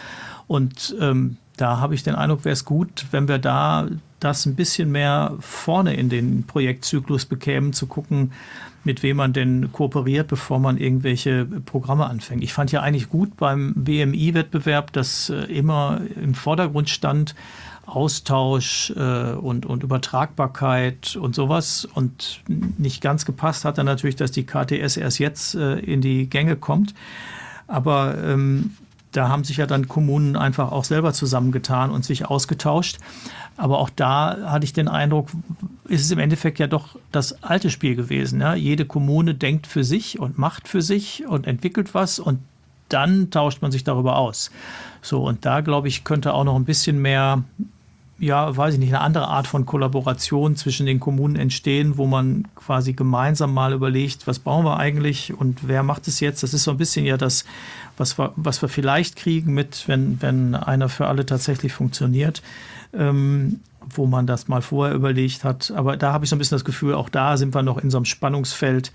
Und 0.47 0.97
ähm, 1.01 1.37
da 1.57 1.79
habe 1.79 1.95
ich 1.95 2.03
den 2.03 2.15
Eindruck, 2.15 2.45
wäre 2.45 2.53
es 2.53 2.65
gut, 2.65 3.07
wenn 3.11 3.29
wir 3.29 3.39
da 3.39 3.89
das 4.21 4.47
ein 4.47 4.57
bisschen 4.57 4.91
mehr 4.91 5.35
vorne 5.39 5.95
in 5.95 6.09
den 6.09 6.45
Projektzyklus 6.45 7.25
bekämen, 7.25 7.73
zu 7.73 7.87
gucken, 7.87 8.33
mit 8.89 9.03
wem 9.03 9.19
man 9.19 9.35
denn 9.35 9.71
kooperiert, 9.71 10.29
bevor 10.29 10.59
man 10.59 10.79
irgendwelche 10.79 11.45
Programme 11.45 12.07
anfängt. 12.07 12.43
Ich 12.43 12.55
fand 12.55 12.73
ja 12.73 12.81
eigentlich 12.81 13.11
gut 13.11 13.37
beim 13.37 13.75
BMI-Wettbewerb, 13.77 14.95
dass 14.95 15.29
äh, 15.29 15.43
immer 15.43 16.01
im 16.17 16.33
Vordergrund 16.33 16.89
stand, 16.89 17.35
Austausch 17.85 18.91
äh, 18.97 19.33
und, 19.33 19.67
und 19.67 19.83
Übertragbarkeit 19.83 21.17
und 21.17 21.35
sowas. 21.35 21.85
Und 21.85 22.41
nicht 22.79 23.03
ganz 23.03 23.27
gepasst 23.27 23.67
hat 23.67 23.77
dann 23.77 23.85
natürlich, 23.85 24.17
dass 24.17 24.33
die 24.33 24.47
KTS 24.47 24.97
erst 24.97 25.19
jetzt 25.19 25.55
äh, 25.55 25.79
in 25.81 26.01
die 26.01 26.31
Gänge 26.31 26.57
kommt. 26.57 26.95
Aber 27.67 28.17
ähm, 28.25 28.71
da 29.13 29.29
haben 29.29 29.45
sich 29.45 29.57
ja 29.57 29.67
dann 29.67 29.89
Kommunen 29.89 30.37
einfach 30.37 30.71
auch 30.71 30.85
selber 30.85 31.13
zusammengetan 31.13 31.91
und 31.91 32.05
sich 32.05 32.27
ausgetauscht. 32.27 32.99
Aber 33.57 33.79
auch 33.79 33.91
da 33.91 34.51
hatte 34.51 34.65
ich 34.65 34.73
den 34.73 34.89
Eindruck, 34.89 35.29
ist 35.89 36.05
es 36.05 36.11
im 36.11 36.19
Endeffekt 36.19 36.59
ja 36.59 36.67
doch 36.67 36.97
das 37.11 37.43
alte 37.43 37.71
Spiel 37.71 37.97
gewesen. 37.97 38.41
Ja? 38.41 38.55
Jede 38.55 38.85
Kommune 38.85 39.35
denkt 39.35 39.67
für 39.67 39.85
sich 39.85 40.19
und 40.19 40.39
macht 40.39 40.69
für 40.69 40.83
sich 40.83 41.27
und 41.27 41.47
entwickelt 41.47 41.95
was 41.95 42.19
und 42.19 42.39
dann 42.89 43.31
tauscht 43.31 43.63
man 43.63 43.73
sich 43.73 43.85
darüber 43.85 44.17
aus. 44.17 44.51
So, 45.03 45.27
und 45.27 45.45
da 45.45 45.61
glaube 45.61 45.89
ich, 45.89 46.05
könnte 46.05 46.33
auch 46.33 46.45
noch 46.45 46.57
ein 46.57 46.65
bisschen 46.65 47.01
mehr 47.01 47.43
ja, 48.19 48.57
weiß 48.57 48.75
ich 48.75 48.81
nicht, 48.81 48.89
eine 48.89 49.01
andere 49.01 49.29
Art 49.29 49.47
von 49.47 49.65
Kollaboration 49.65 50.57
zwischen 50.57 50.87
den 50.87 50.99
Kommunen 50.99 51.37
entstehen, 51.37 51.99
wo 51.99 52.07
man 52.07 52.49
quasi 52.57 52.93
gemeinsam 52.93 53.55
mal 53.55 53.73
überlegt, 53.73 54.27
was 54.27 54.41
brauchen 54.41 54.65
wir 54.65 54.77
eigentlich 54.77 55.33
und 55.33 55.69
wer 55.69 55.85
macht 55.85 56.09
es 56.09 56.19
jetzt? 56.19 56.43
Das 56.43 56.53
ist 56.53 56.65
so 56.65 56.73
ein 56.73 56.79
bisschen 56.79 57.07
ja 57.07 57.17
das, 57.17 57.45
was 57.97 58.19
wir, 58.19 58.33
was 58.35 58.61
wir 58.61 58.69
vielleicht 58.69 59.15
kriegen 59.15 59.55
mit, 59.55 59.87
wenn, 59.87 60.21
wenn 60.21 60.57
einer 60.57 60.89
für 60.89 61.07
alle 61.07 61.27
tatsächlich 61.27 61.73
funktioniert, 61.73 62.43
ähm, 62.93 63.61
wo 63.89 64.07
man 64.07 64.27
das 64.27 64.49
mal 64.49 64.63
vorher 64.63 64.97
überlegt 64.97 65.45
hat. 65.45 65.71
Aber 65.71 65.97
da 65.97 66.13
habe 66.13 66.25
ich 66.25 66.31
so 66.31 66.37
ein 66.37 66.41
bisschen 66.41 66.57
das 66.57 66.65
Gefühl, 66.65 66.95
auch 66.95 67.09
da 67.09 67.37
sind 67.37 67.55
wir 67.55 67.63
noch 67.63 67.79
in 67.79 67.91
so 67.91 67.99
einem 67.99 68.05
Spannungsfeld, 68.05 68.93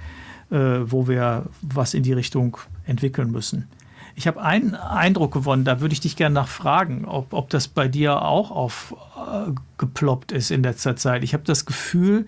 äh, 0.51 0.57
wo 0.83 1.07
wir 1.07 1.45
was 1.61 1.93
in 1.93 2.03
die 2.03 2.13
Richtung 2.13 2.57
entwickeln 2.85 3.31
müssen. 3.31 3.69
Ich 4.15 4.27
habe 4.27 4.41
einen 4.41 4.75
Eindruck 4.75 5.33
gewonnen, 5.33 5.65
da 5.65 5.81
würde 5.81 5.93
ich 5.93 5.99
dich 5.99 6.15
gerne 6.15 6.35
nachfragen, 6.35 7.05
ob, 7.05 7.33
ob 7.33 7.49
das 7.49 7.67
bei 7.67 7.87
dir 7.87 8.21
auch 8.21 8.51
aufgeploppt 8.51 10.31
äh, 10.31 10.37
ist 10.37 10.51
in 10.51 10.61
letzter 10.61 10.95
Zeit. 10.95 11.23
Ich 11.23 11.33
habe 11.33 11.43
das 11.43 11.65
Gefühl, 11.65 12.27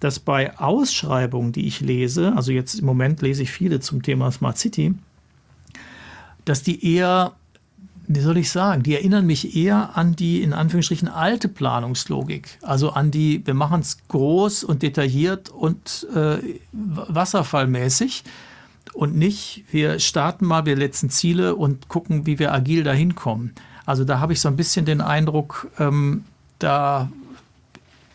dass 0.00 0.20
bei 0.20 0.56
Ausschreibungen, 0.58 1.52
die 1.52 1.66
ich 1.66 1.80
lese, 1.80 2.32
also 2.36 2.52
jetzt 2.52 2.78
im 2.78 2.86
Moment 2.86 3.22
lese 3.22 3.42
ich 3.42 3.50
viele 3.50 3.80
zum 3.80 4.02
Thema 4.02 4.30
Smart 4.30 4.58
City, 4.58 4.94
dass 6.44 6.62
die 6.62 6.94
eher, 6.94 7.32
wie 8.06 8.20
soll 8.20 8.36
ich 8.36 8.50
sagen, 8.50 8.84
die 8.84 8.94
erinnern 8.94 9.26
mich 9.26 9.56
eher 9.56 9.96
an 9.96 10.14
die 10.14 10.42
in 10.42 10.52
Anführungsstrichen 10.52 11.08
alte 11.08 11.48
Planungslogik. 11.48 12.58
Also 12.62 12.90
an 12.90 13.10
die, 13.10 13.44
wir 13.44 13.54
machen 13.54 13.80
es 13.80 13.98
groß 14.06 14.62
und 14.62 14.82
detailliert 14.82 15.48
und 15.48 16.06
äh, 16.14 16.38
wasserfallmäßig 16.72 18.22
und 18.96 19.14
nicht, 19.14 19.64
wir 19.70 19.98
starten 19.98 20.46
mal, 20.46 20.64
wir 20.64 20.76
setzen 20.76 21.10
Ziele 21.10 21.54
und 21.54 21.88
gucken, 21.88 22.24
wie 22.24 22.38
wir 22.38 22.52
agil 22.52 22.82
dahin 22.82 23.14
kommen. 23.14 23.54
Also 23.84 24.04
da 24.04 24.20
habe 24.20 24.32
ich 24.32 24.40
so 24.40 24.48
ein 24.48 24.56
bisschen 24.56 24.86
den 24.86 25.02
Eindruck, 25.02 25.70
ähm, 25.78 26.24
da, 26.58 27.10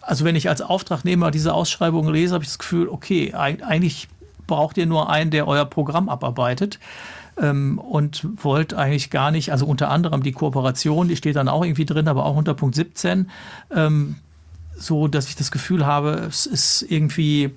also 0.01 0.25
wenn 0.25 0.35
ich 0.35 0.49
als 0.49 0.61
Auftragnehmer 0.61 1.29
diese 1.29 1.53
Ausschreibung 1.53 2.09
lese, 2.09 2.33
habe 2.33 2.43
ich 2.43 2.49
das 2.49 2.57
Gefühl, 2.57 2.89
okay, 2.89 3.33
eigentlich 3.33 4.07
braucht 4.47 4.75
ihr 4.77 4.87
nur 4.87 5.09
einen, 5.11 5.29
der 5.29 5.47
euer 5.47 5.65
Programm 5.65 6.09
abarbeitet 6.09 6.79
ähm, 7.37 7.77
und 7.77 8.27
wollt 8.43 8.73
eigentlich 8.73 9.11
gar 9.11 9.29
nicht, 9.29 9.51
also 9.51 9.67
unter 9.67 9.91
anderem 9.91 10.23
die 10.23 10.31
Kooperation, 10.31 11.07
die 11.07 11.15
steht 11.15 11.35
dann 11.35 11.47
auch 11.47 11.63
irgendwie 11.63 11.85
drin, 11.85 12.07
aber 12.07 12.25
auch 12.25 12.35
unter 12.35 12.55
Punkt 12.55 12.73
17, 12.73 13.29
ähm, 13.73 14.15
so 14.75 15.07
dass 15.07 15.27
ich 15.27 15.35
das 15.35 15.51
Gefühl 15.51 15.85
habe, 15.85 16.25
es 16.27 16.47
ist 16.47 16.81
irgendwie 16.81 17.51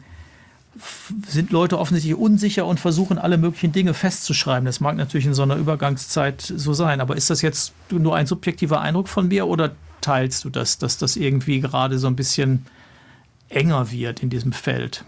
sind 1.28 1.52
Leute 1.52 1.78
offensichtlich 1.78 2.16
unsicher 2.16 2.66
und 2.66 2.80
versuchen 2.80 3.18
alle 3.18 3.38
möglichen 3.38 3.72
Dinge 3.72 3.94
festzuschreiben. 3.94 4.64
Das 4.64 4.80
mag 4.80 4.96
natürlich 4.96 5.26
in 5.26 5.34
so 5.34 5.42
einer 5.42 5.56
Übergangszeit 5.56 6.40
so 6.40 6.72
sein, 6.72 7.00
aber 7.00 7.16
ist 7.16 7.30
das 7.30 7.42
jetzt 7.42 7.72
nur 7.90 8.16
ein 8.16 8.26
subjektiver 8.26 8.80
Eindruck 8.80 9.08
von 9.08 9.28
mir 9.28 9.46
oder 9.46 9.72
teilst 10.00 10.44
du 10.44 10.50
das, 10.50 10.78
dass 10.78 10.98
das 10.98 11.16
irgendwie 11.16 11.60
gerade 11.60 11.98
so 11.98 12.06
ein 12.06 12.16
bisschen 12.16 12.66
enger 13.48 13.90
wird 13.90 14.22
in 14.22 14.30
diesem 14.30 14.52
Feld? 14.52 15.04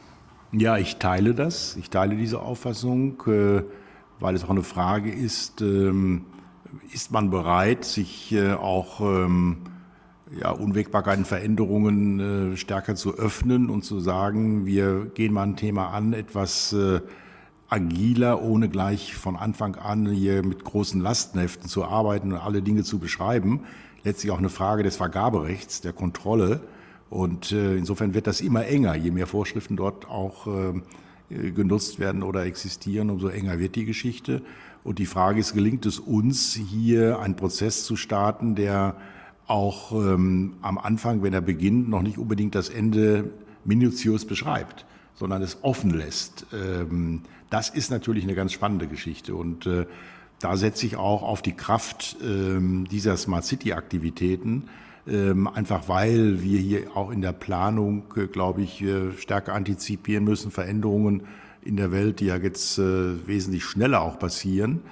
Ja, 0.52 0.78
ich 0.78 0.96
teile 0.96 1.34
das. 1.34 1.76
Ich 1.76 1.90
teile 1.90 2.16
diese 2.16 2.40
Auffassung, 2.40 3.22
äh, 3.26 3.62
weil 4.20 4.34
es 4.34 4.44
auch 4.44 4.50
eine 4.50 4.62
Frage 4.62 5.12
ist, 5.12 5.60
ähm, 5.60 6.26
ist 6.92 7.10
man 7.10 7.30
bereit, 7.30 7.84
sich 7.84 8.32
äh, 8.32 8.52
auch 8.52 9.00
ähm, 9.00 9.58
ja, 10.40 10.50
Unwägbarkeiten, 10.50 11.24
Veränderungen 11.24 12.52
äh, 12.52 12.56
stärker 12.56 12.94
zu 12.94 13.14
öffnen 13.14 13.70
und 13.70 13.84
zu 13.84 14.00
sagen, 14.00 14.66
wir 14.66 15.06
gehen 15.14 15.32
mal 15.32 15.44
ein 15.44 15.56
Thema 15.56 15.88
an, 15.88 16.12
etwas 16.12 16.72
äh, 16.72 17.00
agiler, 17.68 18.42
ohne 18.42 18.68
gleich 18.68 19.14
von 19.14 19.36
Anfang 19.36 19.76
an 19.76 20.06
hier 20.06 20.44
mit 20.44 20.64
großen 20.64 21.00
Lastenheften 21.00 21.68
zu 21.68 21.84
arbeiten 21.84 22.32
und 22.32 22.38
alle 22.38 22.62
Dinge 22.62 22.84
zu 22.84 22.98
beschreiben. 22.98 23.60
Letztlich 24.04 24.30
auch 24.30 24.38
eine 24.38 24.50
Frage 24.50 24.82
des 24.82 24.96
Vergaberechts, 24.96 25.80
der 25.80 25.92
Kontrolle 25.92 26.60
Und 27.08 27.52
äh, 27.52 27.76
insofern 27.76 28.14
wird 28.14 28.26
das 28.26 28.40
immer 28.40 28.66
enger, 28.66 28.94
je 28.94 29.10
mehr 29.10 29.26
Vorschriften 29.26 29.76
dort 29.76 30.08
auch 30.08 30.46
äh, 30.46 31.50
genutzt 31.50 31.98
werden 31.98 32.22
oder 32.22 32.44
existieren, 32.44 33.10
umso 33.10 33.28
enger 33.28 33.58
wird 33.58 33.76
die 33.76 33.84
Geschichte. 33.84 34.42
Und 34.84 34.98
die 34.98 35.06
Frage 35.06 35.40
ist, 35.40 35.54
gelingt 35.54 35.86
es 35.86 35.98
uns 35.98 36.54
hier 36.54 37.18
einen 37.18 37.36
Prozess 37.36 37.84
zu 37.84 37.96
starten, 37.96 38.54
der 38.54 38.96
auch 39.46 39.92
ähm, 39.92 40.54
am 40.62 40.78
Anfang, 40.78 41.22
wenn 41.22 41.32
er 41.32 41.40
beginnt, 41.40 41.88
noch 41.88 42.02
nicht 42.02 42.18
unbedingt 42.18 42.54
das 42.54 42.68
Ende 42.68 43.30
minutiös 43.64 44.24
beschreibt, 44.24 44.86
sondern 45.14 45.42
es 45.42 45.58
offen 45.62 45.90
lässt. 45.90 46.46
Ähm, 46.52 47.22
das 47.50 47.70
ist 47.70 47.90
natürlich 47.90 48.24
eine 48.24 48.34
ganz 48.34 48.52
spannende 48.52 48.86
Geschichte 48.86 49.34
und 49.34 49.66
äh, 49.66 49.86
da 50.40 50.56
setze 50.56 50.86
ich 50.86 50.96
auch 50.96 51.22
auf 51.22 51.42
die 51.42 51.54
Kraft 51.54 52.16
ähm, 52.22 52.86
dieser 52.90 53.16
Smart 53.16 53.44
City 53.44 53.72
Aktivitäten, 53.72 54.68
ähm, 55.08 55.46
einfach 55.46 55.88
weil 55.88 56.42
wir 56.42 56.58
hier 56.58 56.96
auch 56.96 57.10
in 57.10 57.22
der 57.22 57.32
Planung, 57.32 58.04
äh, 58.16 58.26
glaube 58.26 58.62
ich, 58.62 58.82
äh, 58.82 59.12
stärker 59.16 59.54
antizipieren 59.54 60.24
müssen, 60.24 60.50
Veränderungen 60.50 61.22
in 61.62 61.76
der 61.76 61.92
Welt, 61.92 62.20
die 62.20 62.26
ja 62.26 62.36
jetzt 62.36 62.78
äh, 62.78 63.26
wesentlich 63.26 63.64
schneller 63.64 64.02
auch 64.02 64.18
passieren, 64.18 64.82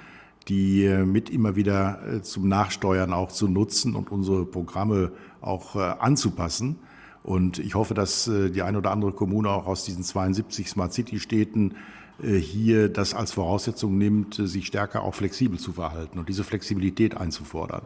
die 0.47 0.85
äh, 0.85 1.05
mit 1.05 1.29
immer 1.29 1.55
wieder 1.55 1.99
äh, 2.07 2.21
zum 2.21 2.47
Nachsteuern 2.47 3.13
auch 3.13 3.31
zu 3.31 3.47
nutzen 3.47 3.95
und 3.95 4.11
unsere 4.11 4.45
Programme 4.45 5.11
auch 5.41 5.75
äh, 5.75 5.79
anzupassen. 5.79 6.77
Und 7.23 7.57
ich 7.57 7.73
hoffe, 7.73 7.95
dass 7.95 8.29
die 8.29 8.61
eine 8.61 8.77
oder 8.77 8.91
andere 8.91 9.11
Kommune 9.11 9.49
auch 9.49 9.65
aus 9.65 9.83
diesen 9.83 10.03
72 10.03 10.69
Smart 10.69 10.93
City 10.93 11.19
Städten 11.19 11.73
hier 12.21 12.87
das 12.87 13.15
als 13.15 13.31
Voraussetzung 13.31 13.97
nimmt, 13.97 14.35
sich 14.35 14.67
stärker 14.67 15.01
auch 15.01 15.15
flexibel 15.15 15.57
zu 15.57 15.73
verhalten 15.73 16.19
und 16.19 16.29
diese 16.29 16.43
Flexibilität 16.43 17.17
einzufordern. 17.17 17.81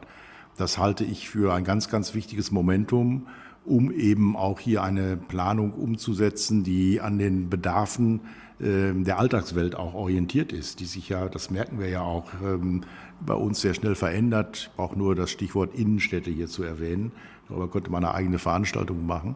Das 0.58 0.78
halte 0.78 1.06
ich 1.06 1.30
für 1.30 1.54
ein 1.54 1.64
ganz, 1.64 1.88
ganz 1.88 2.14
wichtiges 2.14 2.52
Momentum, 2.52 3.28
um 3.64 3.94
eben 3.94 4.36
auch 4.36 4.60
hier 4.60 4.84
eine 4.84 5.16
Planung 5.16 5.72
umzusetzen, 5.72 6.66
die 6.66 7.00
an 7.00 7.18
den 7.18 7.50
Bedarfen 7.50 8.20
der 8.62 9.20
Alltagswelt 9.20 9.76
auch 9.76 9.94
orientiert 9.94 10.52
ist, 10.52 10.82
die 10.82 10.86
sich 10.86 11.08
ja, 11.08 11.30
das 11.30 11.50
merken 11.50 11.80
wir 11.80 11.88
ja 11.88 12.02
auch, 12.02 12.26
ähm, 12.44 12.82
bei 13.26 13.34
uns 13.34 13.62
sehr 13.62 13.74
schnell 13.74 13.96
verändert. 13.96 14.70
Ich 14.70 14.76
brauche 14.76 14.98
nur 14.98 15.16
das 15.16 15.32
Stichwort 15.32 15.76
Innenstädte 15.76 16.30
hier 16.30 16.48
zu 16.48 16.64
erwähnen. 16.64 17.12
Darüber 17.48 17.70
könnte 17.70 17.92
man 17.92 18.04
eine 18.04 18.14
eigene 18.14 18.40
Veranstaltung 18.40 19.06
machen 19.06 19.36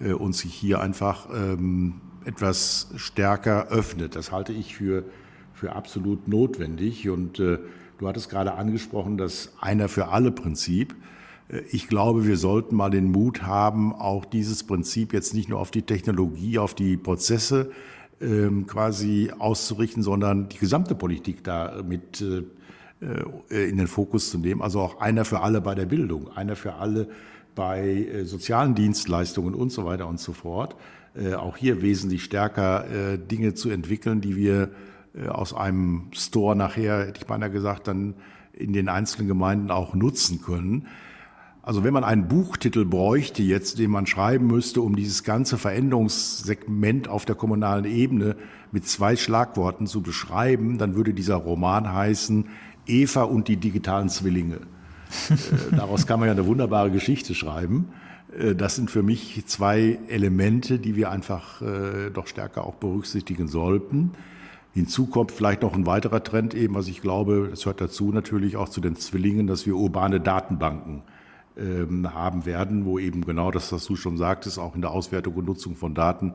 äh, 0.00 0.12
und 0.12 0.34
sich 0.34 0.54
hier 0.54 0.80
einfach 0.80 1.28
ähm, 1.34 2.00
etwas 2.24 2.88
stärker 2.96 3.68
öffnet. 3.68 4.16
Das 4.16 4.32
halte 4.32 4.52
ich 4.52 4.74
für, 4.74 5.04
für 5.52 5.74
absolut 5.74 6.28
notwendig. 6.28 7.08
Und 7.08 7.40
äh, 7.40 7.58
du 7.98 8.08
hattest 8.08 8.30
gerade 8.30 8.54
angesprochen, 8.54 9.16
das 9.16 9.52
Einer 9.60 9.88
für 9.88 10.08
alle 10.08 10.30
Prinzip. 10.30 10.94
Äh, 11.48 11.60
ich 11.70 11.88
glaube, 11.88 12.26
wir 12.26 12.36
sollten 12.36 12.76
mal 12.76 12.90
den 12.90 13.10
Mut 13.10 13.42
haben, 13.42 13.92
auch 13.92 14.24
dieses 14.24 14.64
Prinzip 14.64 15.12
jetzt 15.12 15.34
nicht 15.34 15.48
nur 15.48 15.58
auf 15.58 15.70
die 15.70 15.82
Technologie, 15.82 16.58
auf 16.58 16.74
die 16.74 16.96
Prozesse 16.96 17.70
ähm, 18.24 18.66
quasi 18.66 19.30
auszurichten, 19.38 20.02
sondern 20.02 20.48
die 20.48 20.58
gesamte 20.58 20.94
Politik 20.94 21.44
da 21.44 21.82
mit 21.86 22.22
äh, 22.22 22.42
äh, 23.50 23.68
in 23.68 23.76
den 23.76 23.86
Fokus 23.86 24.30
zu 24.30 24.38
nehmen. 24.38 24.62
Also 24.62 24.80
auch 24.80 25.00
einer 25.00 25.24
für 25.24 25.40
alle 25.40 25.60
bei 25.60 25.74
der 25.74 25.86
Bildung, 25.86 26.28
einer 26.34 26.56
für 26.56 26.74
alle 26.74 27.08
bei 27.54 27.82
äh, 27.82 28.24
sozialen 28.24 28.74
Dienstleistungen 28.74 29.54
und 29.54 29.70
so 29.70 29.84
weiter 29.84 30.08
und 30.08 30.20
so 30.20 30.32
fort. 30.32 30.76
Auch 31.36 31.56
hier 31.56 31.80
wesentlich 31.80 32.24
stärker 32.24 33.16
Dinge 33.18 33.54
zu 33.54 33.70
entwickeln, 33.70 34.20
die 34.20 34.34
wir 34.34 34.70
aus 35.28 35.54
einem 35.54 36.08
Store 36.10 36.56
nachher, 36.56 37.06
hätte 37.06 37.20
ich 37.20 37.26
beinahe 37.28 37.52
gesagt, 37.52 37.86
dann 37.86 38.14
in 38.52 38.72
den 38.72 38.88
einzelnen 38.88 39.28
Gemeinden 39.28 39.70
auch 39.70 39.94
nutzen 39.94 40.42
können. 40.42 40.88
Also 41.66 41.82
wenn 41.82 41.94
man 41.94 42.04
einen 42.04 42.28
Buchtitel 42.28 42.84
bräuchte 42.84 43.42
jetzt, 43.42 43.78
den 43.78 43.90
man 43.90 44.06
schreiben 44.06 44.46
müsste, 44.48 44.82
um 44.82 44.96
dieses 44.96 45.24
ganze 45.24 45.56
Veränderungssegment 45.56 47.08
auf 47.08 47.24
der 47.24 47.36
kommunalen 47.36 47.86
Ebene 47.86 48.36
mit 48.70 48.86
zwei 48.86 49.16
Schlagworten 49.16 49.86
zu 49.86 50.02
beschreiben, 50.02 50.76
dann 50.76 50.94
würde 50.94 51.14
dieser 51.14 51.36
Roman 51.36 51.90
heißen 51.90 52.48
Eva 52.86 53.22
und 53.22 53.48
die 53.48 53.56
digitalen 53.56 54.10
Zwillinge. 54.10 54.56
Äh, 55.30 55.74
daraus 55.74 56.06
kann 56.06 56.20
man 56.20 56.26
ja 56.26 56.32
eine 56.32 56.44
wunderbare 56.44 56.90
Geschichte 56.90 57.34
schreiben. 57.34 57.88
Äh, 58.38 58.54
das 58.54 58.76
sind 58.76 58.90
für 58.90 59.02
mich 59.02 59.42
zwei 59.46 59.98
Elemente, 60.08 60.78
die 60.78 60.96
wir 60.96 61.10
einfach 61.10 61.62
äh, 61.62 62.10
doch 62.12 62.26
stärker 62.26 62.66
auch 62.66 62.74
berücksichtigen 62.74 63.48
sollten. 63.48 64.10
Hinzu 64.74 65.06
kommt 65.06 65.32
vielleicht 65.32 65.62
noch 65.62 65.72
ein 65.72 65.86
weiterer 65.86 66.22
Trend 66.22 66.52
eben, 66.52 66.74
was 66.74 66.88
ich 66.88 67.00
glaube, 67.00 67.46
das 67.48 67.64
hört 67.64 67.80
dazu 67.80 68.12
natürlich 68.12 68.56
auch 68.56 68.68
zu 68.68 68.82
den 68.82 68.96
Zwillingen, 68.96 69.46
dass 69.46 69.64
wir 69.64 69.76
urbane 69.76 70.20
Datenbanken 70.20 71.04
haben 71.56 72.46
werden, 72.46 72.84
wo 72.84 72.98
eben 72.98 73.24
genau 73.24 73.50
das, 73.50 73.70
was 73.72 73.84
du 73.86 73.94
schon 73.94 74.16
sagtest, 74.16 74.58
auch 74.58 74.74
in 74.74 74.80
der 74.80 74.90
Auswertung 74.90 75.34
und 75.34 75.46
Nutzung 75.46 75.76
von 75.76 75.94
Daten 75.94 76.32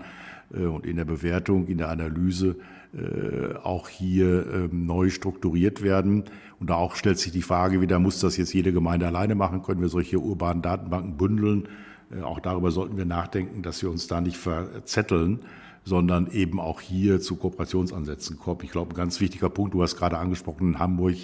äh, 0.54 0.66
und 0.66 0.86
in 0.86 0.98
der 0.98 1.06
Bewertung, 1.06 1.68
in 1.68 1.78
der 1.78 1.90
Analyse 1.90 2.56
äh, 2.94 3.56
auch 3.56 3.88
hier 3.88 4.46
ähm, 4.52 4.86
neu 4.86 5.10
strukturiert 5.10 5.84
werden. 5.84 6.24
Und 6.60 6.70
da 6.70 6.76
auch 6.76 6.96
stellt 6.96 7.20
sich 7.20 7.32
die 7.32 7.42
Frage 7.42 7.82
wieder, 7.82 8.00
muss 8.00 8.20
das 8.20 8.38
jetzt 8.38 8.54
jede 8.54 8.74
Gemeinde 8.74 9.08
alleine 9.08 9.36
machen? 9.36 9.62
Können 9.62 9.82
wir 9.82 9.90
solche 9.90 10.20
urbanen 10.20 10.62
Datenbanken 10.62 11.18
bündeln? 11.18 11.68
Äh, 12.12 12.24
auch 12.24 12.40
darüber 12.40 12.72
sollten 12.72 12.98
wir 12.98 13.06
nachdenken, 13.06 13.62
dass 13.62 13.82
wir 13.82 13.90
uns 13.90 14.08
da 14.08 14.22
nicht 14.22 14.38
verzetteln 14.38 15.40
sondern 15.86 16.30
eben 16.32 16.60
auch 16.60 16.82
hier 16.82 17.20
zu 17.20 17.38
Kooperationsansätzen 17.38 18.38
kommen. 18.38 18.60
Ich 18.64 18.70
glaube, 18.70 18.94
ein 18.94 18.98
ganz 18.98 19.20
wichtiger 19.22 19.50
Punkt, 19.50 19.74
du 19.74 19.82
hast 19.82 19.96
gerade 19.96 20.20
angesprochen, 20.20 20.78
Hamburg, 20.78 21.16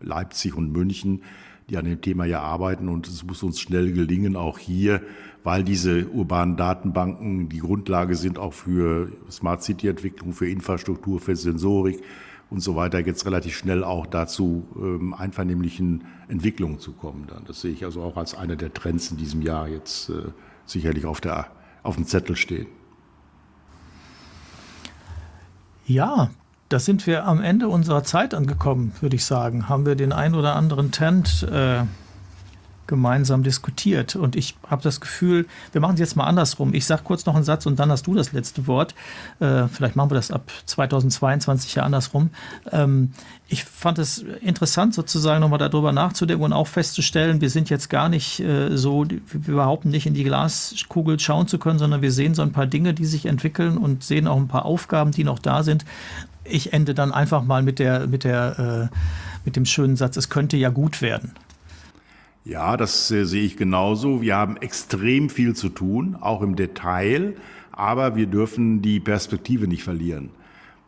Leipzig 0.00 0.56
und 0.56 0.72
München 0.72 1.22
die 1.68 1.76
an 1.76 1.84
dem 1.84 2.00
Thema 2.00 2.24
ja 2.24 2.40
arbeiten. 2.40 2.88
Und 2.88 3.06
es 3.06 3.24
muss 3.24 3.42
uns 3.42 3.60
schnell 3.60 3.92
gelingen, 3.92 4.36
auch 4.36 4.58
hier, 4.58 5.02
weil 5.42 5.64
diese 5.64 6.08
urbanen 6.08 6.56
Datenbanken 6.56 7.48
die 7.48 7.58
Grundlage 7.58 8.16
sind 8.16 8.38
auch 8.38 8.52
für 8.52 9.12
Smart 9.30 9.62
City 9.62 9.88
Entwicklung, 9.88 10.32
für 10.32 10.48
Infrastruktur, 10.48 11.20
für 11.20 11.36
Sensorik 11.36 12.02
und 12.50 12.60
so 12.60 12.76
weiter, 12.76 13.00
jetzt 13.00 13.26
relativ 13.26 13.56
schnell 13.56 13.82
auch 13.82 14.06
dazu 14.06 14.66
ähm, 14.76 15.14
einvernehmlichen 15.14 16.04
Entwicklungen 16.28 16.78
zu 16.78 16.92
kommen. 16.92 17.26
Dann. 17.26 17.44
Das 17.46 17.60
sehe 17.60 17.72
ich 17.72 17.84
also 17.84 18.02
auch 18.02 18.16
als 18.16 18.34
einer 18.34 18.56
der 18.56 18.72
Trends 18.72 19.10
in 19.10 19.16
diesem 19.16 19.42
Jahr 19.42 19.68
jetzt 19.68 20.10
äh, 20.10 20.30
sicherlich 20.64 21.06
auf, 21.06 21.20
der, 21.20 21.48
auf 21.82 21.96
dem 21.96 22.06
Zettel 22.06 22.36
stehen. 22.36 22.66
Ja, 25.86 26.30
da 26.74 26.80
sind 26.80 27.06
wir 27.06 27.24
am 27.24 27.40
Ende 27.40 27.68
unserer 27.68 28.02
Zeit 28.02 28.34
angekommen, 28.34 28.90
würde 29.00 29.14
ich 29.14 29.24
sagen. 29.24 29.68
Haben 29.68 29.86
wir 29.86 29.94
den 29.94 30.12
ein 30.12 30.34
oder 30.34 30.56
anderen 30.56 30.90
Trend 30.90 31.44
äh, 31.44 31.84
gemeinsam 32.88 33.44
diskutiert. 33.44 34.16
Und 34.16 34.34
ich 34.34 34.56
habe 34.68 34.82
das 34.82 35.00
Gefühl, 35.00 35.46
wir 35.70 35.80
machen 35.80 35.94
es 35.94 36.00
jetzt 36.00 36.16
mal 36.16 36.24
andersrum. 36.24 36.74
Ich 36.74 36.84
sage 36.84 37.02
kurz 37.04 37.26
noch 37.26 37.36
einen 37.36 37.44
Satz 37.44 37.66
und 37.66 37.78
dann 37.78 37.92
hast 37.92 38.08
du 38.08 38.14
das 38.16 38.32
letzte 38.32 38.66
Wort. 38.66 38.96
Äh, 39.38 39.68
vielleicht 39.68 39.94
machen 39.94 40.10
wir 40.10 40.16
das 40.16 40.32
ab 40.32 40.50
2022 40.66 41.76
ja 41.76 41.84
andersrum. 41.84 42.30
Ähm, 42.72 43.12
ich 43.46 43.62
fand 43.62 44.00
es 44.00 44.18
interessant, 44.40 44.94
sozusagen 44.94 45.42
nochmal 45.42 45.60
darüber 45.60 45.92
nachzudenken 45.92 46.42
und 46.42 46.52
auch 46.52 46.66
festzustellen, 46.66 47.40
wir 47.40 47.50
sind 47.50 47.70
jetzt 47.70 47.88
gar 47.88 48.08
nicht 48.08 48.40
äh, 48.40 48.76
so, 48.76 49.06
wir 49.08 49.54
behaupten 49.54 49.90
nicht 49.90 50.06
in 50.06 50.14
die 50.14 50.24
Glaskugel 50.24 51.20
schauen 51.20 51.46
zu 51.46 51.60
können, 51.60 51.78
sondern 51.78 52.02
wir 52.02 52.10
sehen 52.10 52.34
so 52.34 52.42
ein 52.42 52.50
paar 52.50 52.66
Dinge, 52.66 52.94
die 52.94 53.06
sich 53.06 53.26
entwickeln 53.26 53.78
und 53.78 54.02
sehen 54.02 54.26
auch 54.26 54.38
ein 54.38 54.48
paar 54.48 54.64
Aufgaben, 54.64 55.12
die 55.12 55.22
noch 55.22 55.38
da 55.38 55.62
sind 55.62 55.84
ich 56.44 56.72
ende 56.72 56.94
dann 56.94 57.12
einfach 57.12 57.42
mal 57.44 57.62
mit, 57.62 57.78
der, 57.78 58.06
mit, 58.06 58.24
der, 58.24 58.90
äh, 58.92 58.96
mit 59.44 59.56
dem 59.56 59.64
schönen 59.64 59.96
Satz, 59.96 60.16
es 60.16 60.28
könnte 60.28 60.56
ja 60.56 60.70
gut 60.70 61.02
werden. 61.02 61.32
Ja, 62.44 62.76
das 62.76 63.10
äh, 63.10 63.24
sehe 63.24 63.44
ich 63.44 63.56
genauso. 63.56 64.20
Wir 64.20 64.36
haben 64.36 64.56
extrem 64.58 65.30
viel 65.30 65.56
zu 65.56 65.70
tun, 65.70 66.16
auch 66.20 66.42
im 66.42 66.56
Detail, 66.56 67.36
aber 67.72 68.16
wir 68.16 68.26
dürfen 68.26 68.82
die 68.82 69.00
Perspektive 69.00 69.66
nicht 69.66 69.82
verlieren. 69.82 70.30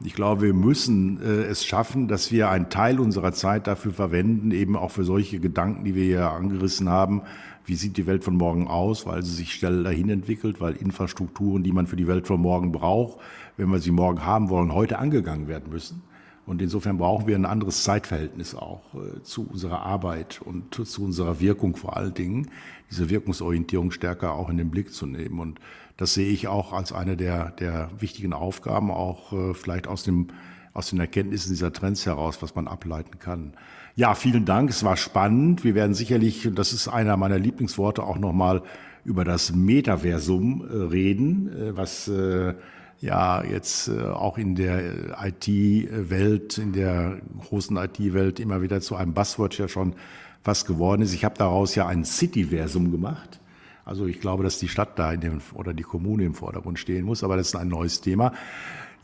Ich 0.05 0.15
glaube, 0.15 0.43
wir 0.43 0.55
müssen 0.55 1.23
äh, 1.23 1.45
es 1.45 1.65
schaffen, 1.65 2.09
dass 2.09 2.31
wir 2.31 2.51
einen 2.51 2.69
Teil 2.69 3.01
unserer 3.01 3.33
Zeit 3.33 3.67
dafür 3.67 3.93
verwenden, 3.93 4.51
eben 4.51 4.77
auch 4.77 4.91
für 4.91 5.05
solche 5.05 5.41
Gedanken, 5.41 5.85
die 5.85 5.95
wir 5.95 6.05
hier 6.05 6.31
angerissen 6.31 6.91
haben. 6.91 7.23
Wie 7.67 7.75
sieht 7.75 7.97
die 7.97 8.07
Welt 8.07 8.23
von 8.23 8.37
morgen 8.37 8.69
aus, 8.69 9.07
weil 9.07 9.23
sie 9.23 9.35
sich 9.35 9.53
schnell 9.53 9.83
dahin 9.83 10.09
entwickelt, 10.09 10.61
weil 10.61 10.77
Infrastrukturen, 10.77 11.65
die 11.65 11.73
man 11.73 11.89
für 11.89 11.97
die 11.97 12.07
Welt 12.07 12.27
von 12.27 12.41
morgen 12.41 12.71
braucht, 12.73 13.19
wenn 13.57 13.69
wir 13.71 13.81
sie 13.81 13.91
morgen 13.91 14.25
haben 14.25 14.49
wollen, 14.49 14.73
heute 14.73 14.99
angegangen 14.99 15.49
werden 15.49 15.71
müssen. 15.71 16.03
Und 16.47 16.63
insofern 16.63 16.97
brauchen 16.97 17.27
wir 17.27 17.35
ein 17.35 17.45
anderes 17.45 17.83
Zeitverhältnis 17.83 18.55
auch 18.55 18.83
äh, 18.95 19.21
zu 19.23 19.49
unserer 19.51 19.83
Arbeit 19.83 20.41
und 20.45 20.75
zu 20.87 21.05
unserer 21.05 21.41
Wirkung 21.41 21.75
vor 21.75 21.97
allen 21.97 22.15
Dingen, 22.15 22.51
diese 22.89 23.11
Wirkungsorientierung 23.11 23.91
stärker 23.91 24.33
auch 24.35 24.49
in 24.49 24.57
den 24.57 24.71
Blick 24.71 24.93
zu 24.93 25.07
nehmen. 25.07 25.41
Und 25.41 25.59
das 25.97 26.15
sehe 26.15 26.31
ich 26.31 26.47
auch 26.47 26.73
als 26.73 26.93
eine 26.93 27.17
der, 27.17 27.51
der 27.51 27.91
wichtigen 27.99 28.33
Aufgaben, 28.33 28.93
auch 28.93 29.33
äh, 29.33 29.55
vielleicht 29.55 29.89
aus, 29.89 30.05
dem, 30.05 30.29
aus 30.73 30.91
den 30.91 31.01
Erkenntnissen 31.01 31.51
dieser 31.51 31.73
Trends 31.73 32.07
heraus, 32.07 32.41
was 32.43 32.55
man 32.55 32.69
ableiten 32.69 33.19
kann. 33.19 33.55
Ja, 33.99 34.15
vielen 34.15 34.45
Dank. 34.45 34.69
Es 34.69 34.85
war 34.85 34.99
spannend. 34.99 35.65
Wir 35.65 35.75
werden 35.75 35.95
sicherlich, 35.95 36.47
und 36.47 36.59
das 36.59 36.75
ist 36.75 36.87
einer 36.87 37.17
meiner 37.17 37.39
Lieblingsworte, 37.39 38.03
auch 38.03 38.19
nochmal 38.19 38.63
über 39.07 39.25
das 39.25 39.55
Metaversum 39.55 40.69
äh, 40.69 40.77
reden, 40.93 41.49
äh, 41.49 41.77
was 41.79 42.07
äh, 42.07 42.53
ja 43.01 43.43
jetzt 43.43 43.89
auch 43.91 44.37
in 44.37 44.55
der 44.55 45.17
IT-Welt, 45.23 46.59
in 46.59 46.75
der 46.75 47.23
großen 47.41 47.75
IT-Welt 47.79 48.39
immer 48.39 48.61
wieder 48.61 48.83
zu 48.83 48.97
einem 48.97 49.15
Buzzword 49.15 49.57
ja 49.57 49.67
schon 49.67 49.95
fast 50.43 50.67
geworden 50.67 51.01
ist. 51.01 51.15
Ich 51.15 51.25
habe 51.25 51.37
daraus 51.39 51.75
ja 51.75 51.87
ein 51.87 52.05
Cityversum 52.05 52.93
gemacht. 52.93 53.41
Also 53.87 54.05
ich 54.07 54.21
glaube, 54.21 54.43
dass 54.43 54.59
die 54.59 54.69
Stadt 54.69 54.99
da 54.99 55.13
in 55.13 55.21
dem, 55.23 55.41
oder 55.55 55.73
die 55.73 55.85
Kommune 55.85 56.25
im 56.25 56.35
Vordergrund 56.35 56.79
stehen 56.79 57.07
muss, 57.07 57.25
aber 57.25 57.39
das 57.39 57.49
ist 57.49 57.57
ein 57.57 57.69
neues 57.69 58.03
Thema. 58.03 58.33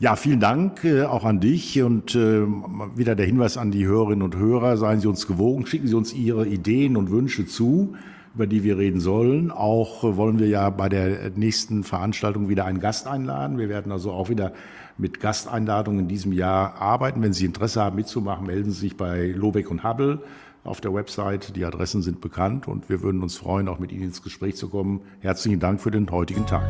Ja, 0.03 0.17
vielen 0.17 0.41
Dank 0.41 0.83
äh, 0.83 1.03
auch 1.03 1.23
an 1.23 1.39
dich 1.39 1.81
und 1.81 2.13
äh, 2.13 2.45
wieder 2.93 3.15
der 3.15 3.25
Hinweis 3.25 3.55
an 3.55 3.71
die 3.71 3.85
Hörerinnen 3.85 4.21
und 4.21 4.35
Hörer, 4.35 4.75
seien 4.75 4.99
Sie 4.99 5.07
uns 5.07 5.27
gewogen, 5.27 5.65
schicken 5.65 5.87
Sie 5.87 5.95
uns 5.95 6.11
Ihre 6.11 6.45
Ideen 6.45 6.97
und 6.97 7.09
Wünsche 7.09 7.45
zu, 7.45 7.95
über 8.35 8.45
die 8.45 8.65
wir 8.65 8.77
reden 8.77 8.99
sollen. 8.99 9.49
Auch 9.49 10.03
äh, 10.03 10.17
wollen 10.17 10.39
wir 10.39 10.47
ja 10.49 10.69
bei 10.71 10.89
der 10.89 11.31
nächsten 11.37 11.85
Veranstaltung 11.85 12.49
wieder 12.49 12.65
einen 12.65 12.81
Gast 12.81 13.07
einladen. 13.07 13.57
Wir 13.57 13.69
werden 13.69 13.93
also 13.93 14.11
auch 14.11 14.27
wieder 14.27 14.51
mit 14.97 15.21
Gasteinladungen 15.21 16.01
in 16.01 16.07
diesem 16.09 16.33
Jahr 16.33 16.81
arbeiten. 16.81 17.21
Wenn 17.21 17.31
Sie 17.31 17.45
Interesse 17.45 17.81
haben 17.81 17.95
mitzumachen, 17.95 18.45
melden 18.45 18.71
Sie 18.71 18.81
sich 18.81 18.97
bei 18.97 19.27
Lobeck 19.27 19.71
und 19.71 19.85
Hubble 19.85 20.19
auf 20.65 20.81
der 20.81 20.93
Website. 20.93 21.55
Die 21.55 21.63
Adressen 21.63 22.01
sind 22.01 22.19
bekannt 22.19 22.67
und 22.67 22.89
wir 22.89 23.01
würden 23.03 23.23
uns 23.23 23.37
freuen, 23.37 23.69
auch 23.69 23.79
mit 23.79 23.93
Ihnen 23.93 24.03
ins 24.03 24.21
Gespräch 24.21 24.57
zu 24.57 24.67
kommen. 24.67 24.99
Herzlichen 25.21 25.61
Dank 25.61 25.79
für 25.79 25.91
den 25.91 26.11
heutigen 26.11 26.45
Tag. 26.45 26.65